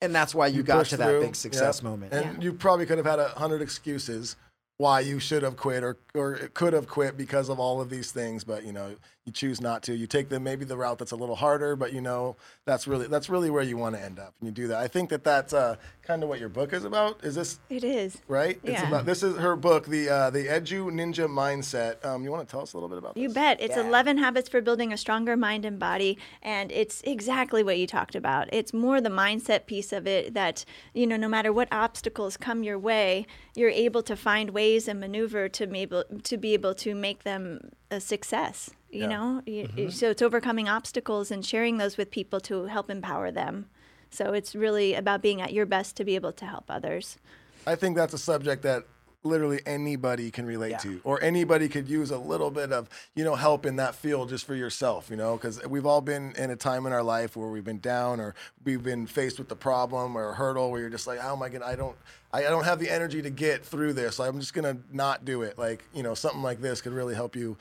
and 0.00 0.14
that's 0.14 0.34
why 0.34 0.46
you, 0.46 0.62
got 0.62 0.78
pushed 0.78 0.90
to 0.92 0.96
that 0.98 1.04
through, 1.08 1.20
big 1.20 1.36
success 1.36 1.80
yeah. 1.82 1.88
moment. 1.90 2.12
And 2.14 2.42
you 2.42 2.52
probably 2.54 2.86
could 2.86 2.96
have 2.98 3.06
had 3.06 3.18
a 3.18 3.28
hundred 3.28 3.60
excuses 3.62 4.36
why 4.78 5.00
you 5.00 5.20
should 5.20 5.42
have 5.42 5.56
quit 5.56 5.84
or 5.84 5.96
or 6.14 6.34
could 6.54 6.72
have 6.72 6.88
quit 6.88 7.16
because 7.16 7.48
of 7.48 7.60
all 7.60 7.80
of 7.80 7.90
these 7.90 8.10
things, 8.10 8.42
but 8.42 8.64
you 8.64 8.72
know 8.72 8.96
you 9.24 9.32
choose 9.32 9.60
not 9.60 9.82
to. 9.84 9.94
You 9.94 10.06
take 10.06 10.28
the 10.28 10.38
maybe 10.38 10.64
the 10.64 10.76
route 10.76 10.98
that's 10.98 11.12
a 11.12 11.16
little 11.16 11.36
harder, 11.36 11.76
but 11.76 11.92
you 11.92 12.00
know 12.00 12.36
that's 12.66 12.86
really 12.86 13.06
that's 13.06 13.28
really 13.30 13.50
where 13.50 13.62
you 13.62 13.76
want 13.76 13.94
to 13.96 14.02
end 14.02 14.18
up, 14.18 14.34
and 14.40 14.46
you 14.48 14.52
do 14.52 14.68
that. 14.68 14.78
I 14.78 14.88
think 14.88 15.08
that 15.10 15.24
that's 15.24 15.52
uh, 15.54 15.76
kind 16.02 16.22
of 16.22 16.28
what 16.28 16.40
your 16.40 16.50
book 16.50 16.72
is 16.74 16.84
about. 16.84 17.24
Is 17.24 17.34
this 17.34 17.58
It 17.70 17.84
is. 17.84 18.18
right? 18.28 18.58
It's 18.62 18.82
Yeah. 18.82 18.88
about 18.88 19.06
this 19.06 19.22
is 19.22 19.36
her 19.38 19.56
book, 19.56 19.86
the 19.86 20.08
uh, 20.10 20.30
the 20.30 20.46
Edu 20.46 20.90
Ninja 20.92 21.26
Mindset. 21.26 22.04
Um, 22.04 22.22
you 22.22 22.30
want 22.30 22.46
to 22.46 22.50
tell 22.50 22.60
us 22.60 22.74
a 22.74 22.76
little 22.76 22.88
bit 22.90 22.98
about 22.98 23.16
You 23.16 23.28
this? 23.28 23.34
bet. 23.34 23.60
It's 23.60 23.76
11 23.76 24.18
habits 24.18 24.48
for 24.48 24.60
building 24.60 24.92
a 24.92 24.96
stronger 24.96 25.36
mind 25.36 25.64
and 25.64 25.78
body. 25.78 26.18
And 26.42 26.70
it's 26.70 27.00
exactly 27.04 27.62
what 27.62 27.78
you 27.78 27.86
talked 27.86 28.14
about. 28.14 28.48
It's 28.52 28.72
more 28.74 29.00
the 29.00 29.08
mindset 29.08 29.66
piece 29.66 29.92
of 29.92 30.06
it 30.06 30.34
that, 30.34 30.64
you 30.92 31.06
know, 31.06 31.16
no 31.16 31.28
matter 31.28 31.52
what 31.52 31.68
obstacles 31.72 32.36
come 32.36 32.62
your 32.62 32.78
way, 32.78 33.26
you're 33.54 33.70
able 33.70 34.02
to 34.02 34.16
find 34.16 34.50
ways 34.50 34.86
and 34.88 35.00
maneuver 35.00 35.48
to 35.48 35.66
be 35.66 35.80
able 35.80 36.04
to, 36.24 36.36
be 36.36 36.52
able 36.54 36.74
to 36.74 36.94
make 36.94 37.22
them 37.22 37.70
a 37.90 38.00
success. 38.00 38.70
You 38.94 39.00
Yeah. 39.02 39.06
know, 39.08 39.42
You- 39.44 39.66
mm-hmm. 39.68 39.88
so 39.90 40.10
it's 40.10 40.22
overcoming 40.22 40.68
obstacles 40.68 41.30
and 41.30 41.44
sharing 41.44 41.78
those 41.78 41.96
with 41.96 42.10
people 42.10 42.40
to 42.42 42.64
help 42.66 42.88
empower 42.90 43.30
them. 43.32 43.66
So 44.10 44.32
it's 44.32 44.54
really 44.54 44.94
about 44.94 45.20
being 45.20 45.40
at 45.42 45.52
your 45.52 45.66
best 45.66 45.96
to 45.96 46.04
be 46.04 46.14
able 46.14 46.32
to 46.32 46.44
help 46.46 46.64
others. 46.68 47.18
I 47.66 47.74
think 47.74 47.96
that's 47.96 48.14
a 48.14 48.18
subject 48.18 48.62
that 48.62 48.84
literally 49.24 49.60
anybody 49.64 50.30
can 50.30 50.44
relate 50.44 50.78
to 50.80 51.00
or 51.02 51.20
anybody 51.22 51.66
could 51.66 51.88
use 51.88 52.10
a 52.10 52.18
little 52.18 52.50
bit 52.50 52.70
of 52.72 52.90
you 53.14 53.24
know 53.24 53.34
help 53.34 53.64
in 53.64 53.76
that 53.76 53.94
field 53.94 54.28
just 54.28 54.44
for 54.44 54.54
yourself 54.54 55.08
you 55.08 55.16
know 55.16 55.34
because 55.34 55.66
we've 55.66 55.86
all 55.86 56.02
been 56.02 56.34
in 56.36 56.50
a 56.50 56.56
time 56.56 56.84
in 56.84 56.92
our 56.92 57.02
life 57.02 57.34
where 57.34 57.48
we've 57.48 57.64
been 57.64 57.78
down 57.80 58.20
or 58.20 58.34
we've 58.66 58.82
been 58.82 59.06
faced 59.06 59.38
with 59.38 59.48
the 59.48 59.56
problem 59.56 60.14
or 60.14 60.28
a 60.28 60.34
hurdle 60.34 60.70
where 60.70 60.78
you're 60.78 60.90
just 60.90 61.06
like 61.06 61.18
oh 61.24 61.34
my 61.36 61.48
god 61.48 61.62
i 61.62 61.74
don't 61.74 61.96
I, 62.34 62.40
I 62.40 62.50
don't 62.50 62.64
have 62.64 62.78
the 62.78 62.90
energy 62.90 63.22
to 63.22 63.30
get 63.30 63.64
through 63.64 63.94
this 63.94 64.16
so 64.16 64.24
i'm 64.24 64.38
just 64.40 64.52
gonna 64.52 64.76
not 64.92 65.24
do 65.24 65.40
it 65.40 65.56
like 65.56 65.82
you 65.94 66.02
know 66.02 66.12
something 66.12 66.42
like 66.42 66.60
this 66.60 66.82
could 66.82 66.92
really 66.92 67.14
help 67.14 67.34
you 67.34 67.56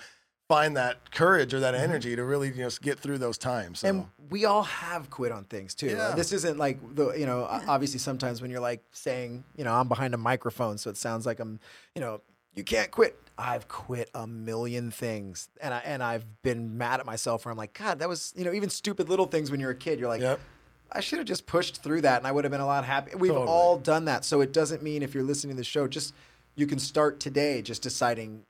find 0.54 0.78
that 0.78 1.12
courage 1.12 1.54
or 1.54 1.60
that 1.62 1.74
mm-hmm. 1.74 1.84
energy 1.84 2.16
to 2.16 2.24
really 2.24 2.50
you 2.50 2.64
know 2.64 2.70
get 2.82 3.00
through 3.00 3.18
those 3.18 3.38
times 3.38 3.80
so. 3.80 3.88
And 3.88 4.06
we 4.30 4.46
all 4.46 4.64
have 4.64 5.10
quit 5.10 5.32
on 5.32 5.46
things 5.46 5.74
too. 5.74 5.88
Yeah. 5.88 6.14
This 6.16 6.32
isn't 6.32 6.58
like 6.58 6.78
the 6.96 7.12
you 7.14 7.26
know 7.26 7.48
obviously 7.68 8.00
sometimes 8.00 8.42
when 8.42 8.52
you're 8.52 8.60
like 8.60 8.84
saying 8.92 9.44
you 9.58 9.64
know 9.64 9.74
I'm 9.74 9.88
behind 9.88 10.14
a 10.14 10.18
microphone 10.18 10.78
so 10.78 10.90
it 10.90 10.98
sounds 10.98 11.26
like 11.26 11.40
I'm 11.40 11.60
you 11.96 12.02
know 12.02 12.22
you 12.56 12.64
can't 12.64 12.92
quit. 12.92 13.20
I've 13.36 13.68
quit 13.68 14.12
a 14.14 14.28
million 14.28 14.92
things 14.92 15.50
and 15.60 15.74
I 15.74 15.80
and 15.80 16.04
I've 16.04 16.26
been 16.44 16.78
mad 16.78 17.00
at 17.00 17.06
myself 17.06 17.46
where 17.46 17.52
I'm 17.52 17.58
like 17.58 17.74
God 17.74 18.00
that 18.00 18.10
was 18.10 18.32
you 18.38 18.46
know 18.46 18.54
even 18.54 18.70
stupid 18.70 19.10
little 19.10 19.26
things 19.26 19.50
when 19.50 19.60
you're 19.60 19.72
a 19.72 19.76
kid 19.76 20.00
you're 20.00 20.10
like 20.10 20.22
Yep. 20.22 20.40
I 20.92 21.00
should 21.00 21.18
have 21.18 21.28
just 21.28 21.48
pushed 21.48 21.82
through 21.82 22.02
that 22.02 22.20
and 22.20 22.28
I 22.28 22.32
would 22.32 22.44
have 22.44 22.52
been 22.52 22.62
a 22.62 22.68
lot 22.68 22.86
happier. 22.86 23.18
We've 23.18 23.32
Totally. 23.32 23.48
all 23.48 23.80
done 23.80 24.06
that. 24.06 24.24
So 24.24 24.42
it 24.42 24.54
doesn't 24.54 24.84
mean 24.84 25.02
if 25.02 25.16
you're 25.16 25.24
listening 25.24 25.56
to 25.56 25.58
the 25.58 25.64
show 25.64 25.88
just 25.88 26.14
you 26.56 26.68
can 26.68 26.78
start 26.78 27.20
today 27.20 27.64
just 27.64 27.82
deciding 27.82 28.44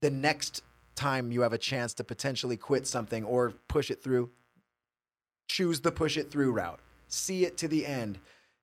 the 0.00 0.10
next 0.10 0.62
time 0.98 1.30
you 1.32 1.42
have 1.42 1.52
a 1.52 1.58
chance 1.58 1.94
to 1.94 2.04
potentially 2.04 2.56
quit 2.56 2.86
something 2.86 3.24
or 3.24 3.54
push 3.68 3.90
it 3.90 4.02
through 4.02 4.30
choose 5.48 5.80
the 5.80 5.90
push 5.90 6.16
it 6.16 6.30
through 6.30 6.52
route. 6.52 6.80
See 7.08 7.44
it 7.44 7.56
to 7.58 7.68
the 7.68 7.86
end 7.86 8.18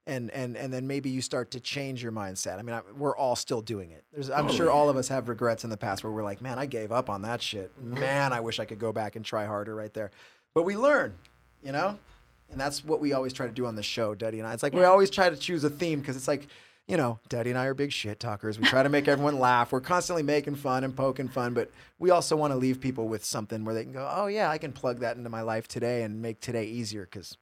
and 0.08 0.30
and 0.32 0.56
and 0.56 0.72
then 0.72 0.86
maybe 0.86 1.10
you 1.10 1.22
start 1.22 1.52
to 1.52 1.60
change 1.60 2.04
your 2.04 2.12
mindset. 2.12 2.60
I 2.60 2.62
mean 2.62 2.76
I, 2.76 2.82
we're 2.96 3.18
all 3.18 3.36
still 3.36 3.62
doing 3.62 3.92
it. 3.92 4.04
There's, 4.14 4.30
i'm 4.30 4.50
sure 4.50 4.70
all 4.70 4.90
of 4.90 4.98
us 4.98 5.08
have 5.08 5.30
regrets 5.30 5.64
in 5.64 5.70
the 5.70 5.78
past 5.78 6.04
where 6.04 6.14
we're 6.14 6.24
like 6.24 6.42
man 6.42 6.60
i 6.60 6.66
gave 6.66 6.92
up 6.92 7.10
on 7.10 7.24
that 7.24 7.42
shit. 7.42 7.72
Man 7.82 8.32
i 8.34 8.40
wish 8.40 8.60
i 8.60 8.66
could 8.66 8.80
go 8.80 8.92
back 8.92 9.16
and 9.16 9.26
try 9.26 9.46
harder 9.46 9.76
right 9.76 9.94
there. 9.94 10.12
But 10.54 10.64
we 10.64 10.78
learn 10.78 11.16
you 11.64 11.72
know? 11.72 11.98
And 12.52 12.62
that's 12.62 12.86
what 12.86 13.02
we 13.02 13.14
always 13.14 13.34
try 13.34 13.48
to 13.48 13.52
do 13.52 13.66
on 13.66 13.76
the 13.76 13.84
show 13.84 14.14
Duddy 14.14 14.40
and 14.40 14.48
i. 14.48 14.54
It's 14.54 14.62
like 14.62 14.74
we 14.74 14.84
always 14.84 15.10
try 15.10 15.30
to 15.30 15.36
choose 15.36 15.64
a 15.64 15.70
theme 15.70 16.00
because 16.00 16.16
it's 16.16 16.28
like 16.28 16.48
you 16.88 16.98
know, 16.98 17.20
Duddy 17.30 17.50
and 17.50 17.58
I 17.60 17.66
are 17.66 17.74
big 17.74 17.92
shit 17.92 18.20
talkers. 18.20 18.60
We 18.60 18.66
try 18.66 18.84
to 18.84 18.90
make 18.90 19.08
everyone 19.08 19.40
laugh. 19.40 19.72
We're 19.72 19.82
constantly 19.82 20.24
making 20.24 20.56
fun 20.56 20.84
and 20.84 20.96
poking 20.96 21.28
fun, 21.28 21.54
but 21.54 21.72
we 22.00 22.12
also 22.12 22.36
want 22.36 22.52
to 22.52 22.58
leave 22.58 22.80
people 22.80 23.08
with 23.08 23.26
something 23.26 23.66
where 23.66 23.74
they 23.74 23.84
can 23.84 23.94
go, 23.94 24.08
"Oh 24.14 24.28
yeah, 24.28 24.50
I 24.50 24.58
can 24.58 24.72
plug 24.72 25.00
that 25.00 25.18
into 25.18 25.30
my 25.30 25.42
life 25.42 25.68
today 25.68 26.04
and 26.04 26.22
make 26.22 26.40
today 26.42 26.66
easier." 26.66 27.04
Because 27.10 27.38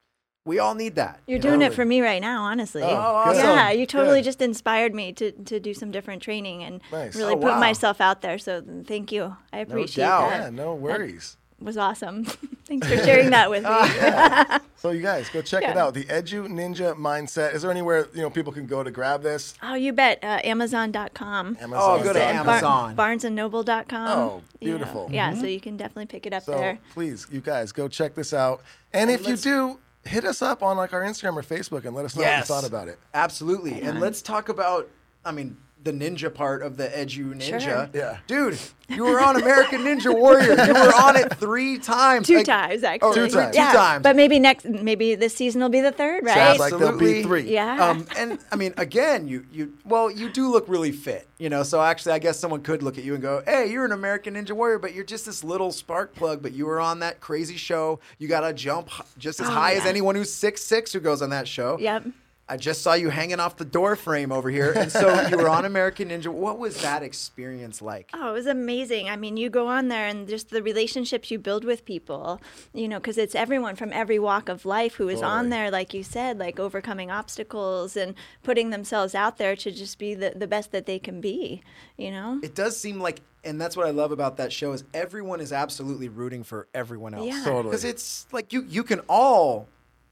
we 0.46 0.60
all 0.60 0.76
need 0.76 0.96
that. 0.96 1.20
You're 1.28 1.38
you 1.38 1.42
doing 1.42 1.60
know? 1.60 1.68
it 1.68 1.74
for 1.74 1.86
me 1.86 2.02
right 2.02 2.22
now, 2.22 2.44
honestly. 2.44 2.84
Oh, 2.84 2.88
oh 2.88 2.92
awesome. 2.92 3.44
Yeah, 3.44 3.72
you 3.72 3.86
totally 3.86 4.20
Good. 4.20 4.26
just 4.26 4.42
inspired 4.42 4.94
me 4.94 5.14
to, 5.14 5.32
to 5.32 5.60
do 5.60 5.74
some 5.74 5.90
different 5.92 6.22
training 6.22 6.64
and 6.64 6.82
Nice. 6.92 7.16
really 7.16 7.34
Oh, 7.34 7.38
put 7.38 7.54
wow. 7.54 7.60
myself 7.62 8.02
out 8.02 8.22
there. 8.22 8.38
So 8.38 8.62
thank 8.86 9.12
you. 9.14 9.38
I 9.54 9.60
appreciate 9.60 10.04
doubt. 10.04 10.30
that. 10.32 10.42
yeah 10.44 10.50
no 10.50 10.74
worries 10.76 11.38
It 11.43 11.43
was 11.64 11.78
awesome. 11.78 12.26
Thanks 12.66 12.88
for 12.88 12.98
sharing 13.06 13.30
that 13.32 13.50
with 13.50 13.64
me. 13.64 14.60
So 14.84 14.92
you 14.92 15.02
guys 15.02 15.30
go 15.30 15.42
check 15.42 15.64
it 15.64 15.78
out. 15.78 15.94
The 15.94 16.04
Edu 16.04 16.46
Ninja 16.50 16.94
Mindset. 16.94 17.54
Is 17.54 17.62
there 17.62 17.72
anywhere 17.72 18.06
you 18.14 18.22
know 18.22 18.30
people 18.30 18.52
can 18.52 18.66
go 18.68 18.84
to 18.84 18.92
grab 18.92 19.22
this? 19.24 19.54
oh, 19.64 19.76
you 19.76 19.94
bet. 19.94 20.20
Uh, 20.22 20.42
Amazon.com. 20.44 21.58
Amazon. 21.62 21.72
Oh, 22.00 22.04
go 22.04 22.12
to 22.12 22.22
And 22.22 22.40
Amazon. 22.40 22.94
BarnesandNoble.com. 22.98 24.08
Oh, 24.20 24.42
Yeah. 24.60 24.66
beautiful. 24.68 25.08
Yeah, 25.10 25.34
so 25.36 25.46
you 25.46 25.62
can 25.62 25.78
definitely 25.78 26.08
pick 26.08 26.26
it 26.26 26.34
up 26.34 26.44
So 26.44 26.52
there. 26.52 26.80
please, 26.94 27.28
you 27.32 27.40
guys 27.40 27.72
go 27.72 27.88
check 27.88 28.14
this 28.14 28.34
out. 28.34 28.62
And 28.92 29.10
if 29.10 29.26
you 29.26 29.38
do, 29.38 29.80
hit 30.04 30.26
us 30.26 30.42
up 30.42 30.62
on 30.62 30.76
like 30.76 30.92
our 30.92 31.02
Instagram 31.02 31.38
or 31.38 31.44
Facebook 31.44 31.86
and 31.86 31.96
let 31.96 32.04
us 32.04 32.16
know 32.18 32.22
Yes. 32.24 32.50
what 32.50 32.56
you 32.56 32.62
thought 32.62 32.68
about 32.68 32.90
it. 32.90 33.00
Absolutely. 33.14 33.82
And 33.84 34.02
let's 34.02 34.22
talk 34.22 34.50
about, 34.50 34.90
I 35.24 35.32
mean, 35.32 35.56
the 35.84 35.92
ninja 35.92 36.34
part 36.34 36.62
of 36.62 36.78
the 36.78 36.88
Edu 36.88 37.34
Ninja. 37.36 37.60
Sure. 37.60 37.90
Yeah. 37.94 38.18
Dude, 38.28 38.58
you 38.88 39.04
were 39.04 39.20
on 39.20 39.36
American 39.36 39.82
Ninja 39.82 40.14
Warrior. 40.18 40.52
You 40.66 40.74
were 40.74 40.96
on 40.96 41.16
it 41.18 41.34
three 41.38 41.78
times. 41.78 42.28
Two 42.28 42.38
Like- 42.38 42.46
times, 42.46 42.84
actually. 42.84 43.14
two 43.16 43.30
times. 43.30 43.56
Two 43.56 43.62
times. 43.62 44.04
But 44.04 44.16
maybe 44.16 44.40
next, 44.40 44.66
maybe 44.66 45.16
this 45.16 45.36
season 45.36 45.62
will 45.62 45.70
be 45.70 45.82
the 45.82 45.92
third, 45.92 46.24
right? 46.26 46.36
Sounds 46.36 46.60
like 46.60 46.78
there'll 46.78 46.98
be 46.98 47.22
three. 47.24 47.42
Yeah. 47.54 47.84
Um, 47.90 48.06
and 48.18 48.40
I 48.52 48.56
mean, 48.56 48.74
again, 48.78 49.28
you 49.28 49.46
you 49.52 49.74
well, 49.86 50.10
you 50.10 50.30
do 50.32 50.50
look 50.52 50.70
really 50.70 50.92
fit, 50.92 51.28
you 51.38 51.50
know. 51.50 51.64
So 51.64 51.82
actually, 51.82 52.14
I 52.14 52.20
guess 52.20 52.40
someone 52.40 52.62
could 52.62 52.82
look 52.82 52.98
at 52.98 53.04
you 53.04 53.14
and 53.14 53.22
go, 53.22 53.44
"Hey, 53.46 53.70
you're 53.70 53.86
an 53.86 53.92
American 53.92 54.36
Ninja 54.36 54.52
Warrior, 54.52 54.80
but 54.80 54.94
you're 54.94 55.04
just 55.04 55.26
this 55.26 55.44
little 55.44 55.72
spark 55.72 56.16
plug. 56.16 56.42
But 56.42 56.54
you 56.54 56.66
were 56.66 56.80
on 56.80 57.00
that 57.00 57.20
crazy 57.20 57.58
show. 57.58 58.00
You 58.20 58.28
got 58.28 58.42
to 58.42 58.54
jump 58.54 58.90
just 59.18 59.40
as 59.42 59.48
Oh, 59.48 59.52
high 59.52 59.74
as 59.74 59.86
anyone 59.86 60.16
who's 60.16 60.32
six 60.34 60.62
six 60.64 60.94
who 60.94 61.00
goes 61.00 61.22
on 61.22 61.30
that 61.32 61.48
show. 61.48 61.78
Yep. 61.80 62.06
I 62.50 62.58
just 62.58 62.82
saw 62.82 62.94
you 62.94 63.10
hanging 63.10 63.40
off 63.40 63.56
the 63.56 63.64
door 63.66 63.96
frame 63.96 64.32
over 64.32 64.50
here, 64.50 64.74
and 64.74 64.92
so 64.92 65.22
you 65.30 65.38
were 65.38 65.48
on 65.48 65.64
American 65.64 66.10
Ninja. 66.10 66.28
What 66.28 66.60
was 66.60 66.82
that 66.82 67.02
experience 67.02 67.82
like? 67.82 68.10
Oh, 68.14 68.32
it 68.32 68.34
was 68.34 68.48
amazing. 68.48 69.10
I 69.10 69.16
mean, 69.16 69.38
you 69.38 69.50
go 69.50 69.68
on 69.68 69.88
there 69.88 70.08
and 70.08 70.28
just 70.28 70.50
the 70.50 70.62
relationships 70.62 71.32
you 71.32 71.40
build 71.40 71.64
with 71.64 71.86
people, 71.86 72.42
you 72.74 72.90
know, 72.90 73.00
because 73.00 73.18
it's 73.18 73.34
everyone 73.34 73.78
from 73.78 73.94
every 73.94 74.20
walk 74.20 74.50
of 74.50 74.66
life 74.66 74.96
who 74.96 75.08
is 75.08 75.22
Totally. 75.22 75.40
on 75.40 75.50
there, 75.50 75.72
like 75.72 75.94
you 75.94 76.04
said, 76.04 76.38
like 76.38 76.60
overcoming 76.60 77.10
obstacles 77.10 77.96
and 77.96 78.14
putting 78.44 78.72
themselves 78.72 79.16
out 79.16 79.38
there 79.38 79.56
to 79.56 79.72
just 79.72 79.98
be 79.98 80.14
the, 80.14 80.34
the 80.36 80.48
best 80.48 80.74
that 80.74 80.86
they 80.86 81.00
can 81.00 81.22
be, 81.22 81.62
you 81.98 82.12
know? 82.12 82.42
It 82.44 82.56
does 82.56 82.78
seem 82.78 83.00
like, 83.00 83.22
and 83.46 83.60
that's 83.60 83.78
what 83.78 83.88
I 83.88 83.92
love 83.92 84.12
about 84.12 84.36
that 84.38 84.52
show 84.52 84.74
is 84.74 84.84
everyone 84.94 85.40
is 85.40 85.54
absolutely 85.54 86.10
rooting 86.10 86.44
for 86.44 86.68
everyone 86.74 87.14
else. 87.14 87.28
Yeah. 87.28 87.44
Totally. 87.46 87.72
because 87.72 87.86
it's 87.86 88.28
like 88.34 88.52
you 88.52 88.66
you 88.68 88.84
can 88.84 89.00
all 89.08 89.68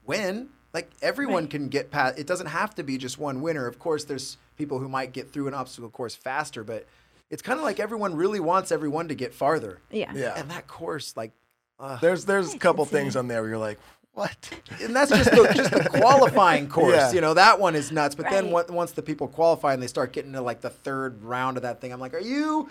win. 0.06 0.48
Like 0.74 0.90
everyone 1.02 1.44
Right. 1.44 1.50
can 1.50 1.68
get 1.68 1.90
past. 1.90 2.18
It 2.18 2.26
doesn't 2.26 2.46
have 2.46 2.74
to 2.76 2.82
be 2.82 2.96
just 2.98 3.18
one 3.18 3.42
winner. 3.42 3.66
Of 3.66 3.78
course, 3.78 4.04
there's 4.04 4.38
people 4.56 4.78
who 4.78 4.88
might 4.88 5.12
get 5.12 5.30
through 5.30 5.48
an 5.48 5.54
obstacle 5.54 5.90
course 5.90 6.14
faster, 6.14 6.64
but 6.64 6.86
it's 7.30 7.42
kind 7.42 7.58
of 7.58 7.64
like 7.64 7.78
everyone 7.80 8.14
really 8.14 8.40
wants 8.40 8.72
everyone 8.72 9.08
to 9.08 9.14
get 9.14 9.34
farther. 9.34 9.78
Yeah. 9.90 10.12
Yeah. 10.14 10.34
And 10.36 10.50
that 10.50 10.66
course, 10.68 11.16
like, 11.16 11.32
uh, 11.80 11.98
There's 11.98 12.24
there's 12.24 12.54
a 12.54 12.58
couple 12.58 12.84
insane. 12.84 13.00
things 13.02 13.16
on 13.16 13.28
there 13.28 13.40
where 13.42 13.50
you're 13.50 13.58
like, 13.58 13.78
what? 14.14 14.50
and 14.82 14.94
that's 14.94 15.10
just 15.10 15.30
the, 15.30 15.52
just 15.54 15.70
the 15.70 15.88
qualifying 16.00 16.68
course. 16.68 16.94
Yeah. 16.94 17.12
You 17.12 17.20
know, 17.22 17.34
that 17.34 17.58
one 17.58 17.74
is 17.74 17.90
nuts. 17.90 18.14
But 18.14 18.28
then 18.30 18.50
Right. 18.52 18.68
on- 18.68 18.74
once 18.74 18.92
the 18.92 19.02
people 19.02 19.26
qualify 19.28 19.72
and 19.74 19.82
they 19.82 19.86
start 19.86 20.12
getting 20.12 20.32
to 20.32 20.40
like 20.42 20.60
the 20.60 20.70
third 20.70 21.22
round 21.22 21.56
of 21.56 21.62
that 21.64 21.80
thing, 21.80 21.92
I'm 21.92 22.00
like, 22.00 22.14
are 22.14 22.18
you? 22.20 22.68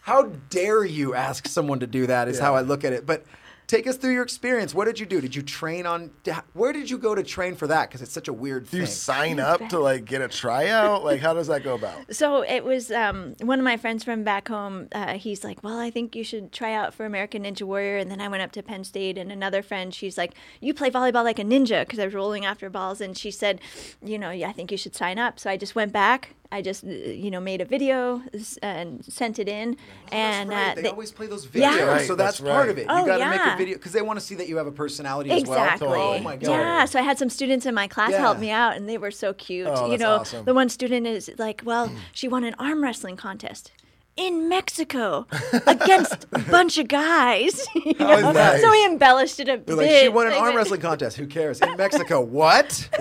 How 0.00 0.24
dare 0.50 0.84
you 0.84 1.14
ask 1.14 1.48
someone 1.48 1.80
to 1.80 1.86
do 1.86 2.06
that? 2.06 2.28
Is 2.28 2.38
how 2.38 2.54
I 2.54 2.60
look 2.60 2.84
at 2.84 2.92
it. 2.92 3.04
But 3.06 3.24
take 3.66 3.86
us 3.86 3.96
through 3.96 4.12
your 4.12 4.22
experience. 4.22 4.74
What 4.74 4.84
did 4.84 5.00
you 5.00 5.06
do? 5.06 5.20
Did 5.20 5.34
you 5.34 5.42
train 5.42 5.86
on? 5.86 6.10
Where 6.52 6.72
did 6.72 6.88
you 6.88 6.98
go 6.98 7.14
to 7.14 7.22
train 7.22 7.54
for 7.54 7.66
that? 7.66 7.88
Because 7.88 8.02
it's 8.02 8.12
such 8.12 8.28
a 8.28 8.32
weird 8.32 8.64
Do 8.64 8.70
thing. 8.70 8.80
you 8.80 8.86
sign 8.86 9.40
up 9.40 9.66
to 9.68 9.78
like 9.78 10.04
get 10.04 10.22
a 10.22 10.28
tryout? 10.28 11.04
Like 11.04 11.20
how 11.20 11.34
does 11.34 11.48
that 11.48 11.62
go 11.64 11.74
about? 11.74 11.96
So 12.16 12.42
it 12.42 12.64
was 12.64 12.90
um, 12.90 13.34
one 13.42 13.58
of 13.58 13.64
my 13.64 13.76
friends 13.76 14.02
from 14.02 14.24
back 14.24 14.48
home. 14.48 14.88
Uh, 14.92 15.14
he's 15.14 15.44
like, 15.44 15.62
"Well, 15.62 15.78
I 15.78 15.90
think 15.90 16.16
you 16.16 16.24
should 16.24 16.50
try 16.50 16.72
out 16.72 16.94
for 16.94 17.04
American 17.04 17.42
Ninja 17.42 17.62
Warrior." 17.62 17.98
And 17.98 18.10
then 18.10 18.20
I 18.20 18.28
went 18.28 18.42
up 18.42 18.52
to 18.52 18.62
Penn 18.62 18.84
State, 18.84 19.18
and 19.18 19.30
another 19.30 19.62
friend, 19.62 19.92
she's 19.94 20.16
like, 20.16 20.34
"You 20.60 20.72
play 20.72 20.90
volleyball 20.90 21.24
like 21.24 21.38
a 21.38 21.44
ninja," 21.44 21.82
because 21.82 21.98
I 21.98 22.04
was 22.06 22.14
rolling 22.14 22.44
after 22.46 22.70
balls, 22.70 23.00
and 23.00 23.16
she 23.18 23.30
said, 23.30 23.60
"You 24.02 24.18
know, 24.18 24.30
I 24.30 24.52
think 24.52 24.70
you 24.72 24.78
should 24.78 24.94
sign 24.94 25.18
up." 25.18 25.38
So 25.38 25.50
I 25.50 25.56
just 25.56 25.74
went 25.74 25.92
back 25.92 26.34
I 26.52 26.62
just 26.62 26.84
uh, 26.84 26.88
you 26.88 27.30
know 27.30 27.40
made 27.40 27.60
a 27.60 27.64
video 27.64 28.22
and 28.62 29.04
sent 29.04 29.38
it 29.38 29.48
in, 29.48 29.76
and 30.12 30.48
Right, 30.50 30.72
uh, 30.72 30.74
they, 30.76 30.82
they- 30.82 30.88
always 30.88 31.10
play 31.12 31.26
those 31.26 31.46
videos, 31.46 31.60
Yeah. 31.60 31.82
Right, 31.84 32.06
so 32.06 32.14
that's, 32.14 32.38
that's 32.38 32.40
part 32.48 32.66
right. 32.66 32.70
of 32.70 32.78
it. 32.78 32.82
You 32.82 32.86
Oh, 32.90 33.04
got 33.06 33.18
to 33.18 33.28
make 33.30 33.40
a 33.40 33.56
video 33.56 33.74
because 33.76 33.92
they 33.92 34.02
want 34.02 34.18
to 34.20 34.24
see 34.24 34.34
that 34.36 34.48
you 34.48 34.56
have 34.56 34.66
a 34.66 34.72
personality 34.72 35.30
as 35.30 35.40
Exactly. 35.40 35.88
well. 35.88 36.12
Oh 36.14 36.18
my 36.20 36.36
god! 36.36 36.50
Yeah, 36.50 36.84
so 36.84 36.98
I 36.98 37.02
had 37.02 37.18
some 37.18 37.30
students 37.30 37.66
in 37.66 37.74
my 37.74 37.88
class 37.88 38.10
Yeah. 38.12 38.20
help 38.20 38.38
me 38.38 38.50
out, 38.50 38.76
and 38.76 38.88
they 38.88 38.98
were 38.98 39.10
so 39.10 39.32
cute. 39.34 39.66
Oh, 39.68 39.86
you 39.86 39.90
that's 39.92 40.02
know, 40.02 40.16
awesome. 40.16 40.44
the 40.44 40.54
one 40.54 40.68
student 40.68 41.06
is 41.06 41.30
like, 41.38 41.62
well, 41.64 41.90
she 42.12 42.28
won 42.28 42.44
an 42.44 42.54
arm 42.58 42.82
wrestling 42.82 43.16
contest 43.16 43.72
in 44.16 44.48
Mexico 44.48 45.26
against 45.66 46.26
a 46.32 46.38
bunch 46.50 46.78
of 46.78 46.88
guys. 46.88 47.66
you 47.74 47.94
know? 47.98 48.32
that? 48.32 48.60
So 48.60 48.72
he 48.72 48.84
embellished 48.86 49.40
it 49.40 49.48
a 49.48 49.58
bit. 49.58 49.76
like, 49.76 49.90
she 49.90 50.08
won 50.08 50.26
an 50.26 50.32
Like, 50.32 50.42
arm 50.42 50.56
wrestling 50.56 50.80
contest. 50.80 51.16
Who 51.16 51.26
cares? 51.26 51.60
In 51.60 51.76
Mexico, 51.76 52.20
what? 52.20 52.88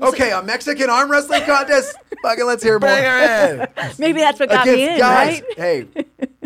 okay, 0.00 0.30
a 0.30 0.42
Mexican 0.42 0.90
arm 0.90 1.10
wrestling 1.10 1.42
contest. 1.42 1.96
Fucking 2.22 2.46
let's 2.46 2.62
hear 2.62 2.78
more. 2.78 2.88
Bring 2.88 3.04
her 3.04 3.64
in. 3.64 3.66
Maybe 3.98 4.20
that's 4.20 4.38
what 4.38 4.48
got 4.48 4.66
Against 4.66 4.78
me 4.78 4.88
in, 4.88 4.98
guys. 4.98 5.42
right? 5.42 5.56
Hey, 5.56 5.86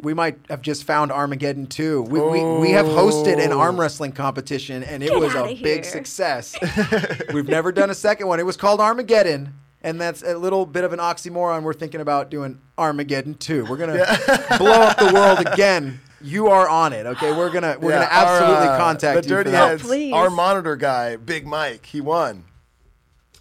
we 0.02 0.14
might 0.14 0.38
have 0.48 0.62
just 0.62 0.84
found 0.84 1.12
Armageddon 1.12 1.66
2. 1.66 2.02
We, 2.02 2.20
we, 2.20 2.42
we 2.58 2.70
have 2.72 2.86
oh. 2.86 2.96
hosted 2.96 3.44
an 3.44 3.52
arm 3.52 3.78
wrestling 3.78 4.12
competition, 4.12 4.82
and 4.82 5.02
it 5.02 5.10
Get 5.10 5.20
was 5.20 5.34
a 5.34 5.44
outta 5.44 5.62
big 5.62 5.84
success. 5.84 6.56
We've 7.32 7.48
never 7.48 7.72
done 7.72 7.90
a 7.90 7.94
second 7.94 8.26
one. 8.26 8.40
It 8.40 8.46
was 8.46 8.56
called 8.56 8.80
Armageddon. 8.80 9.54
And 9.84 10.00
that's 10.00 10.22
a 10.22 10.36
little 10.38 10.64
bit 10.64 10.84
of 10.84 10.92
an 10.92 11.00
oxymoron. 11.00 11.62
We're 11.64 11.72
thinking 11.74 12.00
about 12.00 12.30
doing 12.30 12.60
Armageddon 12.78 13.34
2. 13.34 13.66
We're 13.66 13.76
gonna 13.76 13.94
blow 14.58 14.70
up 14.72 14.96
the 14.96 15.10
world 15.12 15.40
again. 15.46 16.00
You 16.20 16.46
are 16.48 16.68
on 16.68 16.92
it, 16.92 17.04
okay? 17.04 17.32
We're 17.36 17.50
gonna 17.50 17.76
we're 17.80 17.90
Yeah, 17.90 17.96
gonna 18.04 18.08
absolutely 18.12 18.68
our, 18.68 18.74
uh, 18.74 18.78
contact 18.78 19.22
the 19.22 19.28
you. 19.28 19.34
Dirty 19.34 19.48
for 19.48 19.56
that. 19.56 19.68
Heads. 19.70 19.82
please. 19.82 20.12
Our 20.12 20.30
monitor 20.30 20.76
guy, 20.76 21.16
Big 21.16 21.44
Mike, 21.46 21.84
he 21.84 22.00
won. 22.00 22.44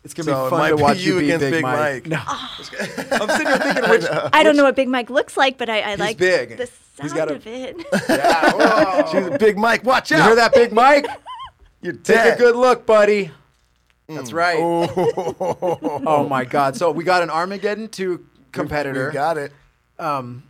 It's 0.03 0.15
gonna 0.15 0.31
So 0.31 0.45
be 0.45 0.49
fun 0.49 0.59
might 0.59 0.69
to 0.69 0.75
watch 0.77 0.97
you 0.97 1.13
you 1.13 1.19
beat 1.19 1.25
against 1.25 1.41
Big, 1.41 1.51
Big 1.53 1.61
Mike. 1.61 1.77
Mike. 1.77 2.07
No, 2.07 2.17
I'm 2.27 3.29
sitting 3.29 3.47
here 3.47 3.57
thinking 3.59 3.89
which. 3.91 4.03
I 4.33 4.41
don't 4.41 4.57
know 4.57 4.63
what 4.63 4.75
Big 4.75 4.87
Mike 4.89 5.11
looks 5.11 5.37
like, 5.37 5.59
but 5.59 5.69
I, 5.69 5.91
I 5.91 5.93
like 5.95 6.17
big. 6.17 6.57
the 6.57 6.63
He's 7.03 7.11
sound 7.11 7.13
got 7.13 7.29
a- 7.29 7.35
of 7.35 7.45
it. 7.45 7.75
Yeah, 8.09 8.51
whoa. 8.55 9.11
She's 9.11 9.27
a 9.27 9.37
Big 9.37 9.59
Mike. 9.59 9.83
Watch 9.83 10.09
You 10.09 10.17
out. 10.17 10.25
hear 10.25 10.35
that, 10.37 10.53
Big 10.55 10.73
Mike? 10.73 11.05
You're 11.83 11.93
Take 11.93 12.33
a 12.33 12.35
good 12.35 12.55
look, 12.55 12.87
buddy. 12.87 13.29
That's 14.15 14.33
right. 14.33 14.57
Oh 14.59 16.27
my 16.29 16.45
God! 16.45 16.75
So 16.75 16.91
we 16.91 17.03
got 17.03 17.23
an 17.23 17.29
Armageddon 17.29 17.89
two 17.89 18.25
competitor. 18.51 19.07
We 19.07 19.13
got 19.13 19.37
it. 19.37 19.51
um, 19.99 20.43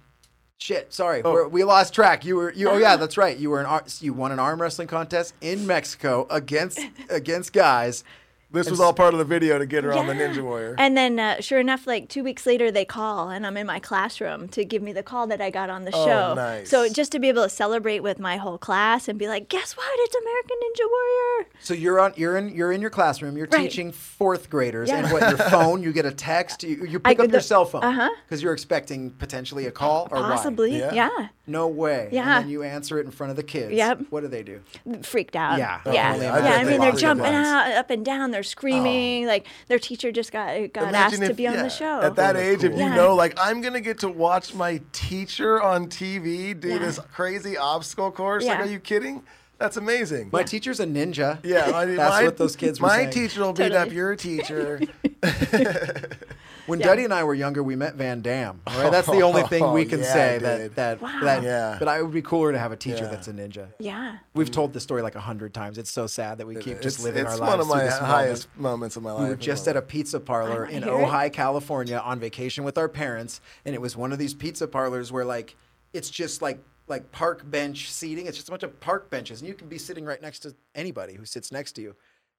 shit. 0.57 0.93
Sorry, 0.93 1.21
We're, 1.21 1.47
we 1.47 1.63
lost 1.63 1.93
track. 1.93 2.25
You 2.25 2.35
were 2.35 2.53
you. 2.53 2.69
Oh 2.69 2.77
yeah, 2.77 2.95
that's 2.95 3.17
right. 3.17 3.37
You 3.37 3.49
were 3.49 3.61
an 3.61 3.81
you 3.99 4.13
won 4.13 4.31
an 4.31 4.39
arm 4.39 4.61
wrestling 4.61 4.87
contest 4.87 5.33
in 5.41 5.67
Mexico 5.67 6.27
against 6.29 6.79
against 7.09 7.53
guys. 7.53 8.03
This 8.53 8.69
was 8.69 8.79
all 8.79 8.93
part 8.93 9.13
of 9.13 9.17
the 9.17 9.25
video 9.25 9.57
to 9.57 9.65
get 9.65 9.83
her 9.83 9.93
on 9.93 10.07
the 10.07 10.13
Ninja 10.13 10.43
Warrior. 10.43 10.75
And 10.77 10.97
then, 10.97 11.19
uh, 11.19 11.39
sure 11.39 11.59
enough, 11.59 11.87
like 11.87 12.09
two 12.09 12.23
weeks 12.23 12.45
later, 12.45 12.69
they 12.71 12.83
call, 12.85 13.29
and 13.29 13.47
I'm 13.47 13.55
in 13.55 13.65
my 13.65 13.79
classroom 13.79 14.47
to 14.49 14.65
give 14.65 14.81
me 14.81 14.91
the 14.91 15.03
call 15.03 15.27
that 15.27 15.39
I 15.39 15.49
got 15.49 15.69
on 15.69 15.85
the 15.85 15.91
Oh, 15.93 16.05
show. 16.05 16.33
nice. 16.33 16.69
So 16.69 16.89
just 16.89 17.11
to 17.13 17.19
be 17.19 17.29
able 17.29 17.43
to 17.43 17.49
celebrate 17.49 17.99
with 18.01 18.19
my 18.19 18.37
whole 18.37 18.57
class 18.57 19.07
and 19.07 19.17
be 19.17 19.27
like, 19.27 19.47
guess 19.47 19.77
what? 19.77 19.87
It's 19.93 20.15
American 20.15 20.57
Ninja 20.63 20.89
Warrior. 20.89 21.47
So 21.61 21.73
you're 21.73 21.99
on 21.99 22.13
you're 22.17 22.37
in 22.37 22.49
you're 22.49 22.71
in 22.71 22.81
your 22.81 22.89
classroom. 22.89 23.37
You're 23.37 23.47
Right. 23.51 23.61
teaching 23.69 23.91
fourth 23.91 24.49
graders, 24.49 24.89
Yeah. 24.89 24.97
and 24.97 25.11
what 25.11 25.21
your 25.29 25.37
phone? 25.49 25.81
You 25.83 25.93
get 25.93 26.05
a 26.05 26.11
text. 26.11 26.63
You, 26.63 26.85
you 26.85 26.99
pick 26.99 27.19
I- 27.19 27.23
up 27.25 27.31
your 27.31 27.41
cell 27.41 27.65
phone 27.65 27.83
uh-huh. 27.83 28.09
because 28.25 28.41
you're 28.43 28.53
expecting 28.53 29.11
potentially 29.11 29.65
a 29.67 29.71
call 29.71 30.07
or 30.11 30.19
why? 30.21 30.29
Possibly, 30.35 30.77
Yeah. 30.77 30.93
yeah. 30.93 31.27
No 31.47 31.67
way. 31.67 32.09
Yeah. 32.11 32.37
And 32.37 32.45
then 32.45 32.49
you 32.51 32.63
answer 32.63 32.99
it 32.99 33.05
in 33.05 33.11
front 33.11 33.31
of 33.31 33.35
the 33.37 33.43
kids. 33.43 33.73
Yep. 33.73 34.03
What 34.09 34.21
do 34.21 34.27
they 34.27 34.43
do? 34.43 34.61
Freaked 35.03 35.35
out. 35.35 35.57
Yeah, 35.57 35.81
yeah, 35.85 36.15
yeah. 36.15 36.33
I 36.33 36.41
bet 36.41 36.59
I 36.59 36.63
mean, 36.63 36.79
they're 36.79 36.91
jumping 36.93 37.25
out, 37.33 37.71
up 37.73 37.89
and 37.89 38.05
down. 38.05 38.31
They're 38.31 38.40
screaming. 38.43 39.25
Like 39.27 39.47
their 39.67 39.79
teacher 39.79 40.11
just 40.11 40.31
got 40.31 40.47
got 40.73 40.89
Imagine 40.89 40.95
asked 40.95 41.21
to 41.21 41.31
if- 41.31 41.37
be 41.37 41.47
on 41.47 41.57
the 41.57 41.69
show. 41.69 42.01
At 42.01 42.15
that 42.15 42.35
Oh, 42.35 42.39
age, 42.39 42.63
if 42.63 42.71
you 42.73 42.79
Yeah. 42.79 42.95
know, 42.95 43.15
like, 43.15 43.33
I'm 43.37 43.61
going 43.61 43.73
to 43.73 43.81
get 43.81 43.99
to 43.99 44.09
watch 44.09 44.53
my 44.53 44.81
teacher 44.93 45.61
on 45.61 45.87
TV 45.87 46.53
do 46.53 46.69
Yeah. 46.69 46.77
this 46.79 46.99
crazy 47.13 47.57
obstacle 47.57 48.11
course. 48.11 48.45
Like, 48.45 48.59
are 48.59 48.65
you 48.65 48.79
kidding? 48.79 49.23
That's 49.57 49.77
amazing. 49.77 50.29
My 50.33 50.41
teacher's 50.43 50.79
a 50.79 50.85
ninja. 50.85 51.37
yeah, 51.43 51.69
my, 51.71 51.85
that's 51.85 51.97
my- 51.97 52.23
what 52.23 52.37
those 52.37 52.55
kids 52.55 52.81
were 52.81 52.87
My 52.87 52.97
saying. 52.97 53.09
teacher 53.11 53.41
will 53.41 53.53
beat 53.53 53.71
up 53.73 53.89
Totally. 53.89 53.95
your 53.95 54.15
teacher. 54.15 54.79
When 56.67 56.79
Yeah. 56.79 56.87
Duddy 56.87 57.03
and 57.03 57.13
I 57.13 57.23
were 57.23 57.33
younger, 57.33 57.63
we 57.63 57.75
met 57.75 57.95
Van 57.95 58.21
Damme. 58.21 58.61
All 58.67 58.81
right, 58.81 58.91
that's 58.91 59.07
the 59.07 59.21
only 59.21 59.43
oh, 59.43 59.47
thing 59.47 59.71
we 59.71 59.85
can 59.85 59.99
Yeah, 59.99 60.13
say 60.13 60.37
that 60.39 60.75
that 60.75 61.01
Wow. 61.01 61.19
that. 61.23 61.43
Yeah. 61.43 61.75
But 61.79 61.87
I 61.87 62.01
would 62.01 62.11
be 62.13 62.21
cooler 62.21 62.51
to 62.51 62.59
have 62.59 62.71
a 62.71 62.77
teacher 62.77 63.03
Yeah. 63.03 63.09
that's 63.09 63.27
a 63.27 63.33
ninja. 63.33 63.67
yeah. 63.79 64.17
We've 64.33 64.51
told 64.51 64.73
this 64.73 64.83
story 64.83 65.01
like 65.01 65.15
a 65.15 65.19
hundred 65.21 65.53
times. 65.53 65.77
It's 65.77 65.91
so 65.91 66.07
sad 66.07 66.37
that 66.37 66.47
we 66.47 66.55
keep 66.55 66.81
just 66.81 66.97
it's 66.97 67.03
living 67.03 67.25
it's 67.25 67.39
our 67.39 67.47
one 67.47 67.59
of 67.59 67.67
my 67.67 67.79
through 67.79 67.89
this 67.89 67.97
highest 67.99 68.47
moment. 68.55 68.61
moments 68.73 68.95
of 68.95 69.03
my 69.03 69.11
life. 69.11 69.23
We 69.23 69.29
were 69.29 69.35
just 69.35 69.67
at 69.67 69.75
a 69.77 69.81
pizza 69.81 70.19
parlor 70.19 70.67
oh, 70.67 70.73
in 70.73 70.83
hear 70.83 70.93
it. 70.93 71.07
Ojai, 71.07 71.33
California, 71.33 71.97
on 71.97 72.19
vacation 72.19 72.63
with 72.63 72.77
our 72.77 72.87
parents, 72.89 73.41
and 73.65 73.75
it 73.75 73.81
was 73.81 73.95
one 73.97 74.11
of 74.11 74.19
these 74.19 74.33
pizza 74.33 74.67
parlors 74.67 75.11
where 75.11 75.25
like 75.25 75.55
it's 75.93 76.09
just 76.09 76.41
like 76.41 76.59
like 76.87 77.11
park 77.11 77.49
bench 77.49 77.91
seating. 77.91 78.27
It's 78.27 78.37
just 78.37 78.49
a 78.49 78.51
bunch 78.51 78.63
of 78.63 78.79
park 78.79 79.09
benches, 79.09 79.41
and 79.41 79.47
you 79.47 79.53
can 79.53 79.67
be 79.67 79.77
sitting 79.77 80.05
right 80.05 80.21
next 80.21 80.39
to 80.39 80.55
anybody 80.75 81.13
who 81.15 81.25
sits 81.25 81.51
next 81.51 81.71
to 81.73 81.81
you. 81.81 81.95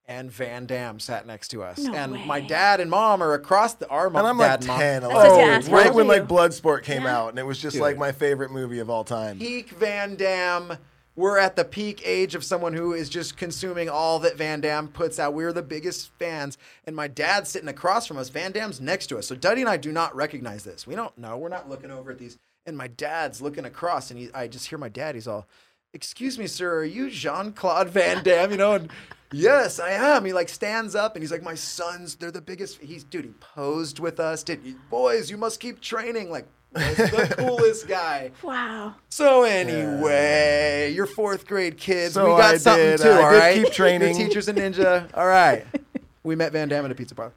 And 0.08 0.32
Van 0.32 0.66
Damme 0.66 0.98
sat 0.98 1.26
next 1.26 1.48
to 1.48 1.62
us, 1.62 1.78
No 1.78 1.94
and 1.94 2.12
way. 2.12 2.26
my 2.26 2.40
dad 2.40 2.80
and 2.80 2.90
mom 2.90 3.22
are 3.22 3.34
across 3.34 3.74
the 3.74 3.86
our 3.88 4.10
mom, 4.10 4.24
And 4.24 4.28
I'm 4.28 4.38
dad 4.38 4.60
like 4.60 4.60
and 4.60 4.66
mom. 4.68 4.78
10, 4.80 5.02
what 5.04 5.26
11. 5.26 5.60
gonna 5.70 5.76
right 5.76 5.94
when 5.94 6.04
are 6.06 6.08
like 6.08 6.22
you? 6.22 6.26
Bloodsport 6.36 6.82
came 6.82 7.04
Yeah. 7.04 7.16
out, 7.18 7.28
and 7.28 7.38
it 7.38 7.46
was 7.46 7.58
just 7.58 7.74
Dude. 7.74 7.82
like 7.82 7.96
my 7.96 8.10
favorite 8.10 8.50
movie 8.50 8.80
of 8.80 8.90
all 8.90 9.04
time. 9.04 9.38
peak 9.38 9.70
Van 9.70 10.16
Damme. 10.16 10.76
We're 11.14 11.38
at 11.38 11.56
the 11.56 11.64
peak 11.64 12.02
age 12.06 12.34
of 12.34 12.42
someone 12.42 12.72
who 12.72 12.94
is 12.94 13.08
just 13.10 13.36
consuming 13.36 13.88
all 13.88 14.18
that 14.20 14.36
Van 14.36 14.60
Damme 14.62 14.88
puts 14.88 15.18
out. 15.20 15.34
We're 15.34 15.52
the 15.52 15.62
biggest 15.62 16.10
fans, 16.18 16.56
and 16.86 16.96
my 16.96 17.06
dad's 17.06 17.50
sitting 17.50 17.68
across 17.68 18.06
from 18.06 18.16
us. 18.16 18.28
Van 18.30 18.50
Damme's 18.50 18.80
next 18.80 19.06
to 19.08 19.18
us, 19.18 19.26
so 19.28 19.36
Duddy 19.36 19.60
and 19.60 19.70
I 19.70 19.76
do 19.76 19.92
not 19.92 20.16
recognize 20.16 20.64
this. 20.64 20.84
We 20.86 20.94
don't 20.96 21.16
know. 21.16 21.36
We're 21.38 21.48
not 21.50 21.68
looking 21.68 21.90
over 21.92 22.10
at 22.10 22.18
these, 22.18 22.38
and 22.66 22.76
my 22.76 22.88
dad's 22.88 23.40
looking 23.40 23.66
across, 23.66 24.10
and 24.10 24.18
he, 24.18 24.30
I 24.34 24.48
just 24.48 24.66
hear 24.68 24.78
my 24.78 24.88
dad. 24.88 25.14
He's 25.14 25.28
all, 25.28 25.46
"Excuse 25.92 26.38
me, 26.38 26.46
sir, 26.46 26.78
are 26.78 26.84
you 26.84 27.08
Jean 27.10 27.52
Claude 27.52 27.90
Van 27.90 28.24
Damme?" 28.24 28.50
You 28.50 28.56
know, 28.56 28.72
and 28.72 28.90
yes, 29.32 29.78
I 29.80 29.90
am. 29.92 30.24
He 30.24 30.32
like 30.32 30.48
stands 30.48 30.94
up, 30.94 31.14
and 31.16 31.22
he's 31.22 31.30
like, 31.32 31.42
"My 31.42 31.54
sons, 31.54 32.14
they're 32.16 32.30
the 32.30 32.40
biggest." 32.40 32.78
He's 32.80 33.04
dude. 33.04 33.24
He 33.24 33.30
posed 33.32 33.98
with 33.98 34.20
us. 34.20 34.42
Did 34.42 34.60
boys? 34.90 35.30
You 35.30 35.36
must 35.36 35.60
keep 35.60 35.80
training. 35.80 36.30
Like. 36.30 36.46
was 36.74 36.96
the 36.96 37.34
coolest 37.38 37.86
guy. 37.86 38.30
Wow. 38.42 38.94
So 39.10 39.42
anyway, 39.42 40.92
your 40.94 41.06
fourth 41.06 41.46
grade 41.46 41.76
kids, 41.76 42.14
So 42.14 42.24
we 42.24 42.30
got 42.40 42.54
I 42.54 42.56
something 42.56 42.82
did. 42.84 43.00
too. 43.00 43.08
I 43.10 43.22
all 43.22 43.30
did 43.30 43.38
right, 43.38 43.64
keep 43.64 43.72
training. 43.74 44.16
Your 44.18 44.28
teacher's 44.28 44.48
a 44.48 44.54
ninja. 44.54 45.08
All 45.14 45.26
right. 45.26 45.66
We 46.24 46.36
met 46.36 46.52
Van 46.52 46.68
Damme 46.68 46.84
at 46.84 46.92
a 46.92 46.94
pizza 46.94 47.16
parlor. 47.16 47.32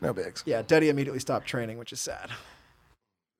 no 0.00 0.12
bigs. 0.12 0.42
Yeah, 0.46 0.60
Duddy 0.62 0.88
immediately 0.88 1.20
stopped 1.20 1.46
training, 1.46 1.78
which 1.78 1.92
is 1.92 2.00
sad. 2.00 2.28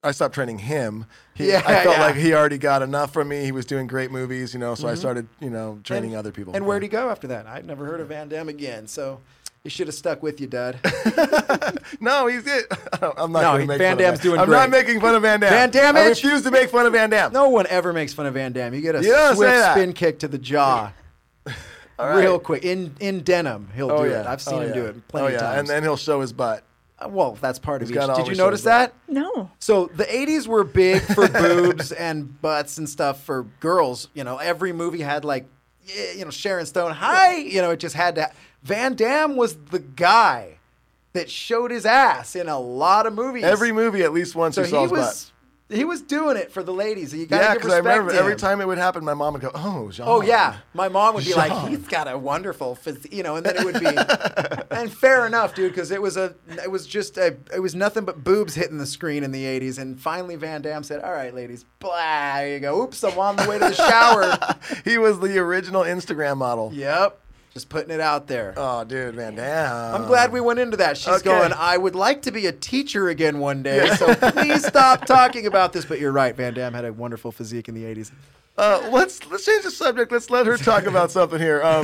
I 0.06 0.12
stopped 0.12 0.34
training 0.34 0.58
him. 0.58 1.06
He, 1.34 1.48
Yeah, 1.50 1.58
I 1.66 1.82
felt 1.84 1.96
yeah. 1.98 2.02
like 2.06 2.14
he 2.16 2.32
already 2.34 2.58
got 2.58 2.82
enough 2.82 3.12
from 3.12 3.28
me. 3.28 3.44
He 3.44 3.52
was 3.52 3.66
doing 3.66 3.86
great 3.86 4.10
movies, 4.10 4.54
you 4.54 4.60
know. 4.60 4.74
So 4.74 4.88
I 4.88 4.94
started, 4.94 5.28
you 5.40 5.50
know, 5.50 5.80
training 5.84 6.16
other 6.16 6.32
people. 6.32 6.52
Mm-hmm. 6.52 6.56
And 6.58 6.66
where'd 6.66 6.82
he 6.82 6.88
go 6.88 7.10
after 7.10 7.26
that? 7.28 7.46
I'd 7.46 7.66
never 7.66 7.84
heard 7.84 8.00
of 8.00 8.08
Van 8.08 8.28
Damme 8.28 8.48
again. 8.48 8.86
So 8.86 9.20
you 9.64 9.70
should 9.70 9.88
have 9.88 9.94
stuck 9.94 10.22
with 10.22 10.40
you, 10.40 10.46
Dud. 10.46 10.78
No, 12.00 12.26
he's 12.26 12.46
it. 12.46 12.66
I'm 13.16 13.30
not 13.32 13.42
No, 13.42 13.56
he- 13.56 13.66
make 13.66 13.78
Van 13.78 13.96
Damme's 13.96 14.18
doing 14.20 14.40
I'm 14.40 14.50
not 14.50 14.70
making 14.70 15.00
fun 15.00 15.14
of 15.14 15.22
Van 15.22 15.38
Damme. 15.40 15.50
Van 15.50 15.70
Damme 15.70 15.96
I 15.96 16.08
refuse 16.08 16.42
to 16.42 16.50
make 16.50 16.68
fun 16.70 16.84
of 16.86 16.92
Van 16.92 17.08
Damme. 17.10 17.32
no 17.32 17.48
one 17.48 17.66
ever 17.68 17.92
makes 17.92 18.12
fun 18.12 18.26
of 18.26 18.34
Van 18.34 18.52
Damme. 18.52 18.74
You 18.74 18.80
get 18.80 18.96
a 18.96 19.02
You 19.02 19.34
swift 19.34 19.70
spin 19.72 19.92
kick 19.92 20.18
to 20.20 20.28
the 20.28 20.38
jaw. 20.38 20.92
Right. 21.98 22.18
Real 22.24 22.38
quick. 22.38 22.62
In 22.62 22.94
in 23.00 23.20
denim, 23.22 23.70
he'll 23.74 23.90
Oh 23.90 24.04
do 24.04 24.10
yeah. 24.10 24.20
it. 24.20 24.26
I've 24.26 24.42
seen 24.42 24.58
Oh, 24.58 24.60
him 24.60 24.74
do 24.74 24.84
it 24.84 25.08
plenty 25.08 25.28
oh, 25.28 25.30
yeah. 25.30 25.34
of 25.36 25.40
times. 25.40 25.58
And 25.60 25.68
then 25.70 25.82
he'll 25.82 25.96
show 25.96 26.20
his 26.20 26.30
butt. 26.30 26.62
Well, 27.08 27.36
that's 27.40 27.58
part 27.58 27.82
of 27.82 27.88
He's 27.88 27.96
each. 27.96 28.00
gotta 28.00 28.12
Did 28.14 28.18
you 28.20 28.22
always 28.24 28.38
notice 28.38 28.60
his 28.60 28.64
butt. 28.66 28.94
that? 29.06 29.12
No. 29.12 29.50
So 29.58 29.86
the 29.94 30.04
80s 30.04 30.46
were 30.46 30.64
big 30.64 31.02
for 31.02 31.28
boobs 31.28 31.92
and 31.92 32.40
butts 32.40 32.78
and 32.78 32.88
stuff 32.88 33.22
for 33.22 33.42
girls. 33.60 34.08
You 34.14 34.24
know, 34.24 34.38
every 34.38 34.72
movie 34.72 35.02
had 35.02 35.24
like, 35.24 35.46
yeah, 35.84 36.12
you 36.16 36.24
know, 36.24 36.30
Sharon 36.30 36.64
Stone. 36.66 36.92
Hi, 36.92 37.36
you 37.36 37.60
know, 37.60 37.70
it 37.70 37.80
just 37.80 37.94
had 37.94 38.14
to. 38.14 38.30
Van 38.62 38.94
Damme 38.94 39.36
was 39.36 39.56
the 39.56 39.78
guy 39.78 40.58
that 41.12 41.30
showed 41.30 41.70
his 41.70 41.84
ass 41.86 42.34
in 42.34 42.48
a 42.48 42.58
lot 42.58 43.06
of 43.06 43.12
movies. 43.14 43.44
Every 43.44 43.72
movie, 43.72 44.02
at 44.02 44.12
least 44.12 44.34
once, 44.34 44.54
so 44.54 44.62
you 44.62 44.66
saw 44.68 44.76
he 44.78 44.82
his 44.84 44.90
butt. 44.90 44.98
was 45.00 45.32
he 45.68 45.84
was 45.84 46.00
doing 46.00 46.36
it 46.36 46.52
for 46.52 46.62
the 46.62 46.72
ladies. 46.72 47.12
You 47.12 47.26
gotta 47.26 47.42
Yeah, 47.42 47.54
because 47.54 47.72
I 47.72 47.78
remember 47.78 48.12
every 48.12 48.36
time 48.36 48.60
it 48.60 48.68
would 48.68 48.78
happen, 48.78 49.04
my 49.04 49.14
mom 49.14 49.32
would 49.32 49.42
go, 49.42 49.50
"Oh, 49.52 49.90
Jean." 49.90 50.06
Oh 50.08 50.22
yeah, 50.22 50.58
my 50.74 50.88
mom 50.88 51.14
would 51.16 51.24
be 51.24 51.34
like, 51.34 51.68
"He's 51.68 51.86
got 51.88 52.06
a 52.06 52.16
wonderful 52.16 52.76
physique," 52.76 53.12
you 53.12 53.24
know, 53.24 53.34
and 53.34 53.44
then 53.44 53.56
it 53.56 53.64
would 53.64 53.80
be, 53.80 53.86
and 54.76 54.92
fair 54.92 55.26
enough, 55.26 55.54
dude, 55.56 55.72
because 55.72 55.90
it 55.90 56.00
was 56.00 56.16
a, 56.16 56.34
it 56.62 56.70
was 56.70 56.86
just 56.86 57.18
a, 57.18 57.36
it 57.52 57.60
was 57.60 57.74
nothing 57.74 58.04
but 58.04 58.22
boobs 58.22 58.54
hitting 58.54 58.78
the 58.78 58.86
screen 58.86 59.24
in 59.24 59.32
the 59.32 59.42
'80s, 59.42 59.78
and 59.78 60.00
finally 60.00 60.36
Van 60.36 60.62
Damme 60.62 60.84
said, 60.84 61.02
"All 61.02 61.12
right, 61.12 61.34
ladies, 61.34 61.64
blah, 61.80 62.36
there 62.36 62.52
you 62.54 62.60
go. 62.60 62.82
Oops, 62.82 63.02
I'm 63.02 63.18
on 63.18 63.36
the 63.36 63.48
way 63.48 63.58
to 63.58 63.64
the 63.64 63.74
shower." 63.74 64.38
he 64.84 64.98
was 64.98 65.18
the 65.18 65.36
original 65.38 65.82
Instagram 65.82 66.36
model. 66.36 66.70
yep, 66.72 67.20
just 67.56 67.70
putting 67.70 67.90
it 67.90 68.00
out 68.00 68.26
there. 68.26 68.52
Oh, 68.58 68.84
dude, 68.84 69.14
Van 69.14 69.34
Damme. 69.34 69.94
I'm 69.94 70.06
glad 70.06 70.30
we 70.30 70.42
went 70.42 70.58
into 70.58 70.76
that. 70.76 70.98
She's 70.98 71.08
Okay. 71.08 71.24
going, 71.24 71.54
I 71.54 71.78
would 71.78 71.94
like 71.94 72.20
to 72.22 72.30
be 72.30 72.44
a 72.46 72.52
teacher 72.52 73.08
again 73.08 73.38
one 73.38 73.62
day, 73.62 73.88
so 73.96 74.14
please 74.14 74.62
stop 74.66 75.06
talking 75.06 75.46
about 75.46 75.72
this. 75.72 75.86
But 75.86 75.98
you're 75.98 76.12
right, 76.12 76.36
Van 76.36 76.52
Damme 76.52 76.74
had 76.74 76.84
a 76.84 76.92
wonderful 76.92 77.32
physique 77.32 77.68
in 77.68 77.74
the 77.74 77.84
80s. 77.84 78.12
Uh, 78.58 78.88
let's 78.92 79.26
let's 79.30 79.44
change 79.46 79.64
the 79.64 79.70
subject. 79.70 80.12
Let's 80.12 80.28
let 80.30 80.46
her 80.46 80.56
talk 80.58 80.84
about 80.84 81.10
something 81.10 81.38
here. 81.38 81.62
Um, 81.62 81.82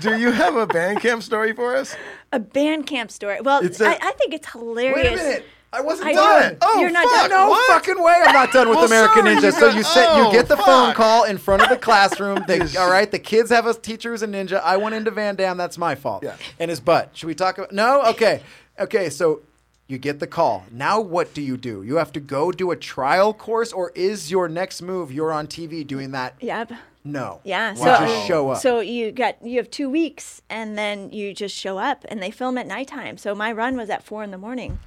do, 0.00 0.10
do 0.10 0.18
you 0.18 0.30
have 0.32 0.56
a 0.56 0.66
band 0.66 1.00
camp 1.00 1.22
story 1.22 1.52
for 1.52 1.76
us? 1.76 1.94
A 2.32 2.38
band 2.40 2.86
camp 2.86 3.10
story. 3.10 3.40
Well, 3.42 3.62
It's 3.64 3.80
a- 3.80 3.88
I 3.88 3.98
I 4.00 4.12
think 4.12 4.32
it's 4.34 4.50
hilarious. 4.50 4.96
Wait 4.96 5.06
a 5.12 5.16
minute. 5.16 5.44
I 5.72 5.82
wasn't 5.82 6.08
I 6.08 6.12
done. 6.14 6.52
do. 6.52 6.58
Oh, 6.62 6.80
You're 6.80 6.90
not 6.90 7.04
fuck. 7.10 7.28
done. 7.28 7.40
No 7.40 7.48
What? 7.50 7.70
fucking 7.84 8.02
way. 8.02 8.14
I'm 8.24 8.32
not 8.32 8.52
done 8.52 8.68
with 8.68 8.76
Well, 8.78 8.86
American 8.86 9.24
sorry, 9.24 9.36
Ninja. 9.36 9.52
So 9.52 9.68
you 9.68 9.82
set, 9.82 10.08
oh, 10.10 10.26
you 10.26 10.32
get 10.32 10.48
the 10.48 10.56
phone 10.56 10.94
call 10.94 11.24
in 11.24 11.36
front 11.36 11.62
of 11.62 11.68
the 11.68 11.76
classroom. 11.76 12.42
They, 12.48 12.60
all 12.78 12.90
right, 12.90 13.10
the 13.10 13.18
kids 13.18 13.50
have 13.50 13.66
a 13.66 13.74
teacher 13.74 14.10
who's 14.10 14.22
a 14.22 14.26
ninja. 14.26 14.62
I 14.62 14.78
went 14.78 14.94
into 14.94 15.10
Van 15.10 15.36
Damme. 15.36 15.58
That's 15.58 15.76
my 15.76 15.94
fault. 15.94 16.22
Yeah. 16.22 16.36
And 16.58 16.70
his 16.70 16.80
butt. 16.80 17.10
Should 17.12 17.26
we 17.26 17.34
talk 17.34 17.58
about? 17.58 17.72
No. 17.72 18.02
Okay. 18.06 18.40
Okay. 18.80 19.10
So 19.10 19.42
you 19.88 19.98
get 19.98 20.20
the 20.20 20.26
call. 20.26 20.64
Now 20.70 21.00
what 21.00 21.34
do 21.34 21.42
you 21.42 21.58
do? 21.58 21.82
You 21.82 21.96
have 21.96 22.12
to 22.12 22.20
go 22.20 22.50
do 22.50 22.70
a 22.70 22.76
trial 22.76 23.34
course, 23.34 23.70
or 23.72 23.90
is 23.94 24.30
your 24.30 24.48
next 24.48 24.80
move 24.80 25.12
you're 25.12 25.32
on 25.32 25.46
TV 25.46 25.86
doing 25.86 26.12
that? 26.12 26.34
Yep. 26.40 26.72
No. 27.04 27.40
Yeah. 27.44 27.72
You 27.72 27.76
So 27.76 27.84
just 27.84 28.26
show 28.26 28.50
up. 28.50 28.58
So 28.62 28.80
you 28.80 29.12
got 29.12 29.36
you 29.44 29.58
have 29.58 29.70
two 29.70 29.90
weeks, 29.90 30.40
and 30.48 30.78
then 30.78 31.10
you 31.10 31.34
just 31.34 31.54
show 31.54 31.76
up, 31.76 32.06
and 32.08 32.22
they 32.22 32.30
film 32.30 32.56
at 32.56 32.66
nighttime. 32.66 33.18
So 33.18 33.34
my 33.34 33.52
run 33.52 33.76
was 33.76 33.90
at 33.90 34.02
four 34.02 34.22
in 34.24 34.30
the 34.30 34.38
morning. 34.38 34.78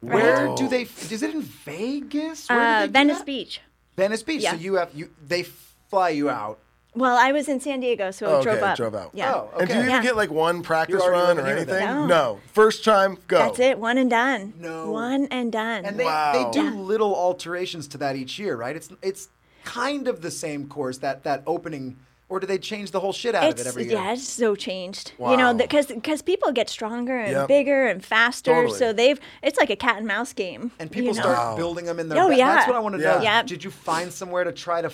Where 0.00 0.54
do 0.56 0.68
they? 0.68 0.82
Is 0.82 1.22
it 1.22 1.34
in 1.34 1.42
Vegas? 1.42 2.48
Where 2.48 2.58
do 2.58 2.64
Uh, 2.64 2.80
they 2.80 2.86
do 2.86 2.92
Venice 2.92 3.18
that? 3.18 3.26
Beach. 3.26 3.60
Venice 3.96 4.22
Beach. 4.22 4.44
So 4.44 4.54
you 4.54 4.74
have 4.74 4.90
you. 4.94 5.10
They 5.26 5.42
fly 5.90 6.10
you 6.10 6.30
out. 6.30 6.58
Well, 6.94 7.16
I 7.16 7.30
was 7.30 7.48
in 7.48 7.60
San 7.60 7.78
Diego, 7.80 8.10
so 8.10 8.26
I 8.26 8.32
Oh, 8.38 8.42
drove 8.42 8.56
okay, 8.56 8.66
up. 8.66 8.76
drove 8.76 8.94
out. 8.96 9.10
Yeah. 9.14 9.32
Oh, 9.34 9.50
And 9.60 9.68
do 9.68 9.74
you 9.74 9.80
even 9.80 9.90
Yeah. 9.92 10.02
get 10.02 10.16
like 10.16 10.30
one 10.30 10.62
practice 10.62 11.00
run 11.06 11.38
or 11.38 11.42
living 11.42 11.46
here 11.56 11.64
then. 11.64 11.82
anything? 11.88 12.06
No. 12.08 12.40
First 12.52 12.82
time, 12.84 13.16
go. 13.28 13.38
That's 13.38 13.60
it. 13.60 13.78
One 13.78 13.96
and 13.96 14.10
done. 14.10 14.54
No. 14.58 14.90
One 14.90 15.28
and 15.30 15.52
done. 15.52 15.84
And 15.84 16.00
they, 16.00 16.04
Wow. 16.04 16.50
they 16.52 16.58
do 16.60 16.70
little 16.80 17.14
alterations 17.14 17.86
to 17.88 17.98
that 17.98 18.16
each 18.16 18.40
year, 18.40 18.56
right? 18.56 18.74
It's 18.74 18.88
it's 19.02 19.28
kind 19.64 20.08
of 20.08 20.20
the 20.22 20.32
same 20.32 20.66
course 20.66 20.98
that 20.98 21.22
that 21.22 21.42
opening, 21.46 21.96
or 22.30 22.40
do 22.40 22.46
they 22.46 22.56
change 22.58 22.92
the 22.92 23.00
whole 23.00 23.12
shit 23.12 23.34
out 23.34 23.44
it's 23.50 23.60
of 23.60 23.66
it 23.66 23.68
every 23.68 23.84
year? 23.84 23.92
yeah, 23.94 24.12
it's 24.14 24.26
so 24.26 24.54
changed. 24.54 25.12
Wow. 25.18 25.32
You 25.32 25.36
know, 25.36 25.52
because 25.52 25.86
because 25.88 26.22
people 26.22 26.52
get 26.52 26.70
stronger 26.70 27.18
and 27.18 27.32
Yep. 27.32 27.48
bigger 27.48 27.86
and 27.88 28.02
faster, 28.02 28.54
Totally. 28.54 28.78
so 28.78 28.92
they've 28.94 29.20
it's 29.42 29.58
like 29.58 29.68
a 29.68 29.76
cat 29.76 29.98
and 29.98 30.06
mouse 30.06 30.32
game. 30.32 30.70
and 30.78 30.90
people 30.90 31.10
you 31.10 31.14
know? 31.16 31.22
start 31.22 31.56
building 31.58 31.84
them 31.84 31.98
in 32.00 32.08
their. 32.08 32.22
Oh, 32.22 32.28
ba- 32.28 32.36
yeah. 32.36 32.54
That's 32.54 32.68
what 32.68 32.76
I 32.76 32.80
want 32.80 32.94
to 32.94 33.00
know. 33.02 33.16
Yeah. 33.16 33.22
Yeah. 33.22 33.42
Did 33.42 33.62
you 33.62 33.70
find 33.70 34.10
somewhere 34.12 34.44
to 34.44 34.52
try 34.52 34.80
to? 34.80 34.90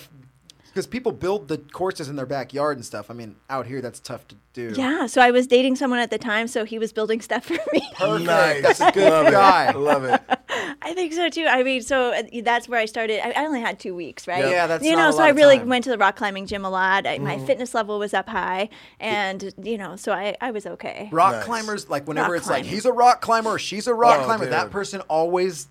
Because 0.77 0.85
people 0.85 1.11
build 1.11 1.47
the 1.47 1.57
courses 1.57 2.07
in 2.07 2.17
their 2.17 2.27
backyard 2.27 2.77
and 2.77 2.85
stuff. 2.85 3.09
I 3.09 3.15
mean, 3.15 3.35
out 3.49 3.65
here 3.65 3.81
that's 3.81 3.99
tough 3.99 4.27
to 4.27 4.35
do. 4.53 4.73
Yeah, 4.77 5.07
so 5.07 5.21
I 5.23 5.31
was 5.31 5.47
dating 5.47 5.75
someone 5.75 5.97
at 5.97 6.11
the 6.11 6.19
time, 6.19 6.47
so 6.47 6.65
he 6.65 6.77
was 6.77 6.93
building 6.93 7.19
stuff 7.19 7.45
for 7.45 7.57
me. 7.73 7.81
Perfect. 7.95 8.27
Nice. 8.27 8.61
That's 8.61 8.81
a 8.81 8.91
good 8.91 9.09
Love 9.09 9.31
guy. 9.31 9.69
It. 9.71 9.75
Love 9.75 10.03
it. 10.03 10.21
I 10.83 10.93
think 10.93 11.13
so 11.13 11.29
too. 11.29 11.47
I 11.49 11.63
mean, 11.63 11.81
so 11.81 12.11
uh, 12.13 12.21
that's 12.43 12.69
where 12.69 12.79
I 12.79 12.85
started. 12.85 13.25
I, 13.25 13.41
I 13.41 13.45
only 13.47 13.59
had 13.59 13.79
two 13.79 13.95
weeks, 13.95 14.27
right? 14.27 14.37
Yep. 14.43 14.51
Yeah, 14.51 14.67
that's 14.67 14.85
you 14.85 14.91
not 14.91 14.97
know. 14.97 15.09
a 15.09 15.13
so 15.13 15.23
I 15.23 15.29
really 15.29 15.57
time. 15.57 15.67
went 15.67 15.83
to 15.85 15.89
the 15.89 15.97
rock 15.97 16.15
climbing 16.15 16.45
gym 16.45 16.63
a 16.63 16.69
lot. 16.69 17.07
I, 17.07 17.15
Mm-hmm. 17.17 17.25
My 17.25 17.39
fitness 17.39 17.73
level 17.73 17.97
was 17.97 18.13
up 18.13 18.29
high, 18.29 18.69
and 18.99 19.51
you 19.63 19.79
know, 19.79 19.95
so 19.95 20.11
I, 20.11 20.35
I 20.39 20.51
was 20.51 20.67
okay. 20.67 21.09
Rock 21.11 21.31
Nice. 21.37 21.45
climbers, 21.45 21.89
like 21.89 22.07
whenever 22.07 22.33
Rock 22.33 22.37
it's 22.41 22.49
like 22.51 22.65
he's 22.65 22.85
a 22.85 22.91
rock 22.93 23.21
climber 23.21 23.49
or 23.49 23.57
she's 23.59 23.87
a 23.87 23.95
rock 23.95 24.19
Oh, 24.21 24.25
climber, 24.25 24.45
that 24.45 24.69
person 24.69 25.01
always 25.09 25.67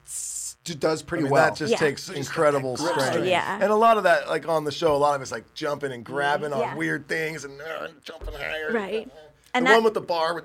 s- 0.67 0.75
d- 0.75 0.79
does 0.79 1.03
I 1.03 1.07
pretty 1.07 1.25
mean, 1.25 1.33
well. 1.33 1.45
that 1.45 1.57
just 1.57 1.73
Yeah. 1.73 1.79
takes 1.79 2.09
incredible 2.09 2.77
grip 2.77 2.91
strength. 2.93 3.09
strength. 3.13 3.29
Yeah. 3.29 3.59
And 3.61 3.71
a 3.73 3.77
lot 3.77 3.97
of 3.97 4.05
that, 4.05 4.29
like 4.29 4.49
on 4.49 4.65
the 4.65 4.73
show, 4.73 4.95
a 4.95 4.99
lot 4.99 5.15
of 5.17 5.23
it's 5.23 5.33
like 5.33 5.53
jumping 5.55 5.93
and 5.93 6.05
grabbing 6.05 6.51
Yeah. 6.51 6.71
on 6.73 6.77
weird 6.77 7.09
things 7.09 7.45
and 7.45 7.61
uh, 7.61 7.89
jumping 8.05 8.35
higher. 8.35 8.73
Right. 8.73 9.03
And 9.03 9.11
And 9.55 9.67
the 9.67 9.71
that- 9.71 9.75
one 9.77 9.85
with 9.85 9.95
the 9.95 10.01
bar 10.03 10.35
with 10.35 10.45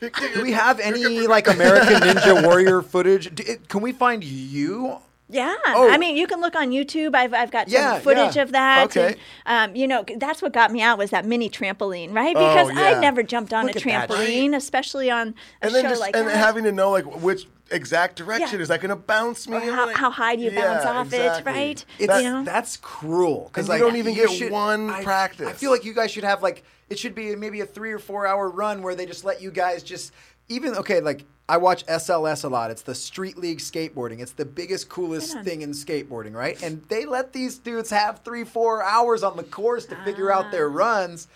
the. 0.00 0.10
Do 0.34 0.42
we 0.42 0.52
have 0.52 0.80
any 0.80 1.26
like 1.26 1.46
American 1.56 2.00
Ninja 2.00 2.44
Warrior 2.44 2.82
footage? 2.82 3.32
Do, 3.34 3.42
it- 3.46 3.68
can 3.68 3.80
we 3.82 3.92
find 3.92 4.24
you? 4.24 4.98
Yeah, 5.28 5.54
Oh. 5.68 5.88
I 5.90 5.96
mean, 5.96 6.16
you 6.18 6.26
can 6.26 6.42
look 6.42 6.54
on 6.54 6.72
YouTube. 6.72 7.14
I've, 7.14 7.32
I've 7.32 7.50
got 7.50 7.70
some 7.70 7.80
Yeah, 7.80 7.98
footage 8.00 8.36
yeah. 8.36 8.42
of 8.42 8.52
that. 8.52 8.84
Okay. 8.84 9.16
And, 9.46 9.70
um, 9.70 9.76
you 9.76 9.88
know, 9.88 10.04
that's 10.18 10.42
what 10.42 10.52
got 10.52 10.70
me 10.70 10.82
out 10.82 10.98
was 10.98 11.08
that 11.08 11.24
mini 11.24 11.48
trampoline, 11.48 12.12
right? 12.14 12.36
Oh, 12.36 12.54
Because 12.54 12.68
yeah. 12.76 12.88
I'd 12.88 13.00
never 13.00 13.22
jumped 13.22 13.54
on 13.54 13.64
Look 13.64 13.76
a 13.76 13.78
at 13.78 14.08
that. 14.08 14.10
trampoline, 14.10 14.54
especially 14.54 15.10
on 15.10 15.28
a 15.28 15.64
And 15.64 15.74
then 15.74 15.84
show 15.84 15.88
just 15.88 16.00
like 16.02 16.14
and 16.14 16.28
that. 16.28 16.36
having 16.36 16.64
to 16.64 16.72
know 16.72 16.90
like 16.90 17.06
which 17.22 17.46
exact 17.74 18.16
direction 18.16 18.58
Yeah. 18.58 18.62
is 18.62 18.68
that 18.68 18.80
going 18.80 18.90
to 18.90 18.96
bounce 18.96 19.48
me? 19.48 19.58
How, 19.58 19.86
Like- 19.86 19.96
how 19.96 20.10
high 20.10 20.36
do 20.36 20.42
you 20.42 20.50
bounce 20.50 20.84
Yeah, 20.84 20.90
off 20.92 21.06
exactly. 21.06 21.52
it, 21.52 21.54
right? 21.56 21.84
It's, 21.98 22.14
you 22.22 22.22
know? 22.30 22.44
That's 22.44 22.76
cruel 22.76 23.50
because 23.52 23.68
And 23.68 23.78
you 23.78 23.84
don't 23.84 23.96
even 23.96 24.14
you 24.14 24.26
get 24.26 24.30
should- 24.30 24.52
one 24.52 24.90
I- 24.90 25.02
practice. 25.04 25.48
I 25.48 25.52
feel 25.52 25.70
like 25.70 25.84
you 25.84 25.94
guys 25.94 26.10
should 26.10 26.24
have 26.24 26.42
like 26.42 26.62
it 26.90 26.98
should 26.98 27.14
be 27.14 27.34
maybe 27.36 27.60
a 27.62 27.66
three 27.66 27.90
or 27.92 27.98
four 27.98 28.26
hour 28.26 28.50
run 28.50 28.82
where 28.82 28.94
they 28.94 29.06
just 29.06 29.24
let 29.24 29.40
you 29.40 29.50
guys 29.50 29.82
just 29.82 30.12
even 30.48 30.74
okay 30.76 31.00
like 31.00 31.24
I 31.48 31.56
watch 31.56 31.84
SLS 31.86 32.44
a 32.44 32.48
lot. 32.48 32.70
It's 32.70 32.82
the 32.82 32.94
Street 32.94 33.36
League 33.36 33.58
skateboarding. 33.58 34.20
It's 34.20 34.32
the 34.32 34.44
biggest, 34.44 34.88
coolest 34.88 35.38
thing 35.42 35.60
in 35.62 35.72
skateboarding, 35.72 36.34
right? 36.34 36.60
And 36.62 36.82
they 36.88 37.04
let 37.04 37.32
these 37.32 37.58
dudes 37.58 37.90
have 37.90 38.20
three, 38.24 38.44
four 38.44 38.82
hours 38.82 39.22
on 39.22 39.36
the 39.36 39.42
course 39.42 39.84
to 39.86 39.96
figure 40.04 40.32
out 40.32 40.50
their 40.50 40.70
Ah. 40.70 40.74
runs. 40.74 41.28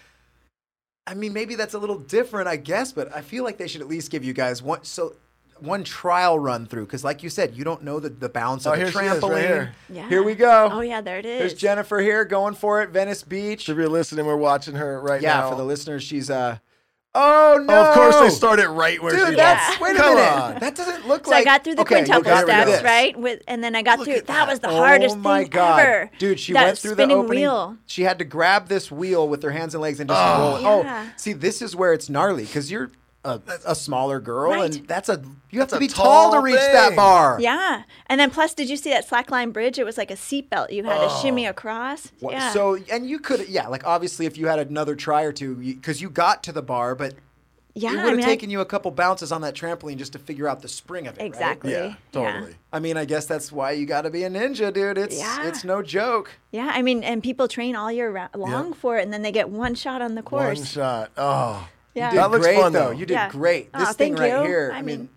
I 1.07 1.15
mean, 1.15 1.33
maybe 1.33 1.55
that's 1.55 1.75
a 1.75 1.79
little 1.79 1.99
different, 1.99 2.49
I 2.49 2.57
guess, 2.57 2.93
but 2.93 3.15
I 3.15 3.21
feel 3.21 3.45
like 3.45 3.59
they 3.59 3.69
should 3.69 3.81
at 3.81 3.89
least 3.89 4.11
give 4.11 4.25
you 4.25 4.33
guys 4.33 4.63
one 4.63 4.85
so 4.85 5.15
one 5.61 5.85
trial 5.85 6.39
run 6.39 6.67
through 6.67 6.87
because, 6.87 7.03
like 7.05 7.23
you 7.23 7.31
said, 7.31 7.57
you 7.57 7.65
don't 7.65 7.83
know 7.83 7.99
the, 8.01 8.09
the 8.11 8.29
bounce 8.29 8.67
Oh, 8.67 8.73
of 8.73 8.79
the 8.79 8.85
here 8.85 8.93
she 8.93 8.99
is, 8.99 9.23
right 9.23 9.23
trampoline. 9.23 9.41
here. 9.41 9.73
Yeah. 9.91 10.09
Here 10.09 10.23
we 10.23 10.35
go. 10.35 10.69
Oh, 10.73 10.81
yeah, 10.81 11.01
there 11.01 11.19
it 11.19 11.27
is. 11.27 11.39
There's 11.39 11.55
Jennifer 11.55 11.99
here 11.99 12.25
going 12.25 12.55
for 12.55 12.83
it, 12.83 12.91
Venice 12.91 13.23
Beach. 13.23 13.69
If 13.69 13.77
you're 13.77 13.89
listening, 13.89 14.27
we're 14.27 14.37
watching 14.37 14.75
her 14.75 15.01
right 15.01 15.21
Yeah, 15.23 15.35
now. 15.35 15.45
Yeah, 15.45 15.51
for 15.51 15.57
the 15.57 15.65
listeners, 15.65 16.03
she's 16.03 16.31
uh. 16.31 16.59
Oh 17.19 17.65
no! 17.67 17.73
Oh, 17.75 17.89
of 17.89 17.95
course 17.95 18.17
they 18.21 18.29
started 18.29 18.69
right 18.69 19.03
where 19.03 19.17
Dude, 19.17 19.29
she 19.31 19.35
that's 19.37 19.81
was. 19.81 19.89
wait 19.89 19.97
a 19.97 20.01
Come 20.03 20.15
minute. 20.17 20.31
on. 20.33 20.55
That 20.59 20.75
doesn't 20.77 21.09
look 21.09 21.25
So 21.25 21.31
like. 21.31 21.41
I 21.41 21.45
got 21.45 21.65
through 21.65 21.77
the 21.77 21.81
okay, 21.81 22.01
you 22.01 22.05
quintuple 22.05 22.37
steps, 22.43 22.71
this. 22.73 22.83
right? 22.83 23.19
With 23.19 23.41
and 23.49 23.65
then 23.65 23.75
I 23.75 23.81
got 23.81 24.05
through. 24.05 24.17
That. 24.17 24.27
that. 24.27 24.47
was 24.49 24.61
the 24.61 24.69
hardest 24.69 25.17
oh 25.17 25.21
my 25.21 25.45
thing 25.45 25.51
god, 25.51 25.81
ever. 25.81 26.11
dude! 26.19 26.39
She 26.39 26.53
that 26.53 26.65
went 26.67 26.79
through 26.79 26.91
the 26.91 26.97
spinning 26.97 27.17
opening. 27.17 27.41
wheel. 27.41 27.79
She 27.87 28.03
had 28.03 28.19
to 28.19 28.27
grab 28.27 28.69
this 28.69 28.93
wheel 28.93 29.27
with 29.31 29.43
her 29.45 29.51
hands 29.51 29.75
and 29.75 29.81
legs 29.81 29.99
and 29.99 30.11
just 30.11 30.21
Oh. 30.23 30.61
roll. 30.63 30.83
Yeah. 30.85 31.07
Oh, 31.09 31.13
see, 31.17 31.33
this 31.33 31.63
is 31.63 31.75
where 31.75 31.95
it's 31.95 32.11
gnarly 32.11 32.43
because 32.45 32.71
you're 32.71 32.91
a, 33.27 33.43
a 33.67 33.75
smaller 33.75 34.21
girl, 34.21 34.53
Right. 34.53 34.75
and 34.77 34.87
that's 34.89 35.09
a 35.09 35.23
you 35.51 35.61
have 35.61 35.69
That's 35.71 35.73
to 35.75 35.79
be 35.81 35.89
tall 35.89 36.31
to 36.31 36.37
tall 36.37 36.43
reach 36.43 36.57
that 36.57 36.95
bar. 36.97 37.39
Yeah, 37.41 37.83
and 38.07 38.21
then 38.21 38.31
plus, 38.31 38.55
did 38.55 38.69
you 38.69 38.77
see 38.77 38.91
that 38.91 39.09
slackline 39.09 39.53
bridge? 39.53 39.79
It 39.79 39.85
was 39.85 39.97
like 39.99 40.11
a 40.11 40.15
seatbelt. 40.17 40.71
You 40.73 40.85
had 40.85 40.99
to 40.99 41.09
oh. 41.11 41.21
shimmy 41.23 41.47
across. 41.47 42.13
What- 42.21 42.33
Yeah. 42.35 42.53
So 42.53 42.77
and 42.91 43.09
you 43.09 43.19
could 43.19 43.49
yeah 43.49 43.69
like 43.69 43.87
obviously 43.87 44.27
if 44.27 44.37
you 44.39 44.47
had 44.47 44.59
another 44.59 44.95
try 44.95 45.23
or 45.23 45.33
two 45.33 45.55
because 45.57 46.01
you 46.01 46.11
got 46.11 46.43
to 46.45 46.53
the 46.53 46.63
bar 46.63 46.95
but 46.95 47.15
yeah, 47.79 47.91
it 47.91 47.97
would 47.97 48.01
I 48.01 48.07
have 48.09 48.17
mean, 48.17 48.25
I- 48.25 48.29
taken 48.29 48.49
you 48.49 48.61
a 48.61 48.65
couple 48.65 48.91
bounces 48.91 49.31
on 49.33 49.43
that 49.43 49.55
trampoline 49.55 49.99
just 49.99 50.15
to 50.15 50.19
figure 50.19 50.49
out 50.49 50.63
the 50.63 50.69
spring 50.69 51.07
of 51.07 51.17
it. 51.19 51.21
right? 51.21 51.27
exactly. 51.27 51.73
Yeah, 51.73 51.95
totally. 52.11 52.55
I 52.73 52.79
mean, 52.81 52.97
I 52.97 53.05
guess 53.05 53.27
that's 53.27 53.53
why 53.53 53.73
you 53.73 53.85
got 53.85 54.03
to 54.03 54.11
be 54.11 54.23
a 54.25 54.31
ninja, 54.31 54.73
dude. 54.73 54.97
It's 54.97 55.19
Yeah. 55.19 55.47
it's 55.47 55.63
no 55.63 55.83
joke. 55.83 56.31
Yeah, 56.53 56.71
I 56.73 56.81
mean, 56.81 57.05
and 57.05 57.23
people 57.23 57.49
train 57.49 57.77
all 57.77 57.93
year 57.93 58.11
ra- 58.11 58.29
long 58.35 58.73
for 58.73 58.97
it, 58.97 59.03
and 59.03 59.13
then 59.13 59.21
they 59.21 59.31
get 59.33 59.51
one 59.51 59.75
shot 59.75 60.01
on 60.01 60.15
the 60.15 60.23
course. 60.23 60.59
One 60.59 60.67
shot. 60.67 61.11
Oh. 61.19 61.69
Yeah. 61.97 62.07
You 62.07 62.11
did 62.13 62.19
That 62.21 62.31
looks 62.31 62.47
great 62.47 62.57
fun, 62.61 62.73
though. 62.73 62.85
though. 62.87 62.91
You 62.93 63.07
did 63.07 63.15
Yeah. 63.15 63.29
great. 63.31 63.71
Aw, 63.75 63.79
This 63.79 63.97
thing 63.97 64.17
thank 64.17 64.21
right 64.33 64.43
you. 64.43 64.49
here. 64.49 64.71
I 64.73 64.79
I 64.79 64.83
mean, 64.83 64.99
mean, 64.99 65.09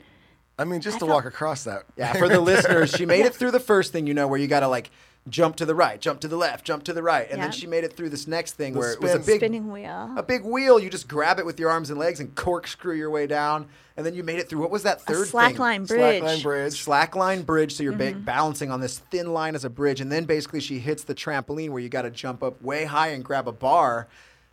I 0.58 0.64
mean, 0.66 0.82
just 0.82 0.96
I 0.96 1.00
to 1.00 1.06
felt- 1.06 1.12
walk 1.16 1.26
across 1.26 1.64
that. 1.66 1.84
yeah. 1.96 2.14
For 2.18 2.28
the 2.28 2.40
listeners, 2.40 2.92
she 2.92 3.06
made 3.06 3.26
it 3.26 3.36
through 3.36 3.52
the 3.52 3.60
first 3.60 3.92
thing, 3.92 4.08
you 4.08 4.14
know, 4.14 4.28
where 4.28 4.40
you 4.40 4.48
got 4.48 4.62
to 4.62 4.68
like 4.68 4.90
jump 5.28 5.58
to 5.58 5.66
the 5.66 5.76
right, 5.76 6.00
jump 6.02 6.22
to 6.22 6.28
the 6.28 6.38
left, 6.38 6.66
jump 6.66 6.84
to 6.84 6.94
the 6.94 7.04
right, 7.04 7.28
and 7.30 7.42
then 7.44 7.52
she 7.52 7.68
made 7.68 7.84
it 7.84 7.96
through 7.96 8.10
this 8.10 8.26
next 8.26 8.54
thing 8.54 8.74
The 8.74 8.80
where 8.80 8.92
it 8.94 9.02
was 9.02 9.14
a 9.14 9.20
big 9.20 9.38
spinning 9.42 9.72
wheel. 9.72 10.12
a 10.18 10.24
big 10.24 10.44
wheel. 10.44 10.80
You 10.80 10.90
just 10.90 11.08
grab 11.08 11.38
it 11.40 11.46
with 11.46 11.60
your 11.60 11.70
arms 11.70 11.90
and 11.92 12.00
legs 12.00 12.20
and 12.20 12.34
corkscrew 12.36 12.96
your 12.96 13.10
way 13.12 13.28
down, 13.28 13.68
and 13.96 14.06
then 14.06 14.16
you 14.16 14.24
made 14.24 14.40
it 14.40 14.50
through. 14.50 14.60
What 14.62 14.72
was 14.72 14.84
that 14.84 14.98
A 14.98 15.02
third 15.02 15.28
thing? 15.28 15.40
slackline 15.40 15.88
bridge. 15.88 16.24
Slackline 16.24 16.42
bridge. 16.44 16.86
slackline 16.86 17.46
bridge 17.46 17.76
so 17.76 17.84
you're 17.84 17.94
Mm-hmm. 17.94 18.22
balancing 18.22 18.72
on 18.72 18.80
this 18.82 19.00
thin 19.12 19.34
line 19.34 19.56
as 19.56 19.66
a 19.66 19.70
bridge 19.70 20.02
and 20.02 20.12
then 20.12 20.24
basically 20.24 20.62
she 20.62 20.80
hits 20.80 21.04
the 21.04 21.14
trampoline 21.14 21.70
where 21.70 21.82
you 21.82 21.90
got 21.90 22.04
to 22.04 22.10
jump 22.10 22.42
up 22.42 22.60
way 22.62 22.86
high 22.86 23.10
and 23.10 23.24
grab 23.24 23.48
a 23.48 23.52
bar 23.52 24.08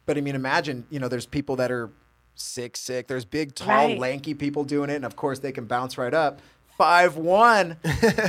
but 0.05 0.18
i 0.18 0.20
mean 0.20 0.35
imagine 0.35 0.85
you 0.91 0.99
know 0.99 1.09
there's 1.09 1.27
people 1.27 1.57
that 1.57 1.70
are 1.70 1.91
sick 2.37 2.76
sick 2.76 3.07
there's 3.09 3.24
big 3.24 3.55
tall 3.55 3.68
Right. 3.89 3.99
lanky 3.99 4.34
people 4.34 4.62
doing 4.64 4.91
it 4.91 4.97
and 4.97 5.05
of 5.05 5.16
course 5.16 5.39
they 5.41 5.53
can 5.53 5.64
bounce 5.64 5.99
right 5.99 6.14
up 6.14 6.41
Five 6.78 7.16
one, 7.16 7.78